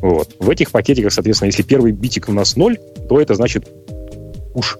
[0.00, 0.36] Вот.
[0.38, 2.76] В этих пакетиках, соответственно, если первый битик у нас 0,
[3.08, 3.66] то это значит
[4.54, 4.76] push.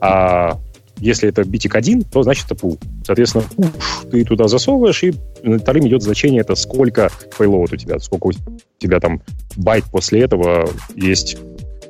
[0.00, 0.58] А
[0.98, 2.78] если это битик 1, то значит это pull.
[3.04, 3.66] Соответственно, уж
[4.10, 5.14] ты туда засовываешь, и
[5.58, 8.32] вторым идет значение, это сколько payload у тебя, сколько у
[8.78, 9.20] тебя там
[9.56, 11.36] байт после этого есть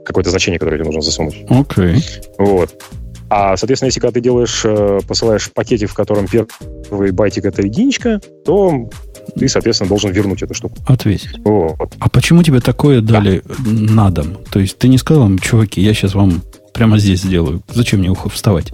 [0.04, 1.44] какое-то значение, которое тебе нужно засунуть.
[1.48, 2.04] Окей.
[2.38, 2.82] Вот.
[3.28, 8.20] А, соответственно, если когда ты делаешь, э, посылаешь пакетик, в котором первый байтик это единичка,
[8.44, 8.88] то
[9.34, 10.76] ты, соответственно, должен вернуть эту штуку.
[10.86, 11.38] Ответить.
[11.44, 11.92] Вот.
[11.98, 14.38] А почему тебе такое дали на дом?
[14.50, 16.42] То есть ты не сказал им, чуваки, я сейчас вам
[16.76, 17.62] прямо здесь сделаю.
[17.68, 18.72] Зачем мне ухо вставать?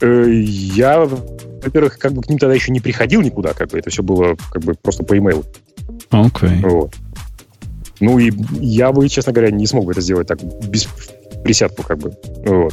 [0.00, 3.90] Э, Я, во-первых, как бы к ним тогда еще не приходил никуда, как бы это
[3.90, 5.44] все было как бы просто по имейлу.
[6.10, 6.60] Окей.
[6.62, 6.94] Вот.
[8.00, 10.88] Ну и я бы, честно говоря, не смог бы это сделать так без
[11.42, 12.12] присядку, как бы.
[12.44, 12.72] Вот.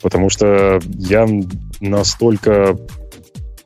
[0.00, 1.26] Потому что я
[1.80, 2.78] настолько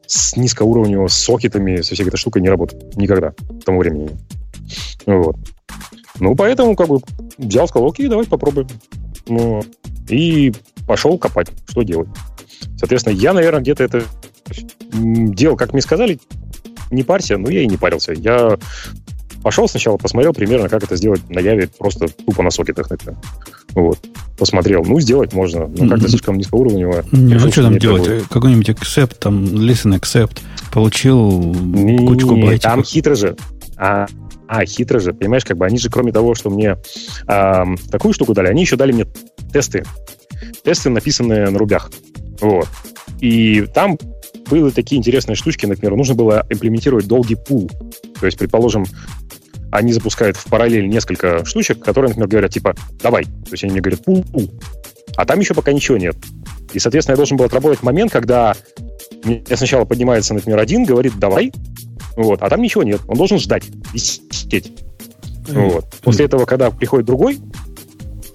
[0.07, 2.81] с низкоуровневыми сокетами, со всей этой штукой не работал.
[2.97, 3.33] Никогда.
[3.33, 4.11] К тому времени.
[5.07, 5.37] Вот.
[6.21, 7.01] Ну, поэтому, как бы,
[7.37, 8.69] взял, сказал, окей, давай попробуем.
[9.29, 9.63] Ну,
[10.09, 10.53] и
[10.87, 12.09] пошел копать, что делать.
[12.77, 14.03] Соответственно, я, наверное, где-то это
[14.93, 16.19] делал, как мне сказали,
[16.91, 18.13] не парься, но я и не парился.
[18.13, 18.59] Я
[19.43, 23.17] пошел сначала, посмотрел примерно, как это сделать на Яве, просто тупо на сокетах, например.
[23.75, 23.99] Вот.
[24.39, 24.85] Посмотрел.
[24.85, 26.09] Ну, сделать можно, но как-то Мгм.
[26.09, 27.05] слишком низкоуровнево.
[27.13, 28.03] Не, Решил, ну что там делать?
[28.03, 28.29] будет.
[28.29, 30.39] Какой-нибудь accept, там, listen accept,
[30.73, 31.55] получил
[32.07, 32.61] кучку байтиков.
[32.63, 33.37] там хитро же.
[33.77, 34.07] А,
[34.49, 35.13] а, хитро же.
[35.13, 36.77] Понимаешь, как бы они же, кроме того, что мне
[37.27, 39.07] ам, такую штуку дали, они еще дали мне
[39.53, 39.85] тесты.
[40.65, 41.91] Тесты, написанные на рубях.
[42.41, 42.69] Вот.
[43.21, 43.99] И там
[44.49, 47.71] были такие интересные штучки, например, нужно было имплементировать долгий пул.
[48.19, 48.87] То есть, предположим,
[49.71, 53.25] они запускают в параллель несколько штучек, которые, например, говорят, типа, давай.
[53.25, 54.51] То есть они мне говорят, пу-пу.
[55.17, 56.17] А там еще пока ничего нет.
[56.73, 58.57] И, соответственно, я должен был отработать момент, когда
[59.25, 61.53] мне сначала поднимается, например, один, говорит, давай,
[62.19, 63.01] вот, а там ничего нет.
[63.07, 63.63] Он должен ждать,
[63.93, 64.73] висеть.
[65.49, 65.87] Вот.
[66.03, 67.39] После этого, когда приходит другой,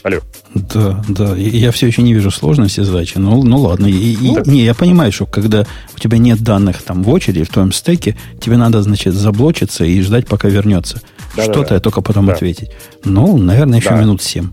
[0.03, 0.19] Алло.
[0.53, 1.35] Да, да.
[1.35, 3.18] Я все еще не вижу сложности задачи.
[3.18, 3.85] Ну, ну ладно.
[3.85, 5.65] И, и, не, я понимаю, что когда
[5.95, 10.01] у тебя нет данных там в очереди, в твоем стеке, тебе надо, значит, заблочиться и
[10.01, 11.01] ждать, пока вернется.
[11.38, 11.80] Да, Что-то, да, да.
[11.80, 12.34] только потом да.
[12.34, 12.72] ответить.
[13.05, 14.01] Ну, наверное, еще да.
[14.01, 14.49] минут семь.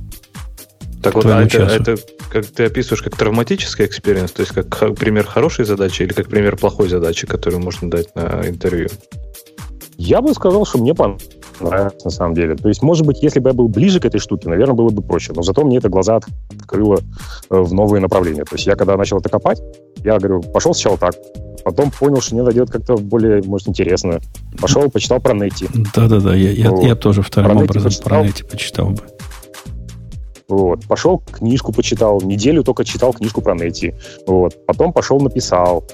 [1.02, 1.97] Так вот, а это, это
[2.31, 6.56] как ты описываешь как травматический experience, то есть как пример хорошей задачи или как пример
[6.56, 8.89] плохой задачи, которую можно дать на интервью?
[9.97, 12.56] Я бы сказал, что мне понравилось на самом деле.
[12.56, 15.02] То есть, может быть, если бы я был ближе к этой штуке, наверное, было бы
[15.02, 15.32] проще.
[15.35, 16.20] Но зато мне это глаза
[16.59, 17.01] открыло
[17.51, 18.44] э, в новые направления.
[18.44, 19.60] То есть я когда начал это копать,
[20.02, 21.14] я говорю, пошел сначала так,
[21.64, 24.20] потом понял, что мне дойдет как-то более, может, интересно.
[24.59, 25.68] Пошел, почитал про Нети.
[25.94, 26.85] Да-да-да, я, я, вот.
[26.85, 28.09] я тоже вторым про образом почитал.
[28.09, 29.02] про Нети почитал бы.
[30.51, 30.85] Вот.
[30.86, 33.94] Пошел, книжку почитал, неделю только читал книжку про Нети.
[34.27, 34.66] Вот.
[34.66, 35.85] Потом пошел, написал.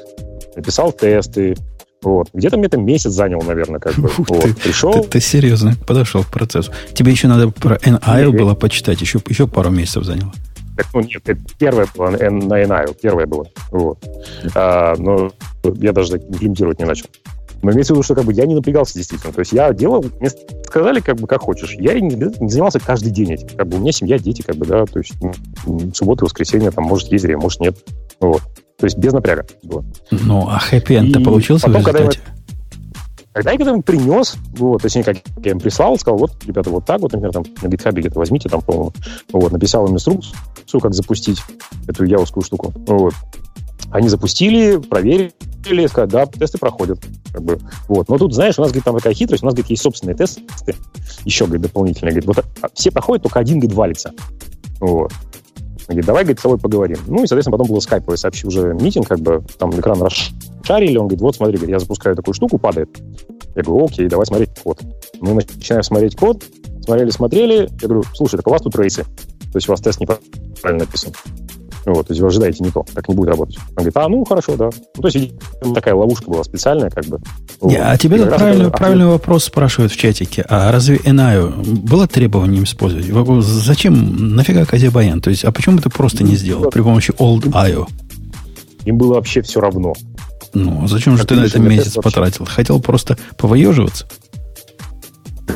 [0.57, 1.55] Написал тесты,
[2.03, 2.29] вот.
[2.33, 4.11] Где-то мне это месяц занял, наверное, как бы.
[4.17, 4.43] вот.
[4.43, 4.93] ты, Пришел...
[4.93, 6.73] Ты, ты серьезно подошел к процессу.
[6.95, 10.33] Тебе еще надо про NIO было почитать, еще, еще пару месяцев заняло.
[10.77, 13.47] Так, ну нет, это первое было на NIO, первое было.
[13.71, 13.99] Вот.
[14.55, 15.33] А, но
[15.65, 17.07] я даже имплементировать не начал.
[17.63, 19.33] Но имеется в виду, что как бы я не напрягался действительно.
[19.33, 20.31] То есть я делал, мне
[20.65, 21.75] сказали как бы как хочешь.
[21.79, 23.49] Я не, не занимался каждый день этим.
[23.57, 26.85] Как бы у меня семья, дети, как бы, да, то есть ну, суббота, воскресенье, там,
[26.85, 27.77] может, ездили, может, нет.
[28.21, 28.43] Вот.
[28.79, 29.85] То есть без напряга было.
[30.11, 32.21] Ну, а хэппи-энд-то получился потом, в результате?
[33.33, 36.71] Когда я, когда я им принес, вот, точнее, как я им прислал, сказал, вот, ребята,
[36.71, 38.93] вот так вот, например, там на GitHub где-то возьмите, там, по-моему,
[39.33, 41.41] вот, написал им инструкцию, как запустить
[41.89, 42.73] эту яускую штуку.
[42.87, 43.15] Вот.
[43.91, 45.33] Они запустили, проверили,
[45.89, 46.99] сказали, да, тесты проходят.
[47.33, 48.09] Как бы, вот.
[48.09, 50.43] Но тут, знаешь, у нас, говорит, там такая хитрость, у нас, говорит, есть собственные тесты,
[51.25, 52.13] еще, говорит, дополнительные.
[52.13, 54.13] Говорит, вот а, все проходят, только один, говорит, валится.
[54.81, 55.13] Вот.
[55.87, 56.99] Говорит, давай, говорит, с тобой поговорим.
[57.07, 61.07] Ну, и, соответственно, потом был скайповый сообщил уже митинг, как бы, там экран расшарили, он
[61.07, 62.91] говорит, вот, смотри, говорит, я запускаю такую штуку, падает.
[63.55, 64.81] Я говорю, окей, давай смотреть код.
[65.21, 66.45] Мы начинаем смотреть код,
[66.83, 70.01] смотрели, смотрели, я говорю, слушай, так у вас тут рейсы, то есть у вас тест
[70.01, 71.13] неправильно написан.
[71.87, 73.59] Вот, то есть вы ожидаете не то, так не будет работать.
[73.59, 74.71] Он говорит, а, ну, хорошо, да.
[74.97, 75.35] Ну, то есть
[75.73, 77.21] такая ловушка была специальная, как бы.
[77.61, 77.73] Вот.
[77.73, 80.45] Yeah, а тебе тут правильный, правильный вопрос спрашивают в чатике.
[80.49, 83.07] А разве NIO было требованием использовать?
[83.45, 85.21] Зачем, нафига Казибаян?
[85.21, 87.87] То есть, а почему ты просто не сделал при помощи Old.io?
[88.85, 89.95] Им было вообще все равно.
[90.55, 92.47] Ну, а зачем же ты на это месяц потратил?
[92.47, 94.09] Хотел просто повоеживаться?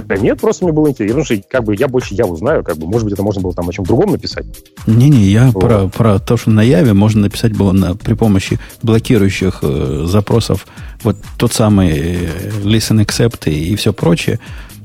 [0.07, 2.87] Да нет, просто мне было интересно, что как бы я больше я узнаю, как бы,
[2.87, 4.47] может быть, это можно было там о чем другом написать.
[4.87, 5.61] Не-не, я вот.
[5.61, 10.67] про, про то, что на Яве можно написать было на, при помощи блокирующих э, запросов
[11.03, 14.39] вот тот самый э, listen accept и, и все прочее.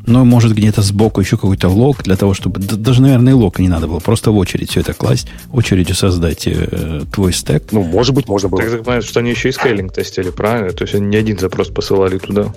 [0.07, 2.60] Но может где-то сбоку еще какой-то лог для того, чтобы...
[2.60, 3.99] Даже, наверное, и лог не надо было.
[3.99, 7.64] Просто в очередь все это класть, очередью создать э, твой стек.
[7.72, 8.61] Ну, может быть, можно было.
[8.61, 10.72] Так понимаешь, что они еще и скейлинг тестили, правильно?
[10.73, 12.53] То есть они не один запрос посылали туда.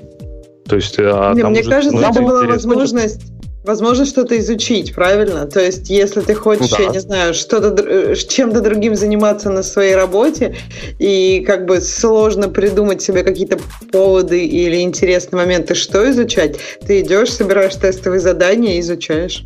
[0.69, 3.20] То есть, а Не, мне кажется, это была возможность
[3.65, 5.45] возможность что-то изучить, правильно?
[5.47, 6.85] То есть, если ты хочешь, ну, да.
[6.85, 10.57] я не знаю, что-то э, чем-то другим заниматься на своей работе,
[10.99, 13.59] и как бы сложно придумать себе какие-то
[13.93, 19.45] поводы или интересные моменты, что изучать, ты идешь, собираешь тестовые задания и изучаешь.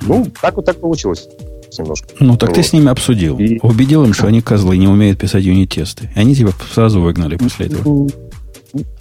[0.00, 1.28] Ну, так вот так получилось
[1.78, 2.08] немножко.
[2.20, 2.56] Ну, так вот.
[2.56, 3.38] ты с ними обсудил.
[3.38, 3.58] И...
[3.62, 6.10] Убедил им, что они козлы, не умеют писать юнит-тесты.
[6.14, 8.08] Они тебя сразу выгнали после этого.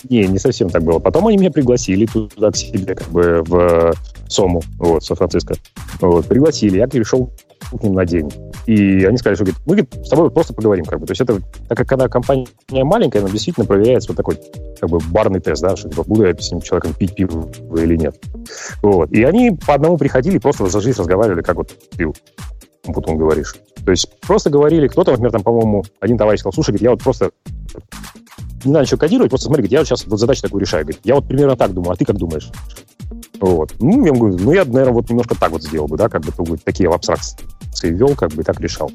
[0.10, 1.00] Не, не совсем так было.
[1.00, 3.94] Потом они меня пригласили туда к себе, как бы в
[4.28, 5.56] Сому, вот, Сан-Франциско.
[6.00, 7.32] Вот, пригласили, я пришел
[7.70, 8.32] к ним на день.
[8.66, 10.86] И они сказали, что говорит, мы говорит, с тобой просто поговорим.
[10.86, 11.06] Как бы.
[11.06, 14.38] То есть это, так как когда компания маленькая, она действительно проверяется вот такой
[14.80, 17.96] как бы барный тест, да, что типа, буду я с этим человеком пить пиво или
[17.96, 18.16] нет.
[18.82, 19.12] Вот.
[19.12, 22.16] И они по одному приходили, просто за жизнь разговаривали, как вот пил.
[22.84, 23.56] Потом говоришь.
[23.86, 27.04] То есть просто говорили, кто-то, например, там, по-моему, один товарищ сказал, слушай, говорит, я вот
[27.04, 27.32] просто
[28.66, 30.84] не надо ничего кодировать, просто смотри, говорит, я вот сейчас вот задачу такую решаю.
[30.84, 32.50] Говорит, я вот примерно так думаю, а ты как думаешь?
[33.40, 33.74] Вот.
[33.80, 36.32] Ну, я говорю, ну, я, наверное, вот немножко так вот сделал бы, да, как бы
[36.32, 37.38] говорит, такие в абстракции
[37.84, 38.92] ввел, как бы так решал.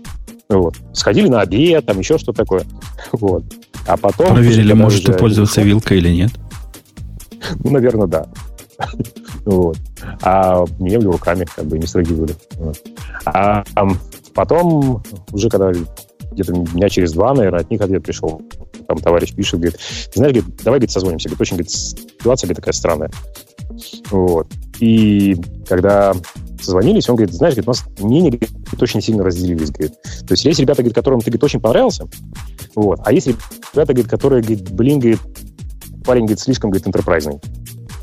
[0.48, 0.76] Вот.
[0.92, 2.62] Сходили на обед, там еще что такое.
[3.12, 3.44] Вот.
[3.86, 4.34] А потом...
[4.34, 6.32] Проверили, может ты пользоваться вилкой или нет?
[7.62, 8.26] Ну, наверное, да.
[9.44, 9.78] Вот.
[10.22, 12.34] А ели руками, как бы не строгивали.
[12.56, 12.82] Вот.
[13.24, 13.64] А
[14.34, 15.02] потом,
[15.32, 15.72] уже когда
[16.32, 18.42] где-то дня через два, наверное, от них ответ пришел
[18.86, 19.80] там товарищ пишет, говорит,
[20.14, 21.28] знаешь, говорит, давай, говорит, созвонимся.
[21.28, 23.10] Говорит, очень, говорит, ситуация говорит, такая странная.
[24.10, 24.46] Вот.
[24.80, 25.36] И
[25.68, 26.14] когда
[26.60, 28.50] созвонились, он говорит, знаешь, говорит, у нас мнения говорит,
[28.80, 30.00] очень сильно разделились, говорит.
[30.02, 32.06] То есть есть ребята, говорит, которым ты, говорит, очень понравился,
[32.74, 35.20] вот, а есть ребята, говорит, которые, говорит, блин, говорит,
[36.04, 37.40] парень, говорит, слишком, говорит, интерпрайзный.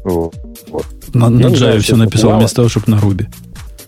[0.04, 0.36] Вот.
[1.14, 3.28] На, на Java все написал вместо того, чтобы на Руби.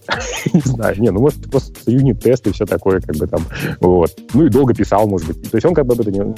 [0.53, 3.41] Не знаю, не, ну может просто юнит-тест и все такое, как бы там,
[3.80, 4.11] вот.
[4.34, 5.49] Ну и долго писал, может быть.
[5.49, 6.36] То есть он как бы об этом не,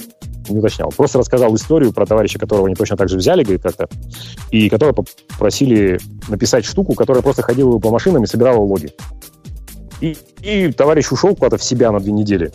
[0.50, 0.92] не уточнял.
[0.96, 3.90] Просто рассказал историю про товарища, которого они точно так же взяли, говорит, как-то,
[4.52, 6.00] и которого попросили
[6.30, 8.92] написать штуку, которая просто ходила по машинам и собирала логи.
[10.00, 12.52] И, и товарищ ушел куда-то в себя на две недели.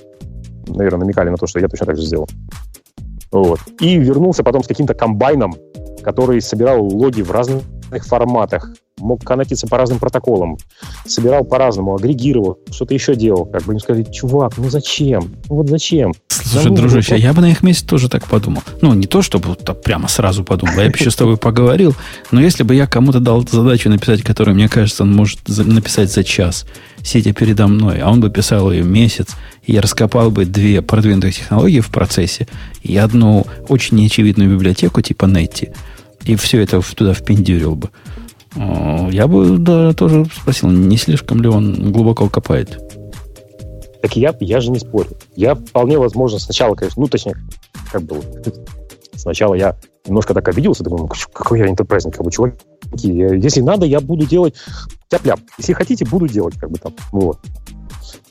[0.68, 2.28] Наверное, намекали на то, что я точно так же сделал.
[3.30, 3.60] Вот.
[3.80, 5.54] И вернулся потом с каким-то комбайном,
[6.02, 7.62] который собирал логи в разных
[8.00, 10.58] форматах, мог коннектиться по разным протоколам,
[11.06, 13.46] собирал по-разному, агрегировал, что-то еще делал.
[13.46, 15.34] Как бы им сказали, чувак, ну зачем?
[15.48, 16.14] Ну вот зачем?
[16.28, 17.20] Слушай, ну, дружище, вот...
[17.20, 18.62] я бы на их месте тоже так подумал.
[18.80, 21.94] Ну, не то, чтобы так прямо сразу подумал, я бы еще с тобой поговорил,
[22.30, 26.24] но если бы я кому-то дал задачу написать, которую, мне кажется, он может написать за
[26.24, 26.66] час,
[27.02, 29.28] сидя передо мной, а он бы писал ее месяц,
[29.64, 32.48] и я раскопал бы две продвинутых технологии в процессе
[32.82, 35.74] и одну очень неочевидную библиотеку типа Netty,
[36.24, 37.90] и все это туда впендюрил бы.
[38.54, 42.78] Я бы да, тоже спросил, не слишком ли он глубоко копает.
[44.02, 45.10] Так я, я же не спорю.
[45.36, 47.36] Я вполне возможно сначала, конечно, ну, точнее,
[47.90, 48.22] как было.
[49.14, 52.58] Сначала я немножко так обиделся, думаю, какой я интерпрайзник, как бы, чуваки,
[53.00, 54.54] если надо, я буду делать
[55.08, 55.38] тяп-ляп.
[55.58, 57.38] Если хотите, буду делать, как бы там, вот.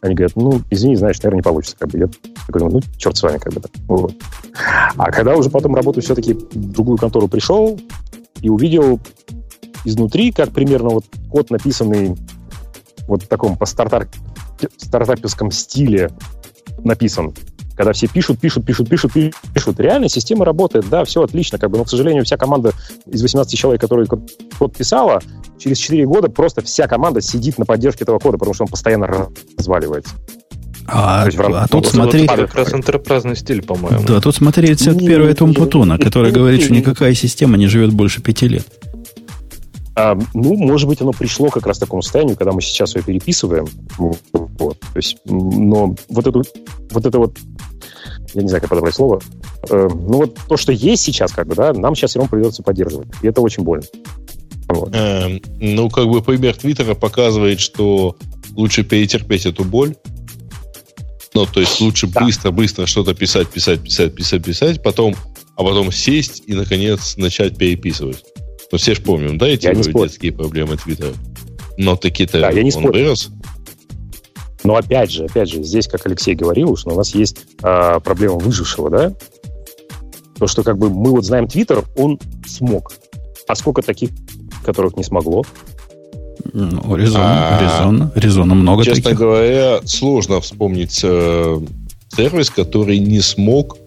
[0.01, 1.75] Они говорят, ну, извини, знаешь, наверное, не получится.
[1.77, 1.99] Как бы.
[1.99, 2.07] Я
[2.47, 3.61] такой думаю, ну, черт с вами, как бы.
[3.87, 4.13] Вот.
[4.97, 7.79] А когда уже потом работу все-таки в другую контору пришел
[8.41, 8.99] и увидел
[9.85, 12.15] изнутри, как примерно вот код, написанный
[13.07, 14.07] вот в таком по стартап,
[14.77, 16.11] стартаперском стиле
[16.83, 17.33] написан.
[17.75, 19.11] Когда все пишут, пишут, пишут, пишут,
[19.53, 19.79] пишут.
[19.79, 22.73] Реально система работает, да, все отлично, как бы, но, к сожалению, вся команда
[23.05, 25.21] из 18 человек, которые код писала,
[25.61, 29.29] через 4 года просто вся команда сидит на поддержке этого кода, потому что он постоянно
[29.57, 30.15] разваливается.
[30.87, 32.27] А, есть, а тут смотри...
[32.27, 34.03] Вот как раз интерпрайзный стиль, по-моему.
[34.05, 38.21] Да, тут смотри рецепт первый Том Путуна, который говорит, что никакая система не живет больше
[38.21, 38.65] пяти лет.
[39.95, 43.03] А, ну, может быть, оно пришло как раз к такому состоянию, когда мы сейчас ее
[43.03, 43.67] переписываем.
[43.97, 44.79] Вот.
[44.79, 46.43] То есть, но вот, эту,
[46.91, 47.37] вот это вот,
[48.33, 49.21] я не знаю, как подобрать слово,
[49.69, 52.63] э, ну вот то, что есть сейчас, как бы, да, нам сейчас все равно придется
[52.63, 53.09] поддерживать.
[53.21, 53.83] И это очень больно.
[54.73, 54.95] Вот.
[54.95, 58.15] Эм, ну, как бы пример Твиттера показывает, что
[58.55, 59.95] лучше перетерпеть эту боль.
[61.33, 62.87] Ну, то есть лучше быстро-быстро да.
[62.87, 65.15] что-то писать, писать, писать, писать, писать, потом,
[65.55, 68.23] а потом сесть и, наконец, начать переписывать.
[68.71, 71.13] Ну, все же помним, да, эти детские проблемы Твиттера?
[71.77, 72.93] Но таки-то да, я не он спорю.
[72.93, 73.29] вырос.
[74.63, 78.35] Но опять же, опять же, здесь, как Алексей говорил, что у нас есть э, проблема
[78.35, 79.13] выжившего, да?
[80.37, 82.93] То, что как бы мы вот знаем Твиттер, он смог.
[83.47, 84.11] А сколько таких,
[84.63, 85.43] которых не смогло?
[86.53, 89.19] Ну, резонно, а, резонно, резонно много честно таких.
[89.19, 91.61] говоря, сложно вспомнить э,
[92.15, 93.77] сервис, который не смог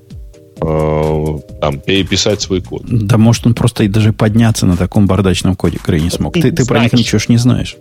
[0.60, 2.82] Э, там, переписать свой код.
[2.86, 6.34] Да может он просто и даже подняться на таком бардачном коде игры не смог.
[6.34, 7.76] Ты, ты, ты про них ничего ж не знаешь.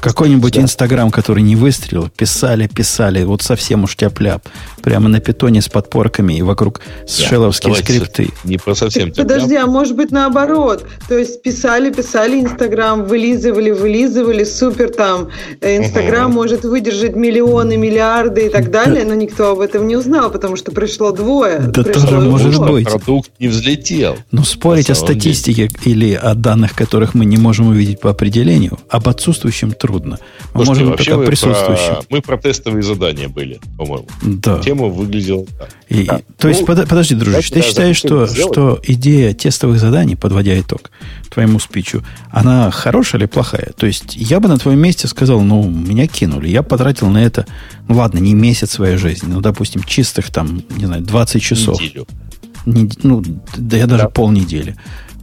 [0.00, 4.42] Какой-нибудь Инстаграм, который не выстрелил, писали, писали, вот совсем уж тяп-ляп.
[4.82, 8.28] Прямо на питоне с подпорками и вокруг да, шеловские скрипты.
[8.44, 10.86] Не про совсем тяп Подожди, а может быть наоборот?
[11.08, 15.28] То есть писали, писали Инстаграм, вылизывали, вылизывали, супер там.
[15.60, 16.34] Э, Инстаграм угу.
[16.34, 20.72] может выдержать миллионы, миллиарды и так далее, но никто об этом не узнал, потому что
[20.72, 21.58] пришло двое.
[21.58, 22.86] Да пришло тоже может быть.
[22.86, 24.16] Продукт не взлетел.
[24.30, 25.80] Но спорить о статистике деле.
[25.84, 30.18] или о данных, которых мы не можем увидеть по определению, об отсутствующем трудно.
[30.54, 31.94] Мы Слушайте, можем вообще только присутствующим.
[31.94, 32.04] Про...
[32.10, 34.06] Мы про тестовые задания были, по-моему.
[34.22, 34.58] Да.
[34.58, 35.68] Тема выглядела так.
[35.88, 36.20] И, да.
[36.38, 40.90] То есть, ну, под, подожди, дружище, ты считаешь, что, что идея тестовых заданий, подводя итог
[41.30, 43.72] твоему спичу, она хорошая или плохая?
[43.76, 47.46] То есть, я бы на твоем месте сказал, ну, меня кинули, я потратил на это,
[47.88, 51.80] ну ладно, не месяц своей жизни, ну, допустим, чистых там, не знаю, 20 часов.
[51.80, 52.06] Неделю.
[52.64, 53.22] Не, ну,
[53.56, 54.08] да я даже да.
[54.08, 54.76] полнедели.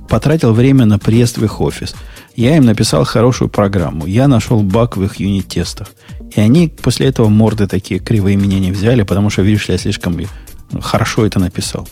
[0.07, 1.95] Потратил время на приезд в их офис–
[2.35, 4.05] я им написал хорошую программу.
[4.05, 5.91] Я нашел баг в их юнит-тестах.
[6.35, 10.17] И они после этого морды такие кривые меня не взяли, потому что, видишь я слишком
[10.81, 11.87] хорошо это написал.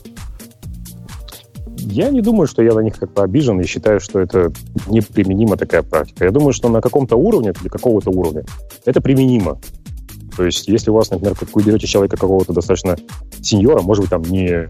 [1.77, 4.51] Я не думаю, что я на них как-то обижен и считаю, что это
[4.88, 6.26] неприменима такая практика.
[6.26, 8.43] Я думаю, что на каком-то уровне, для какого-то уровня,
[8.85, 9.59] это применимо.
[10.35, 12.95] То есть, если у вас, например, вы берете человека какого-то достаточно
[13.41, 14.69] сеньора, может быть, там не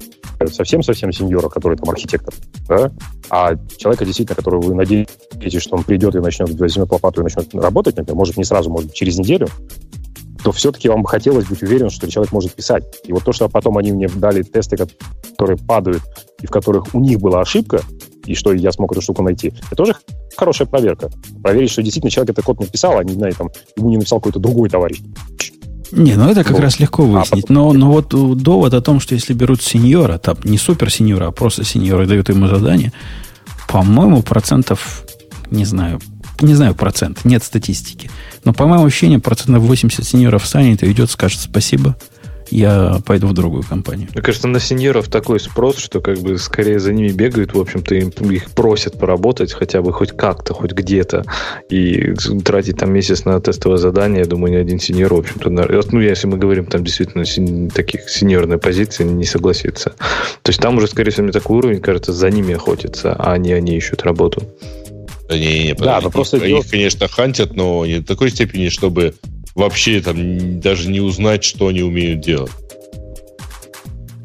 [0.52, 2.34] совсем-совсем сеньора, который там архитектор,
[2.68, 2.92] да,
[3.30, 7.54] а человека действительно, которого вы надеетесь, что он придет и начнет, возьмет лопату и начнет
[7.54, 9.48] работать, например, может, не сразу, может, через неделю,
[10.44, 12.84] то все-таки вам хотелось быть уверен, что человек может писать.
[13.06, 16.02] И вот то, что потом они мне дали тесты, которые падают,
[16.42, 17.82] и в которых у них была ошибка,
[18.26, 19.96] и что я смог эту штуку найти, это тоже
[20.36, 21.10] хорошая проверка.
[21.42, 24.40] Проверить, что действительно человек этот код написал, а не, знаю, там, ему не написал какой-то
[24.40, 25.02] другой товарищ.
[25.92, 26.62] Не, ну это как вот.
[26.62, 27.46] раз легко выяснить.
[27.50, 28.10] А, но, но вот
[28.42, 32.08] довод о том, что если берут сеньора, там не супер сеньора, а просто сеньора и
[32.08, 32.94] дают ему задание,
[33.68, 35.06] по-моему, процентов
[35.50, 36.00] не знаю,
[36.40, 38.10] не знаю процент, нет статистики.
[38.46, 41.96] Но по моему ощущению, процентов 80 сеньоров станет и идет, скажет спасибо–
[42.52, 44.10] я пойду в другую компанию.
[44.14, 47.96] Мне кажется, на сеньоров такой спрос, что как бы скорее за ними бегают, в общем-то,
[47.96, 51.24] им, их просят поработать хотя бы хоть как-то, хоть где-то.
[51.70, 52.14] И
[52.44, 56.28] тратить там месяц на тестовое задание, я думаю, ни один сеньор, в общем-то, ну, если
[56.28, 59.92] мы говорим там действительно сень, таких сеньорной позиции, не согласится.
[60.42, 63.54] То есть там уже, скорее всего, мне такой уровень, кажется, за ними охотятся, а не
[63.54, 64.44] они ищут работу.
[65.30, 68.68] Да, не, не, да, но просто их, их, конечно, хантят, но не до такой степени,
[68.68, 69.16] чтобы
[69.56, 72.52] вообще там даже не узнать, что они умеют делать.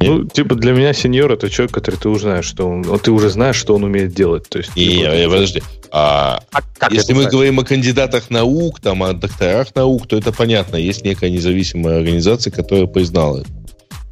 [0.01, 3.31] Ну, типа для меня сеньор это человек, который ты уже знаешь, что он, ты уже
[3.31, 4.49] знаешь, что он умеет делать.
[4.49, 5.63] То есть, не, типа, не, подожди.
[5.91, 7.33] А, а если мы знать?
[7.33, 10.77] говорим о кандидатах наук, там, о докторах наук, то это понятно.
[10.77, 13.49] Есть некая независимая организация, которая признала это.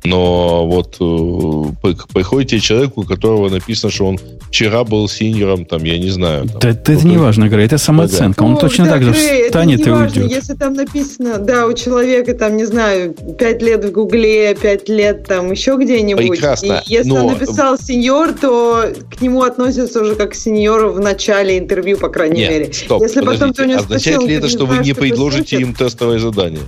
[0.05, 4.19] Но вот э, приходите человеку, у которого написано, что он
[4.51, 6.47] вчера был синьором, там, я не знаю.
[6.47, 8.43] Там, да, это, это не важно, Грей, это самооценка.
[8.43, 10.37] Он ну, точно да, так же Грей, встанет это и важно, уйдет.
[10.37, 15.27] Если там написано, да, у человека, там, не знаю, пять лет в Гугле, пять лет
[15.27, 16.29] там еще где-нибудь.
[16.29, 16.83] Прекрасно.
[16.87, 17.27] И если но...
[17.27, 22.11] он написал сеньор, то к нему относятся уже как к сеньору в начале интервью, по
[22.11, 22.73] крайней Нет, мере.
[22.75, 25.75] Стоп, если потом ты у него Означает спросил, ли это, что вы не предложите им
[25.75, 26.61] тестовое задание?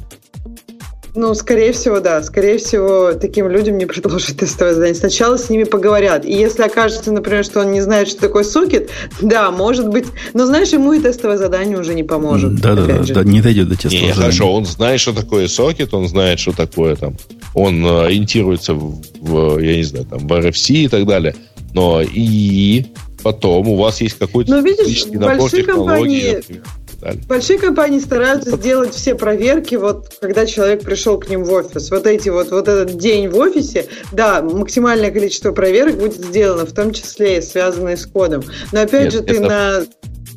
[1.16, 2.22] Ну, скорее всего, да.
[2.22, 4.94] Скорее всего, таким людям не предложат тестовое задание.
[4.94, 6.26] Сначала с ними поговорят.
[6.26, 8.90] И если окажется, например, что он не знает, что такое сокет,
[9.20, 10.06] да, может быть.
[10.34, 12.56] Но знаешь, ему и тестовое задание уже не поможет.
[12.56, 14.32] Да, да, да, да, не дойдет до тестового не, задания.
[14.32, 17.16] Хорошо, он знает, что такое сокет, он знает, что такое там.
[17.54, 21.34] Он э, ориентируется в, в, я не знаю, там, в RFC и так далее.
[21.72, 22.84] Но и
[23.22, 26.20] потом у вас есть какой-то Но видишь, набор технологий.
[26.20, 26.62] Компании
[27.00, 27.22] далее.
[27.28, 31.90] Большие компании стараются сделать все проверки, вот когда человек пришел к ним в офис.
[31.90, 36.72] Вот эти вот, вот этот день в офисе, да, максимальное количество проверок будет сделано, в
[36.72, 38.42] том числе и связанные с кодом.
[38.72, 39.84] Но опять Нет, же, ты на...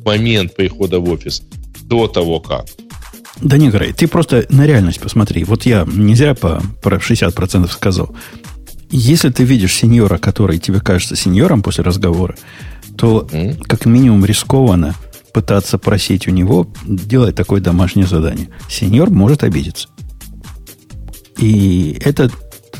[0.04, 1.42] момент прихода в офис,
[1.82, 2.66] до того как.
[3.40, 5.44] Да не, Грей, ты просто на реальность посмотри.
[5.44, 8.14] Вот я не зря по, про 60% сказал.
[8.90, 12.36] Если ты видишь сеньора, который тебе кажется сеньором после разговора,
[12.98, 13.62] то mm.
[13.66, 14.94] как минимум рискованно–
[15.32, 18.48] пытаться просить у него делать такое домашнее задание.
[18.68, 19.88] Сеньор может обидеться.
[21.38, 22.30] И это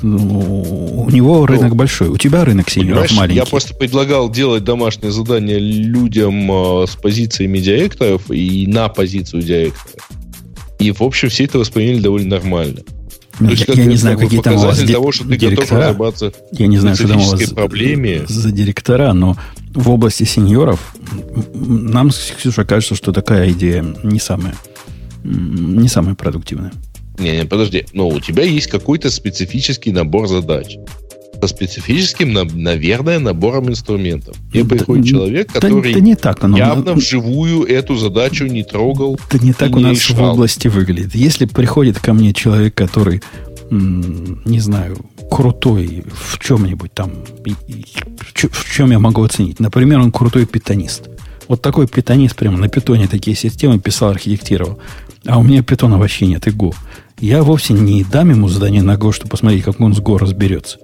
[0.02, 2.09] ну, у него рынок ну, большой.
[2.09, 3.36] У тебя рынок сеньоров маленький.
[3.36, 10.02] Я просто предлагал делать домашнее задание людям э, с позиции медиаректоров и на позицию директора.
[10.78, 12.81] И, в общем, все это восприняли довольно нормально.
[13.39, 15.97] Ну, То есть, я, я не знаю, какие там у вас того, что ты директора.
[16.52, 18.22] Я не знаю, что там у вас проблеме.
[18.27, 19.36] за директора, но
[19.74, 20.94] в области сеньоров
[21.55, 24.55] нам, Ксюша, кажется, что такая идея не самая,
[25.22, 26.72] не самая продуктивная.
[27.18, 27.84] Не, не, подожди.
[27.92, 30.76] Но у тебя есть какой-то специфический набор задач
[31.40, 34.36] со специфическим, наверное, набором инструментов.
[34.52, 38.62] Мне да, приходит человек, который да, да не так оно, явно вживую эту задачу не
[38.62, 39.18] трогал.
[39.32, 40.16] Да не так у нас решал.
[40.16, 41.14] в области выглядит.
[41.14, 43.22] Если приходит ко мне человек, который,
[43.70, 44.98] не знаю,
[45.30, 47.12] крутой в чем-нибудь там,
[48.34, 49.60] в чем я могу оценить?
[49.60, 51.09] Например, он крутой питонист.
[51.48, 54.78] Вот такой питонист прямо на питоне такие системы писал, архитектировал.
[55.26, 56.74] А у меня питона вообще нет, и Go.
[57.20, 60.78] Я вовсе не дам ему задание на Go, чтобы посмотреть, как он с Go разберется.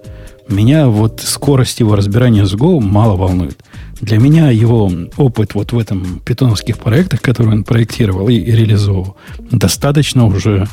[0.47, 3.63] Меня вот скорость его разбирания с Go мало волнует.
[3.99, 9.17] Для меня его опыт вот в этом питоновских проектах, которые он проектировал и, реализовывал,
[9.51, 10.67] достаточно уже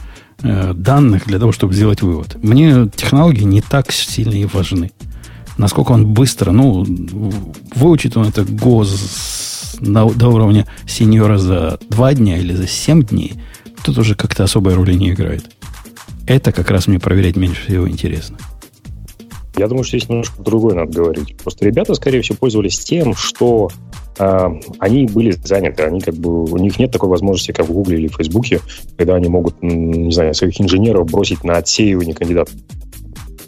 [0.44, 2.36] данных для того, чтобы сделать вывод.
[2.42, 4.92] Мне технологии не так сильно и важны.
[5.56, 6.84] Насколько он быстро, ну,
[7.74, 8.84] выучит он это Go
[9.80, 13.34] на, до уровня сеньора за два дня или за семь дней,
[13.84, 15.46] тут уже как-то особой роли не играет.
[16.26, 18.38] Это как раз мне проверять меньше всего интересно.
[19.56, 21.36] Я думаю, что здесь немножко другое надо говорить.
[21.36, 23.70] Просто ребята, скорее всего, пользовались тем, что
[24.18, 24.48] э,
[24.80, 25.84] они были заняты.
[25.84, 28.60] Они как бы, у них нет такой возможности, как в Гугле или в Фейсбуке,
[28.96, 32.54] когда они могут, не знаю, своих инженеров бросить на отсеивание кандидатов.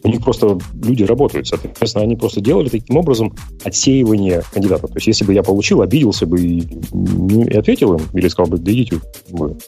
[0.05, 3.35] У них просто люди работают, соответственно, они просто делали таким образом
[3.65, 4.91] отсеивание кандидатов.
[4.91, 8.59] То есть, если бы я получил, обиделся бы и, и ответил им, или сказал бы,
[8.59, 9.01] да идите.
[9.31, 9.61] Вот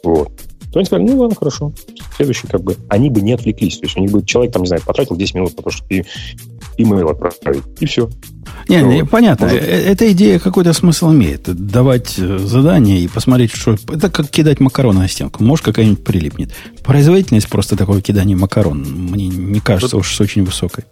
[0.72, 1.72] то они сказали, ну ладно, хорошо.
[2.16, 3.78] Следующий как бы, они бы не отвлеклись.
[3.78, 6.04] То есть у них бы человек, там, не знаю, потратил 10 минут на то, чтобы
[6.76, 8.08] имейл отправить, и все.
[8.68, 9.46] Не, не понятно.
[9.46, 9.62] Может...
[9.62, 11.42] Э, эта идея какой-то смысл имеет.
[11.42, 13.76] Давать э, задание и посмотреть, что...
[13.88, 15.42] Это как кидать макароны на стенку.
[15.42, 16.52] Может, какая-нибудь прилипнет.
[16.84, 20.84] Производительность просто такого кидания макарон мне не кажется уж очень высокой.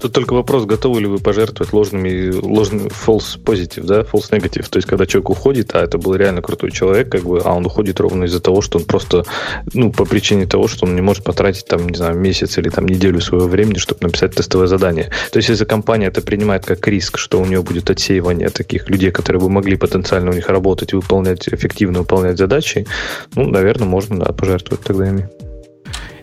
[0.00, 4.68] Тут только вопрос, готовы ли вы пожертвовать ложными, ложными false positive, да, false negative.
[4.68, 7.66] То есть, когда человек уходит, а это был реально крутой человек, как бы, а он
[7.66, 9.24] уходит ровно из-за того, что он просто,
[9.74, 12.86] ну, по причине того, что он не может потратить, там, не знаю, месяц или там
[12.86, 15.10] неделю своего времени, чтобы написать тестовое задание.
[15.32, 19.10] То есть, если компания это принимает как риск, что у нее будет отсеивание таких людей,
[19.10, 22.86] которые бы могли потенциально у них работать и выполнять, эффективно выполнять задачи,
[23.34, 25.28] ну, наверное, можно, да, пожертвовать тогда ими.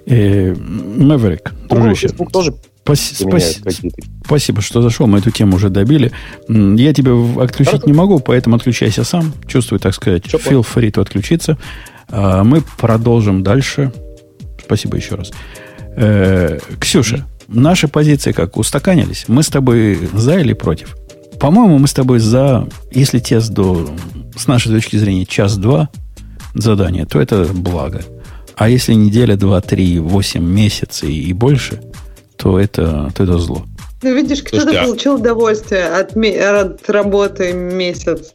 [0.07, 2.07] Мэверик, дружище.
[2.07, 2.53] Facebook тоже
[2.85, 3.91] Спаси,
[4.23, 5.07] спасибо, что зашел.
[5.07, 6.11] Мы эту тему уже добили.
[6.47, 7.87] Я тебя отключить Хорошо.
[7.87, 9.33] не могу, поэтому отключайся сам.
[9.47, 11.57] Чувствую, так сказать, Все feel free to отключиться.
[12.09, 13.91] А, мы продолжим дальше.
[14.63, 15.31] Спасибо еще раз.
[15.95, 19.25] Э, Ксюша, наши позиции как устаканились?
[19.27, 20.95] Мы с тобой за или против?
[21.39, 23.89] По-моему, мы с тобой за, если тест до,
[24.37, 25.89] с нашей точки зрения, час-два
[26.53, 28.03] задания, то это благо.
[28.55, 31.81] А если неделя, два, три, восемь месяцев и больше–
[32.37, 33.65] то это, то это зло.
[34.01, 38.33] Ну, видишь, кто-то а получил удовольствие от, от работы месяц.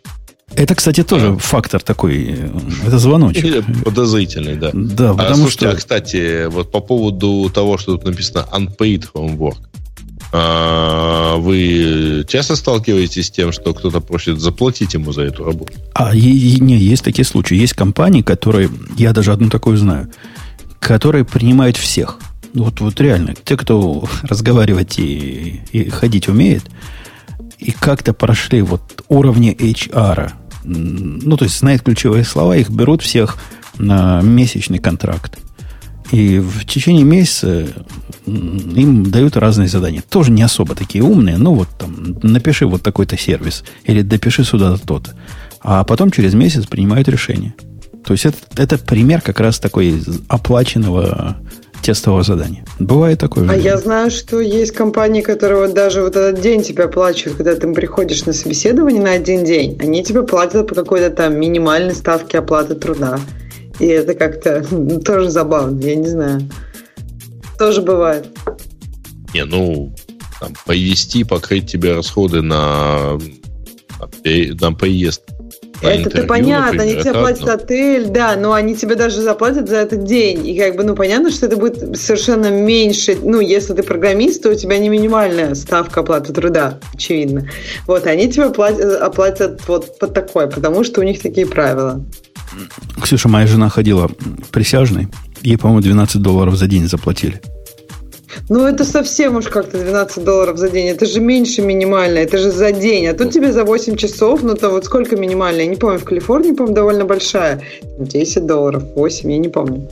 [0.56, 1.38] Это, кстати, тоже а.
[1.38, 2.50] фактор такой,
[2.84, 3.64] это звоночек.
[3.84, 4.70] Подозрительный, да.
[4.72, 5.70] Да, а, потому слушайте, что...
[5.70, 9.58] а, кстати, вот по поводу того, что тут написано unpaid homework,
[10.32, 15.72] а, вы часто сталкиваетесь с тем, что кто-то просит заплатить ему за эту работу?
[15.94, 17.56] А, и, и, не, есть такие случаи.
[17.56, 20.10] Есть компании, которые, я даже одну такую знаю,
[20.80, 22.18] которые принимают всех–
[22.54, 26.64] вот, вот реально, те, кто разговаривать и, и ходить умеет,
[27.58, 30.32] и как-то прошли вот уровни HR,
[30.64, 33.38] ну, то есть знают ключевые слова, их берут всех
[33.78, 35.38] на месячный контракт.
[36.10, 37.68] И в течение месяца
[38.26, 40.02] им дают разные задания.
[40.08, 44.76] Тоже не особо такие умные, но вот там напиши вот такой-то сервис или допиши сюда
[44.76, 45.14] то-то.
[45.60, 47.54] А потом через месяц принимают решение.
[48.04, 51.36] То есть это, это пример как раз такой оплаченного
[51.82, 52.64] тестового задания.
[52.78, 53.48] Бывает такое.
[53.48, 57.54] А я знаю, что есть компании, которые вот даже вот этот день тебя оплачивают, когда
[57.54, 62.38] ты приходишь на собеседование на один день, они тебе платят по какой-то там минимальной ставке
[62.38, 63.18] оплаты труда.
[63.78, 64.64] И это как-то
[65.04, 66.42] тоже забавно, я не знаю.
[67.58, 68.26] Тоже бывает.
[69.34, 69.94] Не, ну,
[70.38, 73.18] там, повести, покрыть тебе расходы на,
[74.24, 75.22] на поезд
[75.82, 77.54] это ты понятно, например, они тебе платят одно.
[77.54, 80.46] отель, да, но они тебе даже заплатят за этот день.
[80.46, 83.16] И как бы, ну, понятно, что это будет совершенно меньше.
[83.22, 87.48] Ну, если ты программист, то у тебя не минимальная ставка оплаты труда, очевидно.
[87.86, 92.04] Вот, они тебе платят, оплатят вот под такой, потому что у них такие правила.
[93.02, 94.10] Ксюша, моя жена ходила
[94.50, 95.08] присяжной,
[95.42, 97.40] ей, по-моему, 12 долларов за день заплатили.
[98.50, 100.88] Ну, это совсем уж как-то 12 долларов за день.
[100.88, 103.06] Это же меньше минимально, это же за день.
[103.06, 105.60] А тут тебе за 8 часов, ну, то вот сколько минимально?
[105.60, 107.62] Я не помню, в Калифорнии, по-моему, довольно большая.
[107.98, 109.88] 10 долларов, 8, я не помню.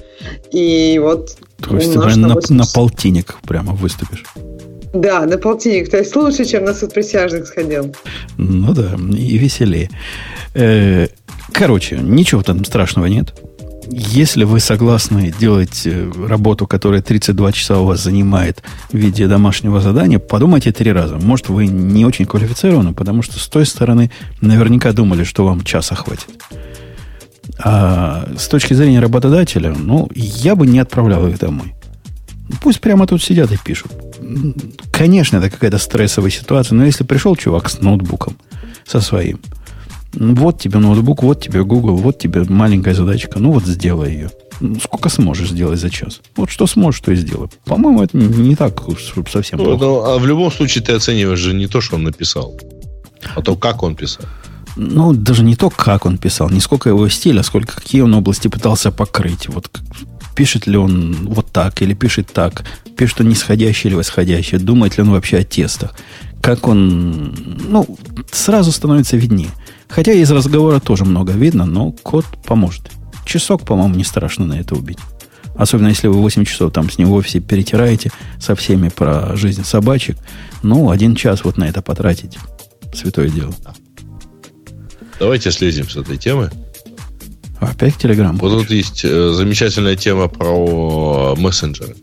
[0.51, 1.37] И вот...
[1.61, 4.25] То есть ты на, на, на полтинник прямо выступишь.
[4.93, 5.89] Да, на полтинник.
[5.89, 7.95] То есть лучше, чем на суд присяжных сходил.
[8.39, 9.89] Ну да, и веселее.
[10.55, 11.07] Э,
[11.53, 13.35] короче, ничего там страшного нет.
[13.91, 18.63] Если вы согласны делать э, работу, которая 32 часа у вас занимает
[18.93, 21.17] в виде домашнего задания, подумайте три раза.
[21.17, 24.11] Может, вы не очень квалифицированы, потому что с той стороны
[24.43, 26.29] наверняка думали, что вам часа хватит.
[27.65, 31.75] А с точки зрения работодателя, ну, я бы не отправлял их домой.
[32.63, 33.93] Пусть прямо тут сидят и пишут.
[34.93, 38.37] Конечно, это какая-то стрессовая ситуация, но если пришел чувак с ноутбуком,
[38.85, 39.41] со своим–
[40.15, 43.39] вот тебе ноутбук, вот тебе Google, вот тебе маленькая задачка.
[43.39, 44.31] Ну вот сделай ее.
[44.61, 46.21] Ну, сколько сможешь сделать за час?
[46.37, 47.49] Вот что сможешь, то и сделай.
[47.65, 48.83] По-моему, это не так
[49.31, 49.85] совсем ну, плохо.
[49.85, 52.59] Ну, а в любом случае ты оцениваешь же не то, что он написал,
[53.37, 54.27] а то, как он писал.
[54.77, 58.49] Ну, даже не то, как он писал, не сколько его стиля, сколько какие он области
[58.49, 59.49] пытался покрыть.
[59.49, 59.69] Вот
[60.35, 62.65] пишет ли он вот так или пишет так,
[62.97, 65.95] пишет он нисходящий или восходящий, думает ли он вообще о тестах,
[66.41, 67.35] как он,
[67.69, 67.99] ну,
[68.31, 69.51] сразу становится виднее.
[69.89, 72.91] Хотя из разговора тоже много видно, но код поможет.
[73.25, 74.99] Часок, по-моему, не страшно на это убить.
[75.57, 80.17] Особенно если вы 8 часов там с него все перетираете со всеми про жизнь собачек.
[80.63, 82.39] Ну, один час вот на это потратить.
[82.95, 83.53] Святое дело.
[85.19, 86.51] Давайте слезем с этой темы.
[87.61, 88.37] Опять Телеграм.
[88.37, 91.97] Вот тут есть э, замечательная тема про мессенджеры.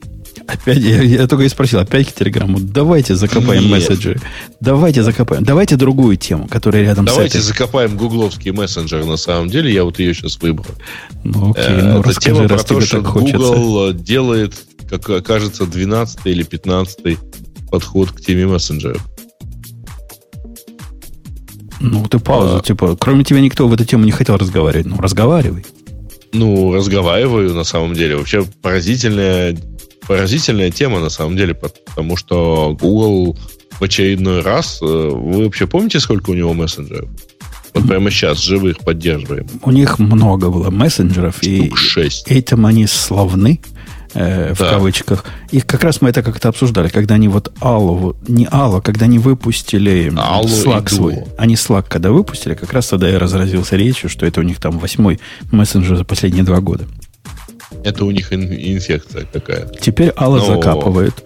[0.47, 2.59] Опять, я, я только и спросил, опять к Телеграмму.
[2.59, 3.71] Давайте закопаем Нет.
[3.71, 4.21] мессенджеры.
[4.59, 5.43] Давайте закопаем.
[5.43, 7.47] Давайте другую тему, которая рядом Давайте с этой.
[7.47, 9.73] закопаем гугловские мессенджеры на самом деле.
[9.73, 10.75] Я вот ее сейчас выбрал.
[11.23, 14.53] Ну, окей, ну, Это тема про то, что Google делает,
[14.89, 17.17] как кажется, 12 или 15
[17.71, 19.01] подход к теме мессенджеров.
[21.79, 24.85] Ну, ты паузу, а, типа, кроме тебя никто в эту тему не хотел разговаривать.
[24.85, 25.65] Ну, разговаривай.
[26.33, 28.15] Ну, разговариваю на самом деле.
[28.15, 29.57] Вообще поразительная
[30.07, 33.37] поразительная тема на самом деле, потому что Google
[33.79, 34.79] в очередной раз...
[34.81, 37.09] Э, вы вообще помните, сколько у него мессенджеров?
[37.73, 39.47] Вот прямо сейчас живых поддерживаем.
[39.61, 41.37] У них много было мессенджеров.
[41.37, 42.31] Штук и 6.
[42.31, 43.59] Этим они славны
[44.13, 44.71] э, в да.
[44.71, 45.25] кавычках.
[45.51, 49.19] И как раз мы это как-то обсуждали, когда они вот Аллу, не Аллу, когда они
[49.19, 51.23] выпустили Аллу Slack свой.
[51.37, 54.79] Они Slack когда выпустили, как раз тогда я разразился речью, что это у них там
[54.79, 55.19] восьмой
[55.51, 56.85] мессенджер за последние два года.
[57.83, 59.67] Это у них инфекция какая.
[59.79, 60.45] Теперь Алла Но...
[60.45, 61.23] закапывает.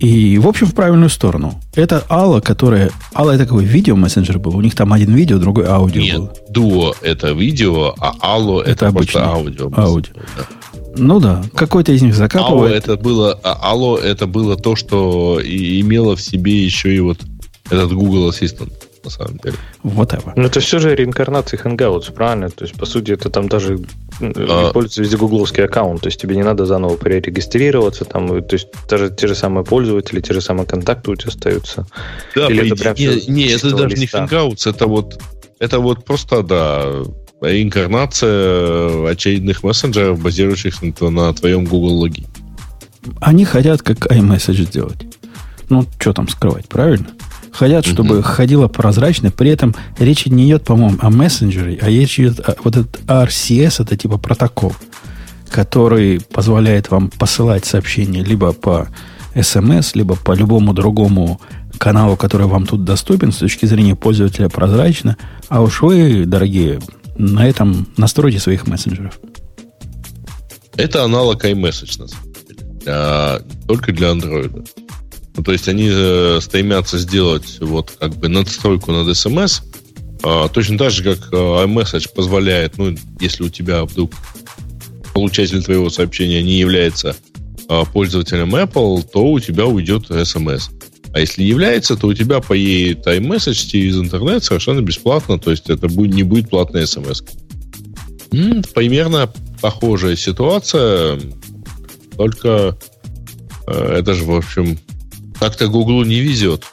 [0.00, 1.60] И, в общем, в правильную сторону.
[1.74, 2.90] Это Алла, которая...
[3.14, 4.56] Алла это такой видео-мессенджер был.
[4.56, 6.30] У них там один видео, другой аудио Нет, был.
[6.48, 9.70] Дуо это видео, а Алло это, это обычно аудио.
[9.76, 10.12] Аудио.
[10.14, 10.46] Да.
[10.96, 12.72] Ну да, какой-то из них закапывает.
[12.88, 17.18] Алло это было, а, Алло это было то, что имело в себе еще и вот
[17.68, 18.72] этот Google Assistant
[19.04, 19.56] на самом деле.
[19.82, 20.32] Вот это.
[20.36, 22.50] Но это все же реинкарнация Hangouts, правильно?
[22.50, 23.78] То есть, по сути, это там даже
[24.20, 24.72] а...
[24.72, 29.10] пользуется везде гугловский аккаунт, то есть тебе не надо заново перерегистрироваться, там, то есть даже
[29.10, 31.86] те же самые пользователи, те же самые контакты у тебя остаются.
[32.34, 34.20] Да, Или это прям не, не это даже листа.
[34.20, 35.20] не Hangouts, это вот,
[35.58, 36.86] это вот просто, да,
[37.40, 42.26] реинкарнация очередных мессенджеров, базирующихся на, на твоем Google логи.
[43.20, 45.06] Они хотят как iMessage сделать.
[45.70, 47.06] Ну, что там скрывать, правильно?
[47.52, 48.22] Хотят, чтобы mm-hmm.
[48.22, 52.76] ходило прозрачно, при этом речь не идет, по-моему, о мессенджере, а речь идет о, вот
[52.76, 54.72] этот RCS, это типа протокол,
[55.50, 58.88] который позволяет вам посылать сообщения либо по
[59.34, 61.40] SMS, либо по любому другому
[61.78, 65.16] каналу, который вам тут доступен с точки зрения пользователя прозрачно.
[65.48, 66.80] А уж вы, дорогие,
[67.16, 69.18] на этом настройте своих мессенджеров.
[70.76, 72.66] Это аналог iMessage, на самом деле.
[72.86, 74.66] А, только для Android.
[75.36, 79.62] Ну, то есть они э, стремятся сделать вот как бы надстройку над SMS,
[80.22, 84.12] а, точно так же, как э, iMessage позволяет, ну, если у тебя вдруг
[85.14, 87.16] получатель твоего сообщения не является
[87.68, 90.70] а, пользователем Apple, то у тебя уйдет SMS.
[91.12, 95.88] А если является, то у тебя поедет iMessage через интернет совершенно бесплатно, то есть это
[95.88, 97.22] будет, не будет платная смс.
[98.30, 101.18] Примерно похожая ситуация,
[102.16, 102.76] только
[103.66, 104.78] э, это же, в общем,
[105.40, 106.66] как-то Google не везет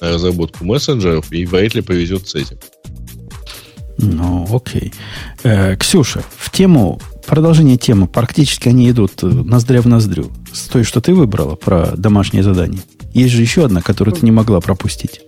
[0.00, 2.56] на разработку мессенджеров, и вряд ли повезет с этим.
[3.98, 4.92] Ну, окей.
[5.42, 10.30] Э, Ксюша, в тему, продолжение темы, практически они идут ноздря в ноздрю.
[10.52, 12.82] С той, что ты выбрала про домашнее задание.
[13.12, 15.20] Есть же еще одна, которую ты не могла пропустить.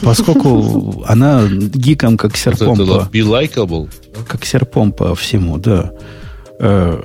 [0.00, 3.08] Поскольку она гиком как серпом по...
[3.12, 3.90] Be likable.
[4.26, 5.92] Как серпом по всему, да.
[6.58, 7.02] Э,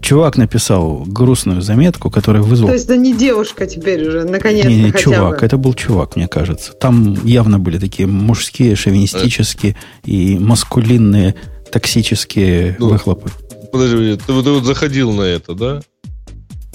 [0.00, 2.70] Чувак написал грустную заметку, которая вызвала...
[2.70, 5.46] То есть это не девушка теперь уже, наконец-то Не, не чувак, бы.
[5.46, 6.72] это был чувак, мне кажется.
[6.72, 11.34] Там явно были такие мужские, шовинистические и маскулинные
[11.70, 13.30] токсические ну, выхлопы.
[13.72, 15.82] Подожди, ты, ты вот заходил на это, да?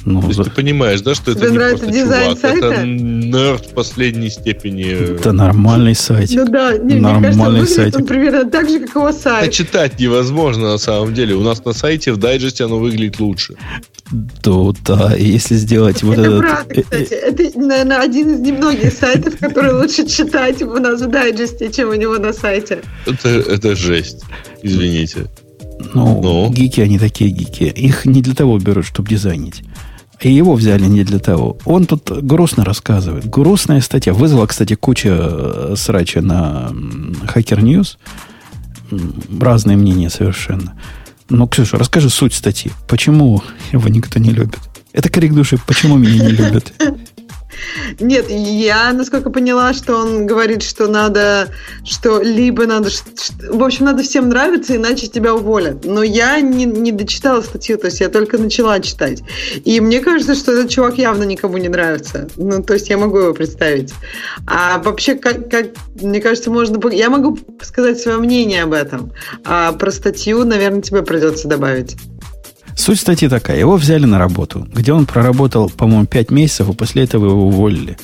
[0.06, 0.44] Ну, То есть за...
[0.44, 2.66] ты понимаешь, да, что Тебе это не просто дизайн чувак, сайта?
[2.68, 5.16] это нерд в последней степени.
[5.16, 6.30] Это нормальный сайт.
[6.32, 9.48] Ну да, не, нормальный мне кажется, он примерно так же, как его сайт.
[9.48, 11.34] Это читать невозможно на самом деле.
[11.34, 13.56] У нас на сайте в дайджесте оно выглядит лучше.
[14.44, 16.30] То, да, если сделать вот это...
[16.30, 17.14] Это правда, кстати.
[17.14, 21.96] Это, наверное, один из немногих сайтов, который лучше читать у нас в дайджесте, чем у
[21.96, 22.84] него на сайте.
[23.08, 24.24] Это, это жесть.
[24.62, 25.26] Извините.
[25.96, 27.64] Ну, ну, гики, они такие гики.
[27.64, 29.64] Их не для того берут, чтобы дизайнить.
[30.22, 31.58] И его взяли не для того.
[31.66, 33.30] Он тут грустно рассказывает.
[33.30, 34.14] Грустная статья.
[34.14, 36.70] Вызвала, кстати, куча э, срача на
[37.34, 37.98] Hacker News.
[39.40, 40.74] Разные мнения совершенно.
[41.30, 42.72] Но, Ксюша, расскажи суть статьи.
[42.88, 44.60] Почему его никто не любит?
[44.94, 45.60] Это крик души.
[45.68, 46.74] Почему меня не любят?
[48.00, 51.50] Нет, я, насколько поняла, что он говорит, что надо,
[51.84, 52.90] что либо надо,
[53.50, 55.86] в общем, надо всем нравиться, иначе тебя уволят.
[55.86, 59.22] Но я не, не дочитала статью, то есть я только начала читать.
[59.64, 62.28] И мне кажется, что этот чувак явно никому не нравится.
[62.36, 63.94] Ну, то есть я могу его представить.
[64.48, 65.68] А вообще, как, как
[66.02, 66.76] мне кажется, можно...
[66.90, 69.12] Я могу сказать свое мнение об этом.
[69.44, 71.96] А про статью, наверное, тебе придется добавить.
[72.76, 73.60] Суть статьи такая.
[73.60, 77.98] Его взяли на работу, где он проработал, по-моему, 5 месяцев, и после этого его уволили.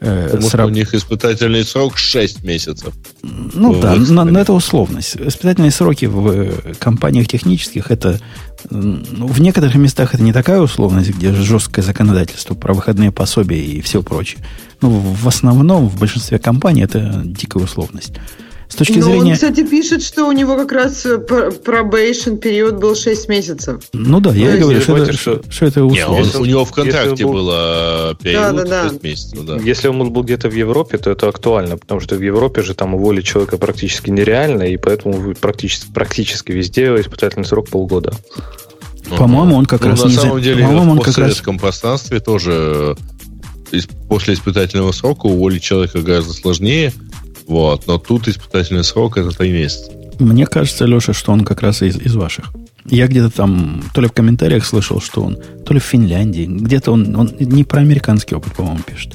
[0.00, 2.92] Э, Потому что у них испытательный срок 6 месяцев.
[3.22, 5.16] Ну да, но, но это условность.
[5.16, 8.18] Испытательные сроки в э, компаниях технических это
[8.68, 13.80] ну, в некоторых местах это не такая условность, где жесткое законодательство про выходные пособия и
[13.80, 14.44] все прочее.
[14.80, 18.14] Но в основном в большинстве компаний это дикая условность.
[18.72, 19.32] С точки Но зрения...
[19.32, 23.82] он, кстати, пишет, что у него как раз э, probation период был 6 месяцев.
[23.92, 26.40] Ну да, я и говорю, что, это, что, что это условно.
[26.40, 27.34] у него в контракте был...
[27.34, 29.44] было период да, да, 6 месяцев.
[29.44, 29.58] Да.
[29.58, 32.94] Если он был где-то в Европе, то это актуально, потому что в Европе же там
[32.94, 38.14] уволить человека практически нереально, и поэтому практически, практически везде испытательный срок полгода.
[39.18, 40.44] По-моему, он как ну, раз на не самом за...
[40.44, 41.16] деле По-моему, в он как раз...
[41.16, 42.96] постсоветском пространстве тоже
[43.72, 46.94] э, после испытательного срока уволить человека гораздо сложнее.
[47.46, 49.90] Вот, но тут испытательный срок это три месяца.
[50.18, 52.52] Мне кажется, Леша, что он как раз из, из ваших.
[52.86, 56.92] Я где-то там, то ли в комментариях слышал, что он, то ли в Финляндии, где-то
[56.92, 59.14] он, он не про американский опыт, по-моему, пишет.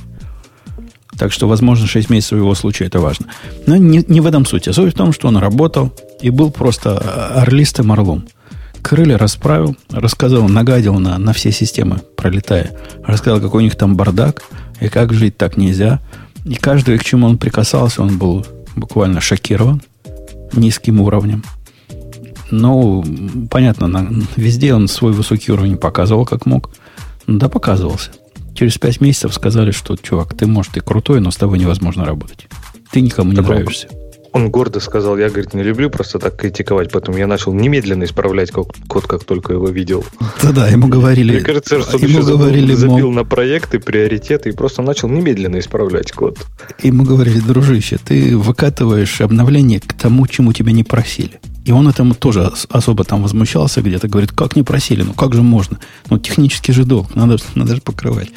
[1.18, 3.28] Так что, возможно, 6 месяцев его случае это важно.
[3.66, 4.68] Но не, не в этом суть.
[4.68, 5.92] А суть в том, что он работал
[6.22, 6.98] и был просто
[7.42, 8.28] орлистым орлом.
[8.84, 12.72] Крылья расправил, рассказал, нагадил на, на все системы, пролетая.
[13.04, 14.44] Рассказал, какой у них там бардак,
[14.80, 16.00] и как жить так нельзя.
[16.48, 18.46] И каждый, к чему он прикасался, он был
[18.76, 19.82] буквально шокирован
[20.54, 21.44] низким уровнем.
[22.50, 23.04] Ну,
[23.52, 26.70] понятно, на, везде он свой высокий уровень показывал, как мог.
[27.28, 28.12] Да, показывался.
[28.56, 32.48] Через пять месяцев сказали, что, чувак, ты, может, и крутой, но с тобой невозможно работать.
[32.92, 33.90] Ты никому не Так нравишься.
[33.92, 38.52] Он гордо сказал, я, говорит, не люблю просто так критиковать, поэтому я начал немедленно исправлять
[38.52, 38.76] код,
[39.08, 40.06] как только его видел.
[40.42, 41.34] Да-да, ему говорили...
[41.34, 45.60] Мне кажется, что он ему говорили, мол, забил на проекты, приоритеты и просто начал немедленно
[45.60, 46.38] исправлять код.
[46.84, 51.40] Ему говорили, дружище, ты выкатываешь обновление к тому, чему тебя не просили.
[51.66, 55.34] И он этому тоже ос- особо там возмущался где-то, говорит, как не просили, ну как
[55.34, 55.80] же можно?
[56.10, 58.30] Ну технический же долг, надо, надо же покрывать.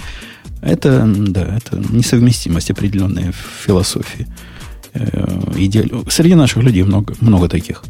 [0.62, 4.26] Это, да, это несовместимость определенная в философии.
[4.94, 5.26] Э,
[5.56, 7.82] идеаль- Среди наших людей много, много таких.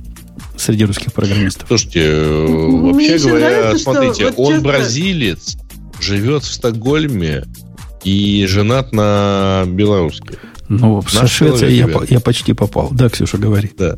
[0.57, 1.67] Среди русских программистов.
[1.69, 5.57] Слушайте, э, Мне вообще еще говоря, нравится, смотрите, вот он честно- бразилец,
[6.01, 7.45] живет в Стокгольме
[8.05, 10.39] и женат на белоруске.
[10.69, 12.89] Ну, со Швецией я, я почти попал.
[12.93, 13.71] Да, Ксюша, говори.
[13.77, 13.97] Да.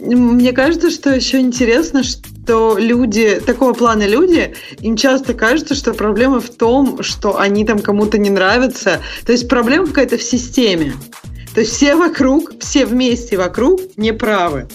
[0.00, 6.40] Мне кажется, что еще интересно, что люди, такого плана люди, им часто кажется, что проблема
[6.40, 9.00] в том, что они там кому-то не нравятся.
[9.24, 10.92] То есть проблема какая-то в системе.
[11.56, 14.68] То есть все вокруг, все вместе вокруг неправы.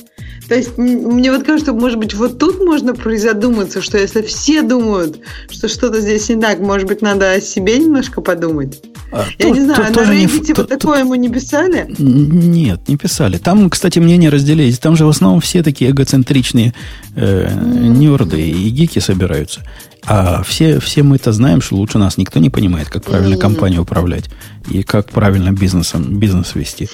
[0.50, 5.20] То есть мне вот кажется, может быть, вот тут можно призадуматься, что если все думают,
[5.52, 8.82] что что-то здесь не так, может быть, надо о себе немножко подумать.
[9.12, 11.30] А, Я тут- не знаю, тут на не ф- Reddit тут- вот такое ему не
[11.30, 11.86] писали?
[12.00, 13.38] Нет, не писали.
[13.38, 14.80] Там, кстати, мнения разделились.
[14.80, 16.74] Там же в основном все такие эгоцентричные
[17.16, 19.62] э, нерды и гики собираются.
[20.06, 23.84] А все, все мы это знаем, что лучше нас никто не понимает, как правильно компанию
[23.84, 24.30] управлять
[24.70, 26.90] и как правильно бизнесом, бизнес вести.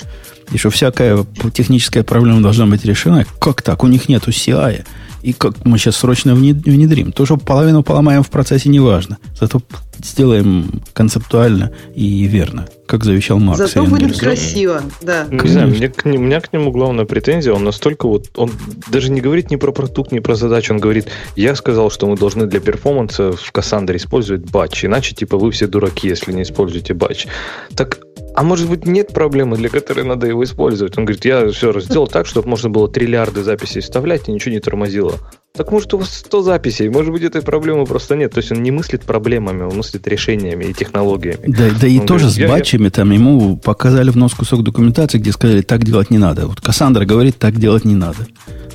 [0.51, 3.25] И что всякая техническая проблема должна быть решена.
[3.39, 3.84] Как так?
[3.84, 4.85] У них нету CI.
[5.27, 7.11] И как мы сейчас срочно внед- внедрим.
[7.11, 9.17] То, что половину поломаем в процессе, не важно.
[9.37, 9.61] Зато
[10.01, 13.59] сделаем концептуально и верно, как завещал Маркс.
[13.59, 14.19] Зато будет Энгельс.
[14.19, 15.27] красиво, да.
[15.29, 18.51] Не знаю, мне к нему- у меня к нему главная претензия, он настолько вот, он
[18.89, 22.15] даже не говорит ни про продукт, ни про задачу, он говорит, я сказал, что мы
[22.15, 26.93] должны для перформанса в Кассандре использовать батч, иначе типа вы все дураки, если не используете
[26.93, 27.27] батч.
[27.75, 27.99] Так,
[28.38, 30.95] а может быть нет проблемы, для которой надо его использовать?
[30.95, 34.59] Он говорит, я все сделал так, чтобы можно было триллиарды записей вставлять и ничего не
[34.59, 35.15] тормозило.
[35.55, 38.34] Так может у вас 100 записей, может быть этой проблемы просто нет.
[38.34, 41.45] То есть он не мыслит проблемами, он мыслит решениями и технологиями.
[41.47, 44.64] Да, да и Он тоже говорит, с я- батчами там ему показали в нос кусок
[44.64, 46.45] документации, где сказали, так делать не надо.
[46.45, 48.27] Вот Кассандра говорит, так делать не надо.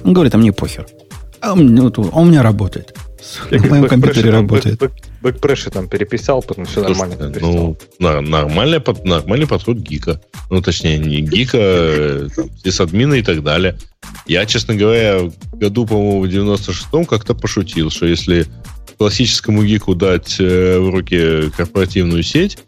[0.03, 0.89] Он говорит, а мне похер.
[1.41, 2.97] А он, он у меня работает.
[3.51, 4.81] Я, На моем компьютере работает.
[4.81, 7.17] back- back- Backpressure там переписал, потом все нормально.
[7.17, 7.79] Там перестал.
[7.99, 10.21] ну, нормальный, под- нормальный подход гика.
[10.51, 13.77] Ну, точнее, не гика, э, там, сисадмина и так далее.
[14.27, 18.47] Я, честно говоря, в году, по-моему, в 96-м как-то пошутил, что если
[18.99, 22.59] классическому гику дать э, в руки корпоративную сеть,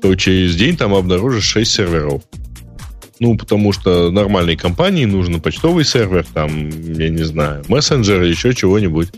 [0.00, 2.22] то через день там обнаружишь 6 серверов.
[3.20, 9.08] Ну, потому что нормальной компании нужен почтовый сервер, там, я не знаю, мессенджер, еще чего-нибудь.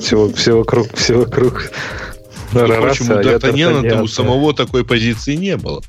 [0.00, 1.70] Все, все вокруг, все вокруг.
[2.50, 5.82] Впрочем, у Д'Артаньяна у самого такой позиции не было.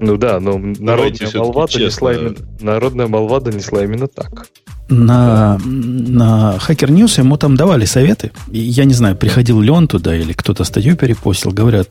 [0.00, 4.48] Ну да, но народная молва, донесла именно, народная молва донесла именно так.
[4.88, 8.30] На, на Hacker News ему там давали советы.
[8.52, 11.50] Я не знаю, приходил ли он туда или кто-то статью перепостил.
[11.50, 11.88] Говорят,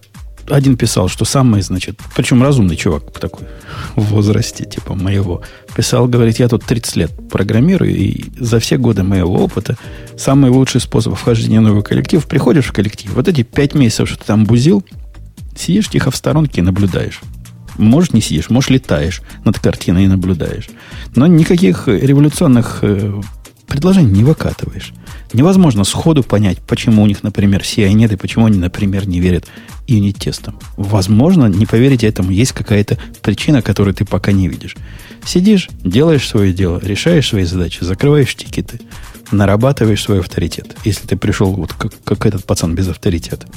[0.49, 3.47] один писал, что самый, значит, причем разумный чувак такой
[3.95, 5.41] в возрасте, типа моего,
[5.75, 9.77] писал, говорит, я тут 30 лет программирую, и за все годы моего опыта
[10.17, 14.19] самый лучший способ вхождения в новый коллектив, приходишь в коллектив, вот эти 5 месяцев, что
[14.19, 14.85] ты там бузил,
[15.55, 17.21] сидишь тихо в сторонке и наблюдаешь.
[17.77, 20.67] Может, не сидишь, может, летаешь над картиной и наблюдаешь.
[21.15, 23.21] Но никаких революционных э,
[23.67, 24.93] предложений не выкатываешь.
[25.33, 29.45] Невозможно сходу понять, почему у них, например, CI нет и почему они, например, не верят
[29.87, 30.57] юнит-тестам.
[30.77, 34.75] Возможно, не поверите этому, есть какая-то причина, которую ты пока не видишь.
[35.25, 38.79] Сидишь, делаешь свое дело, решаешь свои задачи, закрываешь тикеты,
[39.31, 40.75] нарабатываешь свой авторитет.
[40.85, 43.47] Если ты пришел вот как, как этот пацан без авторитета.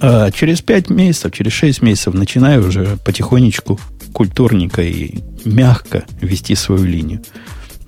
[0.00, 3.78] А через 5 месяцев, через 6 месяцев начинаю уже потихонечку,
[4.12, 7.22] культурненько и мягко вести свою линию.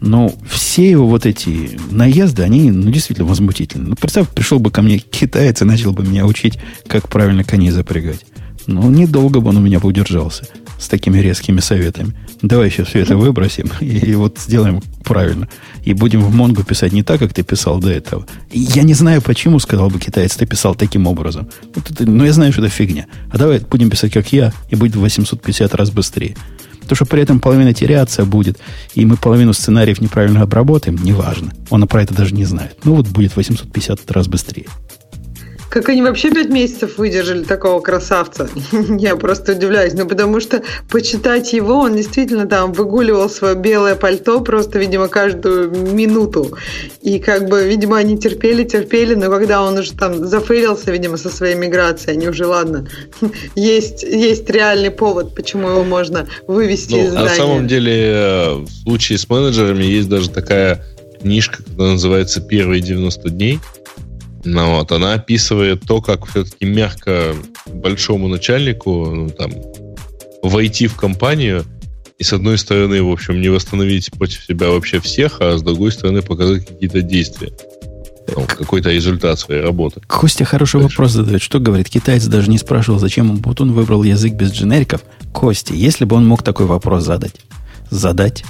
[0.01, 3.91] Но все его вот эти наезды, они ну, действительно возмутительны.
[3.91, 7.71] Ну, представь, пришел бы ко мне китаец и начал бы меня учить, как правильно коней
[7.71, 8.25] запрягать.
[8.67, 10.47] Ну, недолго бы он у меня бы удержался
[10.81, 12.15] с такими резкими советами.
[12.43, 15.49] Давай сейчас все это выбросим и, и вот сделаем правильно.
[15.85, 18.27] И будем в Монгу писать не так, как ты писал до этого.
[18.51, 21.49] Я не знаю, почему, сказал бы китаец, ты писал таким образом.
[21.75, 23.07] Вот это, но я знаю, что это фигня.
[23.31, 26.37] А давай будем писать, как я, и будет в 850 раз быстрее.
[26.89, 28.59] То, что при этом половина теряться будет,
[28.95, 31.53] и мы половину сценариев неправильно обработаем, неважно.
[31.69, 32.79] Он про это даже не знает.
[32.83, 34.67] Ну вот будет 850 раз быстрее.
[35.71, 38.51] Как они вообще пять месяцев выдержали такого красавца?
[38.99, 39.93] Я просто удивляюсь.
[39.95, 45.71] Ну, потому что почитать его, он действительно там выгуливал свое белое пальто просто, видимо, каждую
[45.71, 46.59] минуту.
[47.03, 51.31] И как бы, видимо, они терпели, терпели, но когда он уже там зафейлился, видимо, со
[51.31, 52.89] своей миграцией, они уже, ладно,
[53.55, 57.29] есть, есть реальный повод, почему его можно вывести ну, из здания.
[57.29, 60.85] На самом деле, э, в случае с менеджерами есть даже такая
[61.21, 63.61] книжка, которая называется «Первые 90 дней»,
[64.45, 67.35] ну, вот, она описывает то, как все-таки мягко
[67.67, 69.53] большому начальнику ну, там,
[70.43, 71.65] войти в компанию
[72.19, 75.93] и, с одной стороны, в общем, не восстановить против себя вообще всех, а с другой
[75.93, 77.53] стороны, показать какие-то действия.
[78.37, 80.03] Ну, какой-то результат своей работы.
[80.07, 80.93] Костя хороший Дальше.
[80.93, 81.43] вопрос задает.
[81.43, 81.89] Что говорит?
[81.89, 85.01] Китаец даже не спрашивал, зачем он, он выбрал язык без дженериков.
[85.33, 87.35] Костя, если бы он мог такой вопрос задать,
[87.91, 88.45] задать,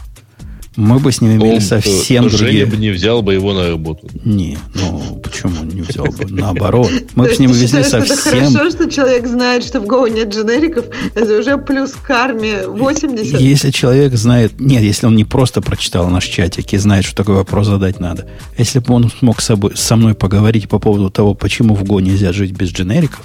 [0.77, 2.67] мы бы с ним имели Он, совсем Женя другие...
[2.67, 4.09] бы не взял бы его на работу.
[4.25, 6.27] Не, ну почему не взял бы?
[6.29, 6.91] Наоборот.
[7.17, 8.03] Мы бы с ним везли совсем...
[8.03, 10.85] Это хорошо, что человек знает, что в Go нет дженериков.
[11.15, 13.41] Это уже плюс карме 80.
[13.41, 14.61] Если человек знает...
[14.61, 18.29] Нет, если он не просто прочитал наш чатик и знает, что такой вопрос задать надо.
[18.57, 22.01] Если бы он смог с собой, со мной поговорить по поводу того, почему в Go
[22.01, 23.25] нельзя жить без дженериков,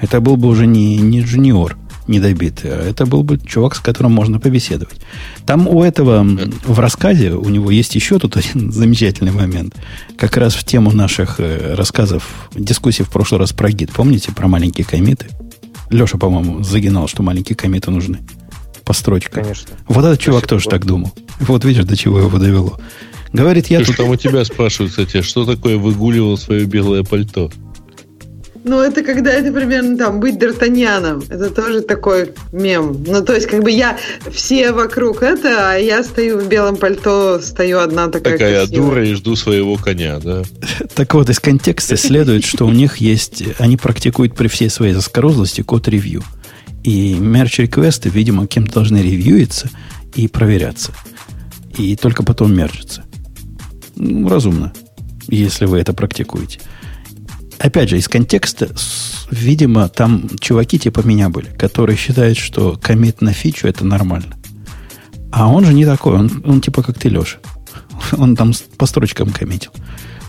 [0.00, 1.76] это был бы уже не, не джуниор
[2.08, 5.00] недобитый, а это был бы чувак, с которым можно побеседовать.
[5.46, 6.26] Там у этого
[6.64, 9.76] в рассказе у него есть еще тут один замечательный момент.
[10.16, 13.90] Как раз в тему наших э, рассказов, дискуссий в прошлый раз про гид.
[13.92, 15.26] Помните про маленькие комиты?
[15.90, 18.18] Леша, по-моему, загинал, что маленькие комиты нужны.
[18.84, 19.44] По строчкам.
[19.44, 19.72] Конечно.
[19.86, 21.12] Вот этот чувак тоже так думал.
[21.40, 22.78] Вот видишь, до чего его довело.
[23.32, 23.96] Говорит, я Ты тут...
[23.96, 27.50] Там у тебя спрашивают, кстати, что такое выгуливал свое белое пальто?
[28.64, 31.24] Ну, это когда это примерно там быть Д'Артаньяном.
[31.28, 33.04] Это тоже такой мем.
[33.06, 33.98] Ну, то есть, как бы я
[34.30, 38.88] все вокруг это, а я стою в белом пальто, стою одна такая Такая красивая.
[38.88, 40.42] дура и жду своего коня, да?
[40.94, 43.42] Так вот, из контекста следует, что у них есть...
[43.58, 46.22] Они практикуют при всей своей заскорузлости код-ревью.
[46.84, 49.70] И мерч-реквесты, видимо, кем-то должны ревьюиться
[50.14, 50.92] и проверяться.
[51.76, 53.02] И только потом мерчиться.
[53.96, 54.72] Ну, разумно,
[55.26, 56.60] если вы это практикуете
[57.62, 58.68] опять же, из контекста,
[59.30, 64.36] видимо, там чуваки типа меня были, которые считают, что комит на фичу это нормально.
[65.30, 67.38] А он же не такой, он, он типа как ты, Леша.
[68.12, 69.70] Он там по строчкам коммитил.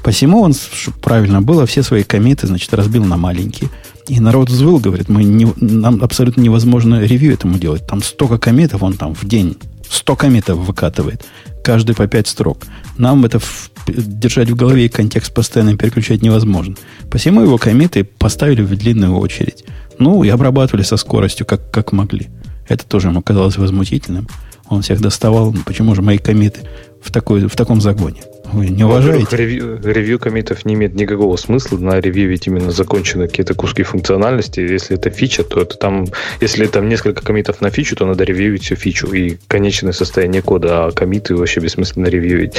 [0.03, 0.53] Посему он,
[1.01, 3.69] правильно было, все свои комиты, значит, разбил на маленькие.
[4.07, 7.87] И народ взвыл, говорит, мы не, нам абсолютно невозможно ревью этому делать.
[7.87, 9.57] Там столько комитов, он там в день
[9.93, 11.25] 100 комитов выкатывает.
[11.63, 12.65] Каждый по 5 строк.
[12.97, 16.75] Нам это в, держать в голове и контекст постоянно переключать невозможно.
[17.09, 19.63] Посему его комиты поставили в длинную очередь.
[19.99, 22.29] Ну, и обрабатывали со скоростью, как, как могли.
[22.67, 24.27] Это тоже ему казалось возмутительным.
[24.67, 25.53] Он всех доставал.
[25.53, 26.61] Ну, почему же мои комиты
[27.01, 28.23] в, такой, в таком загоне?
[28.53, 29.35] Вы не уважаете?
[29.35, 31.77] Ревью, ревью комитов не имеет никакого смысла.
[31.77, 34.59] На ревью ведь именно закончены какие-то куски функциональности.
[34.59, 36.05] Если это фича, то это там...
[36.39, 40.85] Если там несколько комитов на фичу, то надо ревьюить всю фичу и конечное состояние кода,
[40.85, 42.53] а комиты вообще бессмысленно ревьюить.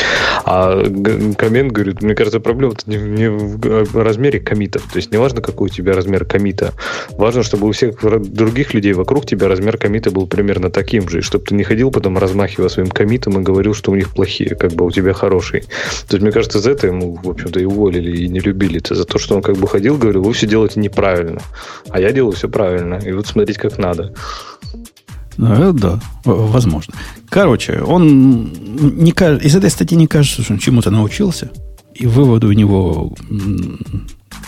[0.45, 0.83] А
[1.37, 4.83] коммент говорит, мне кажется, проблема не, не в размере комитов.
[4.93, 6.73] То есть не важно, какой у тебя размер комита.
[7.11, 11.19] Важно, чтобы у всех других людей вокруг тебя размер комита был примерно таким же.
[11.19, 14.57] И чтобы ты не ходил потом размахивая своим комитом и говорил, что у них плохие,
[14.57, 15.63] как бы у тебя хороший.
[16.09, 18.79] То есть, мне кажется, за это ему, в общем-то, и уволили, и не любили.
[18.79, 21.41] Это за то, что он как бы ходил, говорил, вы все делаете неправильно.
[21.91, 22.97] А я делаю все правильно.
[22.97, 24.15] И вот смотреть, как надо.
[25.37, 26.95] Ну, да, возможно.
[27.29, 31.51] Короче, он не, из этой статьи не кажется, что он чему-то научился.
[31.95, 33.15] И выводы у него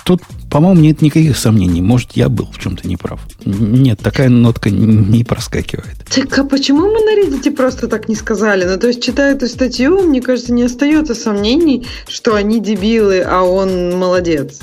[0.07, 1.83] Тут, по-моему, нет никаких сомнений.
[1.83, 3.19] Может, я был в чем-то неправ.
[3.45, 5.97] Нет, такая нотка не проскакивает.
[6.15, 8.65] Так а почему мы на Reddit просто так не сказали?
[8.65, 13.43] Ну, то есть, читая эту статью, мне кажется, не остается сомнений, что они дебилы, а
[13.43, 14.61] он молодец.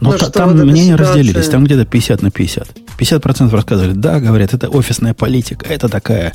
[0.00, 1.16] Но ну, та, там вот мнения ситуация...
[1.16, 2.68] разделились, там где-то 50 на 50.
[2.98, 6.32] 50% рассказывали, да, говорят, это офисная политика, это такая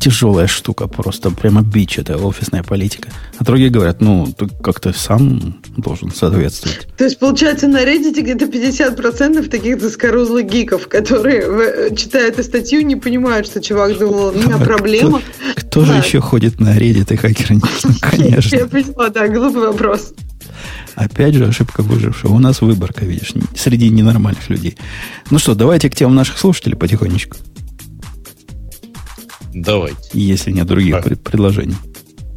[0.00, 3.08] тяжелая штука, просто прямо бич, это офисная политика.
[3.38, 6.88] А другие говорят, ну, ты как-то сам должен соответствовать.
[6.96, 12.96] То есть, получается, на Reddit где-то 50% таких заскорузлых гиков, которые, читая эту статью, не
[12.96, 15.22] понимают, что чувак думал, у меня проблема.
[15.56, 17.60] Кто, же еще ходит на Reddit и хакеры?
[18.00, 18.56] Конечно.
[18.56, 20.12] Я поняла, да, глупый вопрос.
[20.94, 22.32] Опять же, ошибка выжившего.
[22.32, 24.76] У нас выборка, видишь, среди ненормальных людей.
[25.30, 27.36] Ну что, давайте к темам наших слушателей потихонечку.
[29.62, 29.98] Давайте.
[30.12, 31.02] Если нет других а.
[31.02, 31.76] предложений.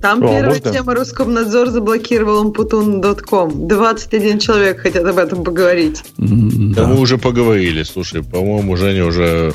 [0.01, 0.71] Там О, первая можно?
[0.71, 3.67] тема Роскомнадзор заблокировал Umпутун.ком.
[3.67, 6.03] 21 человек хотят об этом поговорить.
[6.17, 6.83] Да.
[6.83, 7.83] да, мы уже поговорили.
[7.83, 9.53] Слушай, по-моему, Женя уже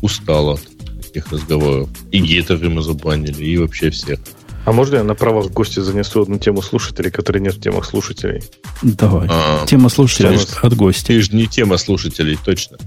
[0.00, 1.90] устала от таких разговоров.
[2.10, 4.18] И гейтеры мы забанили, и вообще всех.
[4.64, 8.42] А можно я на правах гостя занесу одну тему слушателей, которая нет в темах слушателей?
[8.80, 9.28] Давай.
[9.30, 11.08] А, тема слушателей от гостя.
[11.08, 12.78] Ты же не тема слушателей, точно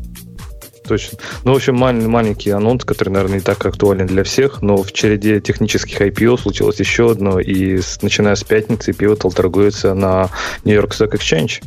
[0.87, 1.17] точно.
[1.43, 4.91] Ну, в общем, маль- маленький анонс, который, наверное, не так актуален для всех, но в
[4.91, 10.29] череде технических IPO случилось еще одно, и с, начиная с пятницы Pivotal торгуется на
[10.63, 11.63] New York Stock Exchange.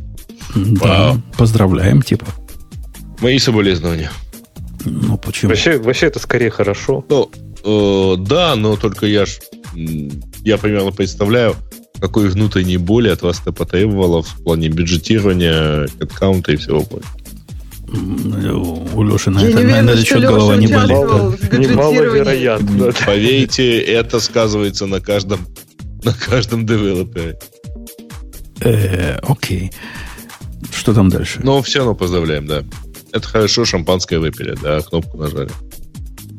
[0.55, 1.23] Да, Вау.
[1.37, 2.27] поздравляем, типа.
[3.21, 4.11] Мои соболезнования.
[4.85, 5.51] Ну, почему?
[5.51, 7.05] Вообще, вообще это скорее хорошо.
[7.09, 7.31] Ну,
[7.65, 9.41] э, да, но только я ж,
[10.45, 11.57] я примерно представляю,
[12.01, 17.11] какой внутренней боли от вас это потребовало в плане бюджетирования, аккаунта и всего прочего.
[17.91, 21.53] У Леши на, это, на этот счет голова не болит.
[21.53, 22.93] Немаловероятно.
[23.07, 25.41] Поверьте, это сказывается на каждом,
[26.05, 27.39] на каждом девелопере.
[28.61, 29.73] Э, окей.
[30.75, 31.41] Что там дальше?
[31.43, 32.65] Ну, все равно поздравляем, да.
[33.13, 35.51] Это хорошо, шампанское выпили, да, кнопку нажали.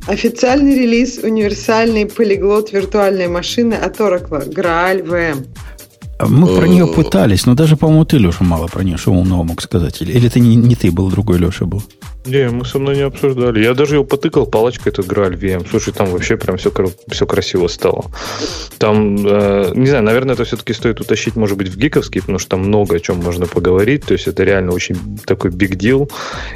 [0.07, 5.47] Официальный релиз универсальный полиглот виртуальной машины от Oracle Graal VM.
[6.28, 9.62] Мы про нее пытались, но даже, по-моему, ты, Леша, мало про нее что умного мог
[9.62, 10.02] сказать.
[10.02, 11.82] Или, или это не, не ты был, другой Леша был?
[12.26, 13.64] Не, мы со мной не обсуждали.
[13.64, 15.66] Я даже его потыкал палочкой, этот Грааль VM.
[15.70, 16.72] Слушай, там вообще прям все,
[17.08, 18.12] все красиво стало.
[18.78, 22.50] Там, э, не знаю, наверное, это все-таки стоит утащить, может быть, в гиковский, потому что
[22.52, 24.06] там много о чем можно поговорить.
[24.06, 26.12] То есть это реально очень такой big deal.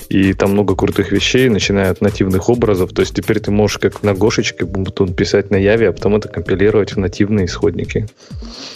[0.10, 2.92] И там много крутых вещей, начиная от нативных образов.
[2.92, 6.28] То есть теперь ты можешь как на Гошечке Бумбутун писать на Яве, а потом это
[6.28, 8.08] компилировать в нативные исходники.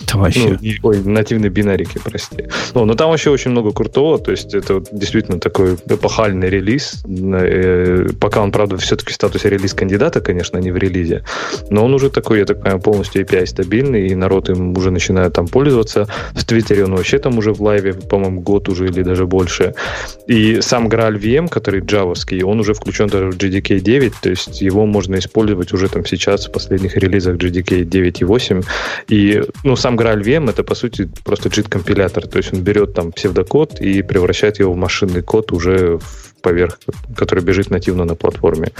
[0.04, 0.58] Это вообще...
[0.62, 2.48] Ну, ой, нативные бинарики, прости.
[2.74, 4.20] Ну, но там вообще очень много крутого.
[4.20, 7.04] То есть это действительно такой эпохальный релиз релиз.
[7.06, 11.24] Э, пока он, правда, все-таки в статусе релиз кандидата, конечно, не в релизе.
[11.70, 15.34] Но он уже такой, я так понимаю, полностью API стабильный, и народ им уже начинает
[15.34, 16.08] там пользоваться.
[16.34, 19.74] В Твиттере он вообще там уже в лайве, по-моему, год уже или даже больше.
[20.28, 24.62] И сам Graal VM, который джавовский, он уже включен даже в GDK 9, то есть
[24.62, 28.62] его можно использовать уже там сейчас в последних релизах GDK 9 и 8.
[29.10, 33.12] И, ну, сам Graal VM это, по сути, просто JIT-компилятор, то есть он берет там
[33.12, 36.80] псевдокод и превращает его в машинный код уже в поверх,
[37.18, 38.72] который бежит нативно на платформе.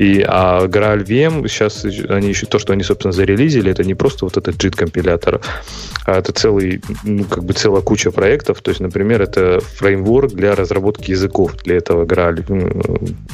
[0.00, 4.24] И, а Graal VM, сейчас они еще то, что они, собственно, зарелизили, это не просто
[4.24, 5.40] вот этот JIT-компилятор,
[6.06, 8.60] а это целый, ну, как бы целая куча проектов.
[8.62, 12.34] То есть, например, это фреймворк для разработки языков для этого Graal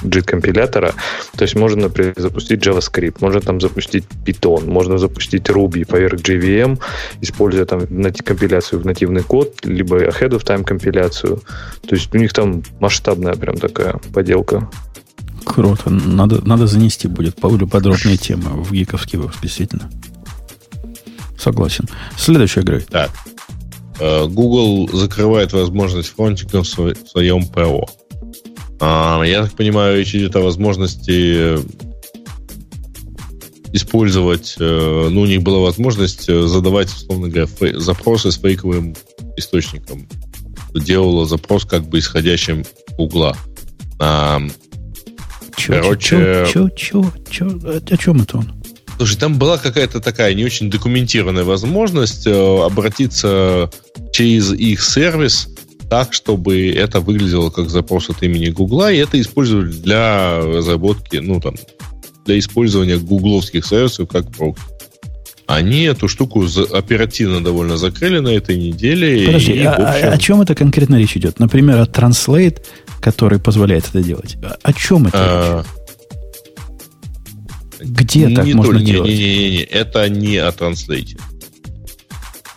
[0.03, 0.93] JIT-компилятора.
[1.37, 6.79] То есть можно, например, запустить JavaScript, можно там запустить Python, можно запустить Ruby поверх JVM,
[7.23, 7.81] используя там
[8.25, 11.41] компиляцию в нативный код, либо ahead of time компиляцию.
[11.89, 14.69] То есть у них там масштабная прям такая поделка.
[15.45, 15.91] Круто.
[15.91, 19.91] Надо, надо занести будет более подробные темы в гиковский выпуск, действительно.
[21.39, 21.87] Согласен.
[22.19, 22.81] Следующая игра.
[22.81, 23.11] Так.
[23.99, 27.89] Э, Google закрывает возможность фронтинга в своем ПО.
[28.81, 31.59] А, я так понимаю, речь идет о возможности
[33.73, 38.97] использовать, э, ну, у них была возможность э, задавать, условно говоря, фей, запросы с фейковым
[39.37, 40.09] источником.
[40.75, 42.65] Делала запрос как бы исходящим
[42.99, 43.37] угла.
[44.01, 44.41] А,
[45.57, 46.47] чё, короче...
[46.51, 47.61] Чё, чё, чё, чё,
[47.91, 48.53] о чем это он?
[48.97, 52.31] Слушай, там была какая-то такая не очень документированная возможность э,
[52.65, 53.71] обратиться
[54.13, 55.49] через их сервис
[55.89, 61.41] так, чтобы это выглядело как запрос от имени Гугла, и это использовали для разработки, ну,
[61.41, 61.55] там,
[62.27, 64.63] для использования гугловских сервисов как прокси.
[65.47, 69.27] Они эту штуку оперативно довольно закрыли на этой неделе.
[69.27, 70.09] Подожди, и, а, общем...
[70.13, 71.41] о чем это конкретно речь идет?
[71.41, 72.59] Например, о Translate,
[73.01, 74.37] который позволяет это делать.
[74.63, 75.65] О чем это а...
[77.81, 79.09] Где не так не можно делать?
[79.11, 81.17] Не, не, не, не, это не о.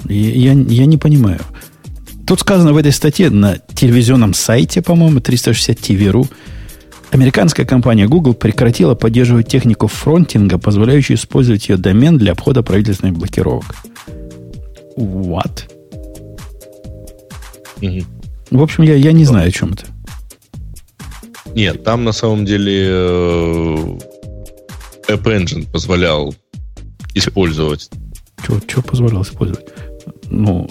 [0.10, 1.40] Я, я, я не понимаю.
[2.28, 6.28] Тут сказано в этой статье на телевизионном сайте, по-моему, 360 TV.ru,
[7.12, 13.76] американская компания Google прекратила поддерживать технику фронтинга, позволяющую использовать ее домен для обхода правительственных блокировок.
[14.98, 15.64] What?
[17.82, 18.06] Угу.
[18.52, 19.86] В общем, я, я не знаю, о чем это.
[21.56, 23.76] Нет, там на самом деле э,
[25.08, 26.34] App Engine позволял
[27.14, 27.90] использовать.
[28.68, 29.68] Что позволял использовать?
[30.30, 30.68] Ну,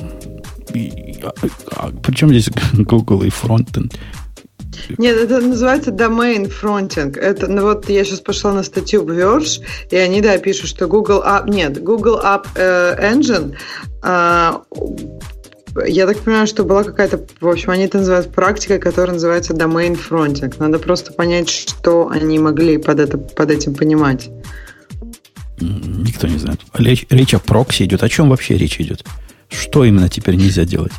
[1.22, 1.32] а,
[1.76, 3.94] а, причем здесь Google и фронтенд?
[4.98, 7.18] Нет, это называется domain fronting.
[7.18, 10.88] Это, ну вот я сейчас пошла на статью в Verge, и они, да, пишут, что
[10.88, 13.54] Google App, нет, Google App э, Engine,
[14.02, 14.52] э,
[15.86, 19.98] я так понимаю, что была какая-то, в общем, они это называют практикой, которая называется domain
[19.98, 20.54] fronting.
[20.58, 24.30] Надо просто понять, что они могли под, это, под этим понимать.
[25.60, 26.60] Никто не знает.
[26.74, 28.02] Речь, речь о прокси идет.
[28.02, 29.04] О чем вообще речь идет?
[29.48, 30.92] Что именно теперь нельзя делать?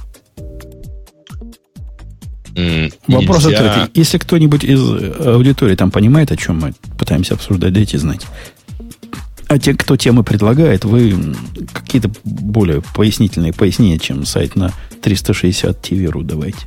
[2.56, 3.72] Mm, Вопрос нельзя.
[3.72, 3.92] открытый.
[3.96, 8.26] Если кто-нибудь из аудитории там понимает, о чем мы пытаемся обсуждать, дайте знать.
[9.54, 11.16] А те, кто темы предлагает, вы
[11.74, 14.74] какие-то более пояснительные пояснения, чем сайт на
[15.04, 16.58] 360 TV.ru давайте.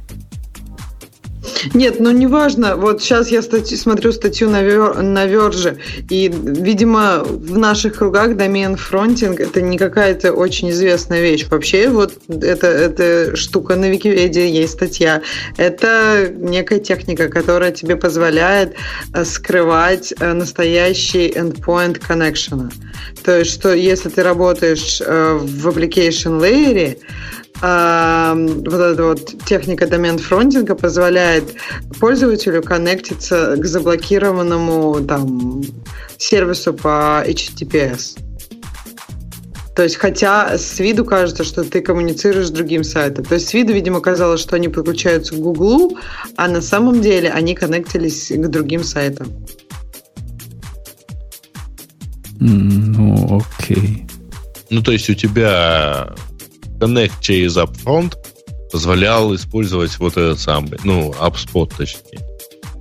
[1.75, 2.77] Нет, ну неважно.
[2.77, 5.79] Вот сейчас я статью, смотрю статью на, Вер, на Верже,
[6.11, 11.47] и, видимо, в наших кругах домен фронтинг это не какая-то очень известная вещь.
[11.51, 15.23] Вообще, вот это, эта штука на Википедии есть статья.
[15.57, 18.75] Это некая техника, которая тебе позволяет
[19.13, 22.73] э, скрывать э, настоящий endpoint connection.
[23.25, 26.99] То есть, что если ты работаешь э, в application layer,
[27.61, 31.55] вот эта вот техника домен фронтинга позволяет
[31.99, 35.63] пользователю коннектиться к заблокированному там
[36.19, 38.19] сервису по HTTPS.
[39.77, 43.27] То есть, хотя с виду кажется, что ты коммуницируешь с другим сайтом.
[43.27, 45.99] То есть, с виду, видимо, казалось, что они подключаются к Гуглу,
[46.37, 49.29] а на самом деле они коннектились к другим сайтам.
[52.41, 54.07] Ну, окей.
[54.71, 56.15] Ну, то есть, у тебя
[56.79, 58.15] Connect через Upfront
[58.71, 62.21] позволял использовать вот этот самый, ну, HubSpot точнее.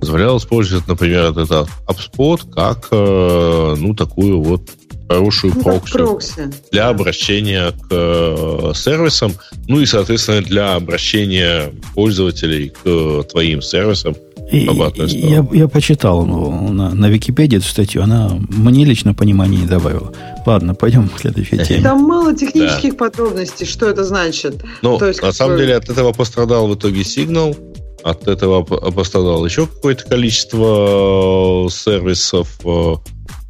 [0.00, 4.62] Позволял использовать, например, этот HubSpot как, э, ну, такую вот
[5.08, 9.32] хорошую ну, прокси, прокси для обращения к э, сервисам,
[9.68, 14.16] ну и, соответственно, для обращения пользователей к твоим сервисам.
[14.50, 20.12] Я, я почитал ну, на, на Википедии эту статью, она мне лично понимания не добавила.
[20.44, 21.82] Ладно, пойдем к следующей теме.
[21.82, 22.98] Там мало технических да.
[22.98, 24.62] подробностей, что это значит.
[24.82, 27.56] Ну, То есть, на самом деле, от этого пострадал в итоге сигнал,
[28.04, 32.94] от этого пострадало еще какое-то количество сервисов, э,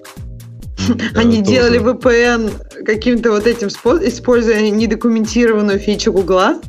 [1.14, 6.60] Они делали VPN каким-то вот этим способом, используя недокументированную фичу Гугла.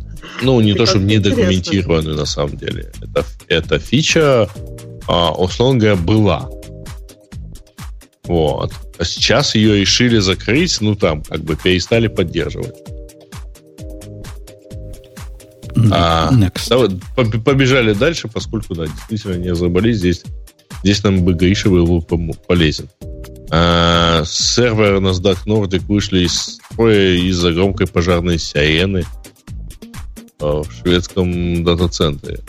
[0.42, 2.92] Ну, не то, чтобы недокументированную на самом деле.
[3.02, 4.50] Это, это фича,
[5.08, 6.50] а, условно говоря, была.
[8.26, 8.74] Вот.
[9.00, 12.76] А сейчас ее решили закрыть, ну там, как бы перестали поддерживать.
[15.92, 16.32] А,
[17.16, 20.24] побежали дальше, поскольку, да, действительно не разобрались здесь.
[20.84, 22.02] Здесь нам бы Гриша был
[22.48, 22.90] полезен.
[23.50, 29.06] А, серверы NASDAQ Nordic вышли из строя из-за громкой пожарной сирены
[30.40, 32.40] а, в шведском дата-центре.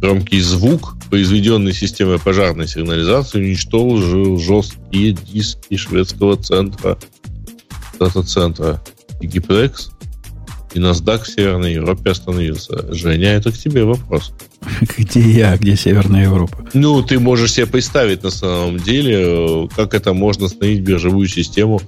[0.00, 6.98] Громкий звук, произведенный системой пожарной сигнализации, уничтожил жесткие диски шведского центра
[7.98, 8.82] дата-центра
[9.20, 9.90] Digiplex,
[10.76, 12.92] и NASDAQ в Северной Европе остановился.
[12.92, 14.32] Женя, это к тебе вопрос.
[14.98, 16.68] Где я, где Северная Европа?
[16.74, 21.80] Ну, ты можешь себе представить на самом деле, как это можно остановить биржевую систему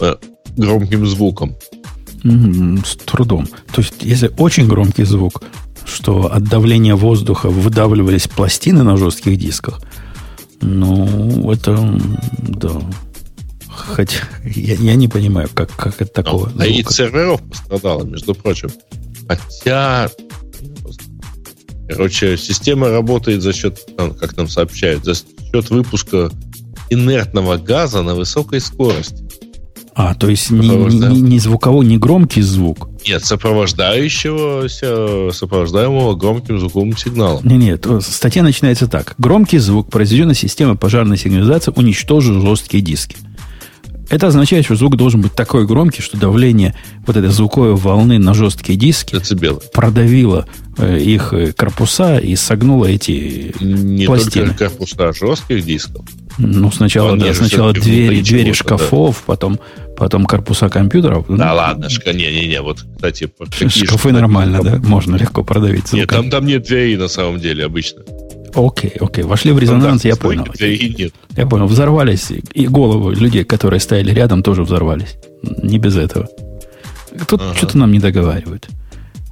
[0.00, 0.16] э,
[0.56, 1.56] громким звуком.
[2.22, 3.46] с трудом.
[3.72, 5.42] То есть, если очень громкий звук,
[5.86, 9.80] что от давления воздуха выдавливались пластины на жестких дисках.
[10.60, 11.98] Ну, это,
[12.38, 12.72] да.
[13.86, 16.50] Хотя я, я не понимаю, как, как это такого.
[16.54, 18.70] Ну, а и серверов пострадало, между прочим.
[19.28, 20.08] Хотя,
[21.88, 23.80] короче, система работает за счет,
[24.20, 26.30] как нам сообщают, за счет выпуска
[26.90, 29.24] инертного газа на высокой скорости.
[29.94, 32.88] А, то есть не, не, не звуковой, не громкий звук.
[33.04, 37.44] Нет, сопровождающегося, сопровождаемого громким звуковым сигналом.
[37.44, 39.16] Нет, нет, статья начинается так.
[39.18, 43.16] Громкий звук, произведенный системой пожарной сигнализации, уничтожил жесткие диски.
[44.08, 46.74] Это означает, что звук должен быть такой громкий, что давление
[47.06, 49.60] вот этой звуковой волны на жесткие диски Децибелы.
[49.72, 50.46] продавило
[50.78, 54.46] э, их э, корпуса и согнуло эти Не пластины.
[54.46, 56.06] только корпуса жестких дисков.
[56.38, 59.58] Ну, сначала, даже сначала двери, двери шкафов, потом,
[59.96, 61.26] потом корпуса компьютеров.
[61.28, 64.76] Да Ну, ладно, шка, не-не-не, вот, кстати, про такие Шкафы же- нормально, да?
[64.76, 68.02] Можно легко продавить Нет, там, там нет дверей на самом деле обычно.
[68.54, 69.24] Окей, окей.
[69.24, 70.42] Вошли в резонанс, я понял.
[70.44, 71.14] стойки Дверей нет.
[71.36, 71.66] Я понял.
[71.66, 72.30] Взорвались.
[72.52, 75.16] И головы людей, которые стояли рядом, тоже взорвались.
[75.62, 76.28] Не без этого.
[77.28, 77.54] Тут Ага.
[77.54, 78.68] что-то нам не договаривают.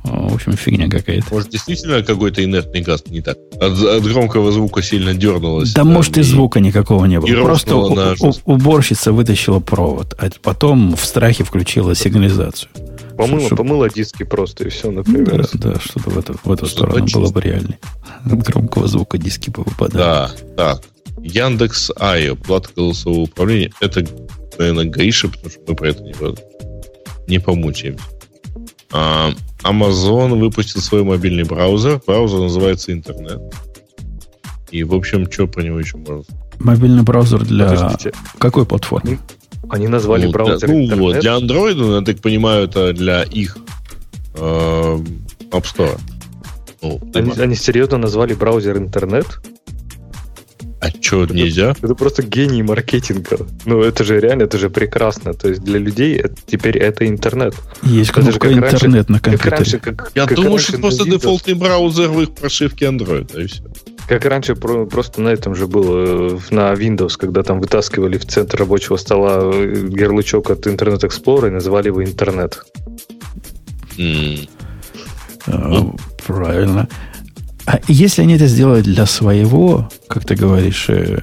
[0.05, 1.27] В общем, фигня какая-то.
[1.35, 3.39] Может, действительно какой-то инертный газ не так?
[3.61, 5.73] От, от громкого звука сильно дернулось.
[5.73, 7.29] Да, может, и звука никакого не было.
[7.29, 12.71] и Просто у- уборщица вытащила провод, а потом в страхе включила сигнализацию.
[13.17, 15.47] Помыла, Шо- помыла диски просто, и все, Да, например.
[15.55, 17.33] да, что-то в эту, в эту Что-то сторону было чисто.
[17.35, 17.79] бы реально.
[18.25, 19.99] От громкого звука диски бы выпадали.
[19.99, 20.83] Да, так.
[21.23, 23.73] Яндекс Айо, плата голосового управления.
[23.81, 24.05] Это,
[24.59, 26.15] наверное, Гриша, потому что мы про это не,
[27.27, 28.05] не помучаемся.
[28.93, 29.31] А,
[29.65, 32.01] Amazon выпустил свой мобильный браузер.
[32.07, 33.41] Браузер называется Интернет.
[34.71, 36.25] И, в общем, что про него еще можно?
[36.59, 39.19] Мобильный браузер для Подождите, какой платформы?
[39.71, 40.99] Они назвали Ну, браузер для, ну, интернет?
[41.01, 43.57] вот, для Android, ну, я так понимаю, это для их
[44.35, 44.99] э,
[45.51, 45.99] App Store.
[46.83, 49.27] Ну, Они, они серьезно назвали браузер интернет?
[50.79, 51.75] а что, нельзя?
[51.83, 53.39] Это просто гений маркетинга.
[53.65, 55.33] Ну, это же реально, это же прекрасно.
[55.35, 57.55] То есть для людей это- теперь это интернет.
[57.83, 59.57] Есть Это же как раньше- интернет на Как компьютере.
[59.57, 62.85] раньше, как, Я как думаю, раньше что на это просто дефолтный браузер в их прошивке
[62.87, 63.63] Android, и все.
[64.09, 68.25] Как раньше про- просто на этом же было э, на Windows, когда там вытаскивали в
[68.27, 72.63] центр рабочего стола э, ярлычок от Internet Explorer и называли его интернет.
[75.49, 75.91] А,
[76.27, 76.89] Правильно.
[77.67, 81.19] А если они это сделают для своего, как ты говоришь, э,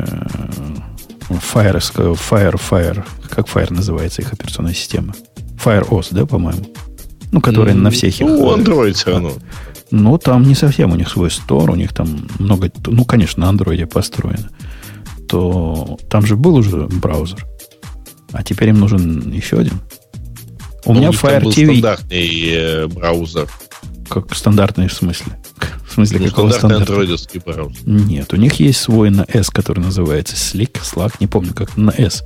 [1.29, 5.15] Fire, Fire, Fire, как Fire называется их операционная система?
[5.63, 6.65] FireOS, да, по-моему?
[7.31, 8.27] Ну, которая на всех их...
[8.27, 9.31] Ну, Android все равно.
[9.95, 12.71] Ну, там не совсем у них свой стор, у них там много...
[12.87, 14.49] Ну, конечно, на андроиде построено.
[15.29, 17.45] То там же был уже браузер.
[18.31, 19.79] А теперь им нужен еще один.
[20.85, 23.47] У Ну, меня там Fire TV стандартный э, браузер.
[24.09, 25.33] как стандартный в смысле.
[25.87, 26.91] В смысле, Ну, какого стандартный стандарта?
[26.93, 27.81] андроидовский браузер.
[27.85, 31.91] Нет, у них есть свой на S, который называется Slick, Slack, не помню, как на
[31.91, 32.23] S.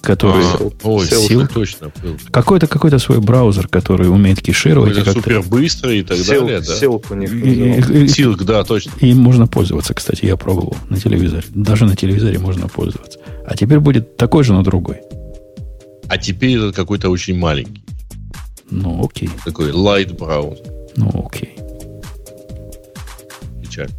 [0.00, 0.44] Который...
[0.44, 1.28] А, ой, Silk.
[1.28, 2.16] Silk точно был.
[2.30, 4.92] Какой-то какой-то свой браузер, который умеет кешировать.
[4.92, 6.76] и как-то- супер быстрый и так Сел- далее, да?
[6.76, 8.92] селк у них и- и- и- Silk, да, точно.
[9.00, 11.42] Им можно пользоваться, кстати, я пробовал на телевизоре.
[11.50, 13.18] Даже на телевизоре можно пользоваться.
[13.44, 15.00] А теперь будет такой же, но другой.
[16.08, 17.82] А теперь этот какой-то очень маленький.
[18.70, 19.28] Ну, окей.
[19.44, 20.64] Такой light браузер.
[20.96, 21.54] Ну, окей.
[23.62, 23.90] Печаль.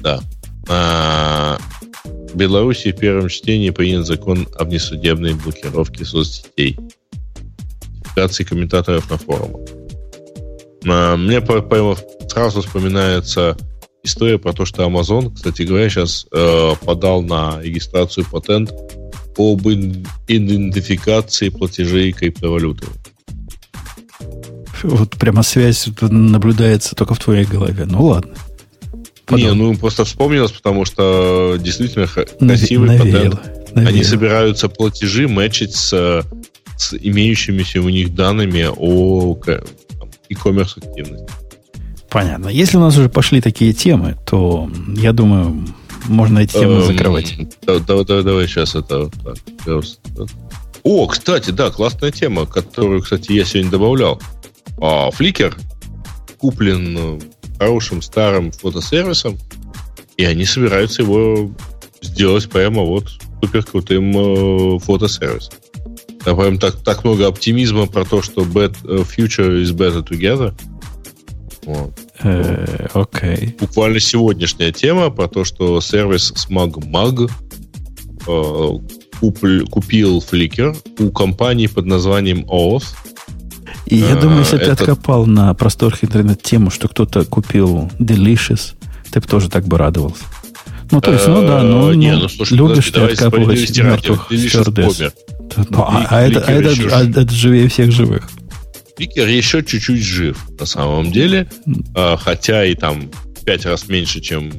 [0.00, 0.20] Да.
[0.68, 1.58] А,
[2.32, 6.78] в Беларуси в первом чтении принят закон об несудебной блокировке соцсетей.
[8.14, 9.68] Идентификации комментаторов на форумах.
[10.84, 11.96] Мне прямо
[12.28, 13.56] сразу вспоминается
[14.02, 18.72] история про то, что Amazon, кстати говоря, сейчас э, подал на регистрацию патент
[19.38, 22.86] об идентификации платежей криптовалюты.
[24.82, 27.84] Вот прямо связь наблюдается только в твоей голове.
[27.86, 28.34] Ну, ладно.
[29.30, 33.74] Не, ну просто вспомнилось, потому что действительно х- Наве- красивый навеяло, патент.
[33.74, 33.88] навеяло.
[33.94, 36.24] Они собираются платежи мэчить с,
[36.76, 39.38] с имеющимися у них данными о
[40.28, 41.26] e-commerce активности.
[42.10, 42.48] Понятно.
[42.48, 45.66] Если у нас уже пошли такие темы, то я думаю,
[46.08, 47.34] можно эти темы Эм, закрывать.
[47.66, 49.08] да- да- да- Давай сейчас это.
[50.82, 54.20] О, кстати, да, классная тема, которую, кстати, я сегодня добавлял.
[54.80, 55.54] А, Flickr
[56.38, 57.20] куплен э,
[57.62, 59.38] хорошим старым фотосервисом,
[60.16, 61.50] и они собираются его
[62.00, 63.08] сделать прямо вот
[63.40, 65.54] супер крутым э, фотосервисом.
[66.24, 70.54] Там прям так, так много оптимизма про то, что bad, э, future is better together.
[71.64, 71.92] Вот.
[72.22, 73.56] Э, Окей.
[73.60, 77.30] Буквально сегодняшняя тема про то, что сервис SmugMug
[78.26, 78.78] э,
[79.20, 82.94] купль- купил Flickr у компании под названием OAuth.
[83.92, 88.72] И я думаю, если ты откопал на просторах интернет тему, что кто-то купил Delicious,
[89.10, 90.24] ты бы тоже так бы радовался.
[90.90, 94.96] Ну, то есть, ну да, ну, не, ну, ну слушай, любишь ты откапывать мертвых стюардесс.
[94.96, 95.12] помер.
[95.74, 98.30] А, а это, а, это, а это живее всех живых.
[98.96, 101.50] Пикер еще чуть-чуть жив, на самом деле.
[101.94, 103.10] А, хотя и там
[103.44, 104.50] пять раз меньше, чем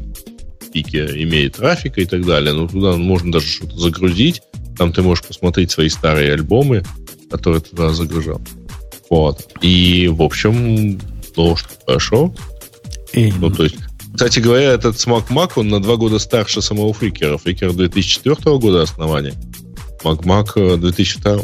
[0.71, 2.53] Пикер имеет трафика и так далее.
[2.53, 4.41] Но туда можно даже что-то загрузить.
[4.77, 6.83] Там ты можешь посмотреть свои старые альбомы,
[7.31, 8.41] которые ты туда загружал.
[9.14, 9.48] Вот.
[9.61, 11.00] И, в общем,
[11.38, 12.33] ну, что хорошо.
[13.14, 13.75] И, Ну, то есть,
[14.11, 17.38] кстати говоря, этот Смак Мак, он на два года старше самого Фликера.
[17.38, 19.35] Фликер 2004 года основания.
[20.03, 21.42] Мак Мак 2002.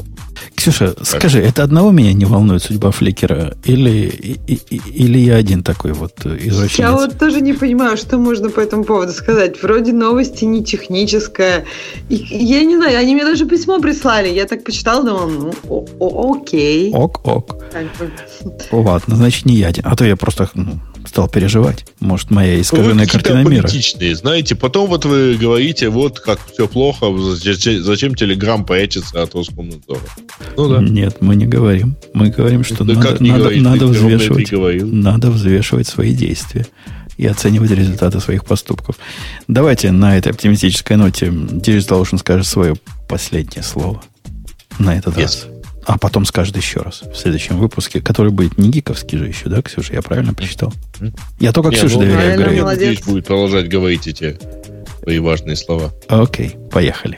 [0.55, 3.55] Ксюша, скажи, это одного меня не волнует судьба Фликера?
[3.63, 6.77] Или, и- и- или я один такой вот извращенец?
[6.79, 9.61] Я вот тоже не понимаю, что можно по этому поводу сказать.
[9.63, 11.65] Вроде новости не техническая.
[12.09, 14.29] И, я не знаю, они мне даже письмо прислали.
[14.29, 16.91] Я так почитала, думала, ну, о- о- окей.
[16.93, 17.55] Ок, ок.
[17.71, 18.11] Как бы.
[18.71, 19.83] Ладно, значит, не я один.
[19.87, 20.79] А то я просто ну,
[21.09, 21.85] стал переживать.
[21.99, 23.61] Может, моя искаженная Вы картина мира.
[23.63, 24.55] аполитичные, знаете.
[24.55, 29.99] Потом вот вы говорите, вот как все плохо, зачем, Телеграм прячется от Роскомнадзора.
[30.55, 30.81] Ну да.
[30.81, 31.97] Нет, мы не говорим.
[32.13, 34.51] Мы говорим, что Да надо, надо, говорить, надо взвешивать,
[34.83, 36.67] надо взвешивать свои действия
[37.17, 38.95] и оценивать результаты своих поступков.
[39.47, 42.75] Давайте на этой оптимистической ноте Digital Ocean скажет свое
[43.09, 44.01] последнее слово
[44.77, 45.21] на этот Yes.
[45.21, 45.47] раз.
[45.89, 49.63] А потом скажет еще раз в следующем выпуске, который будет не гиковский же еще, да,
[49.63, 49.93] Ксюша?
[49.93, 50.71] Я правильно прочитал?
[51.39, 52.63] Я только Ксюше ну, доверяю, Грею.
[52.63, 54.37] Надеюсь, будет продолжать говорить эти
[55.01, 55.91] свои важные слова.
[56.07, 57.17] Окей, поехали.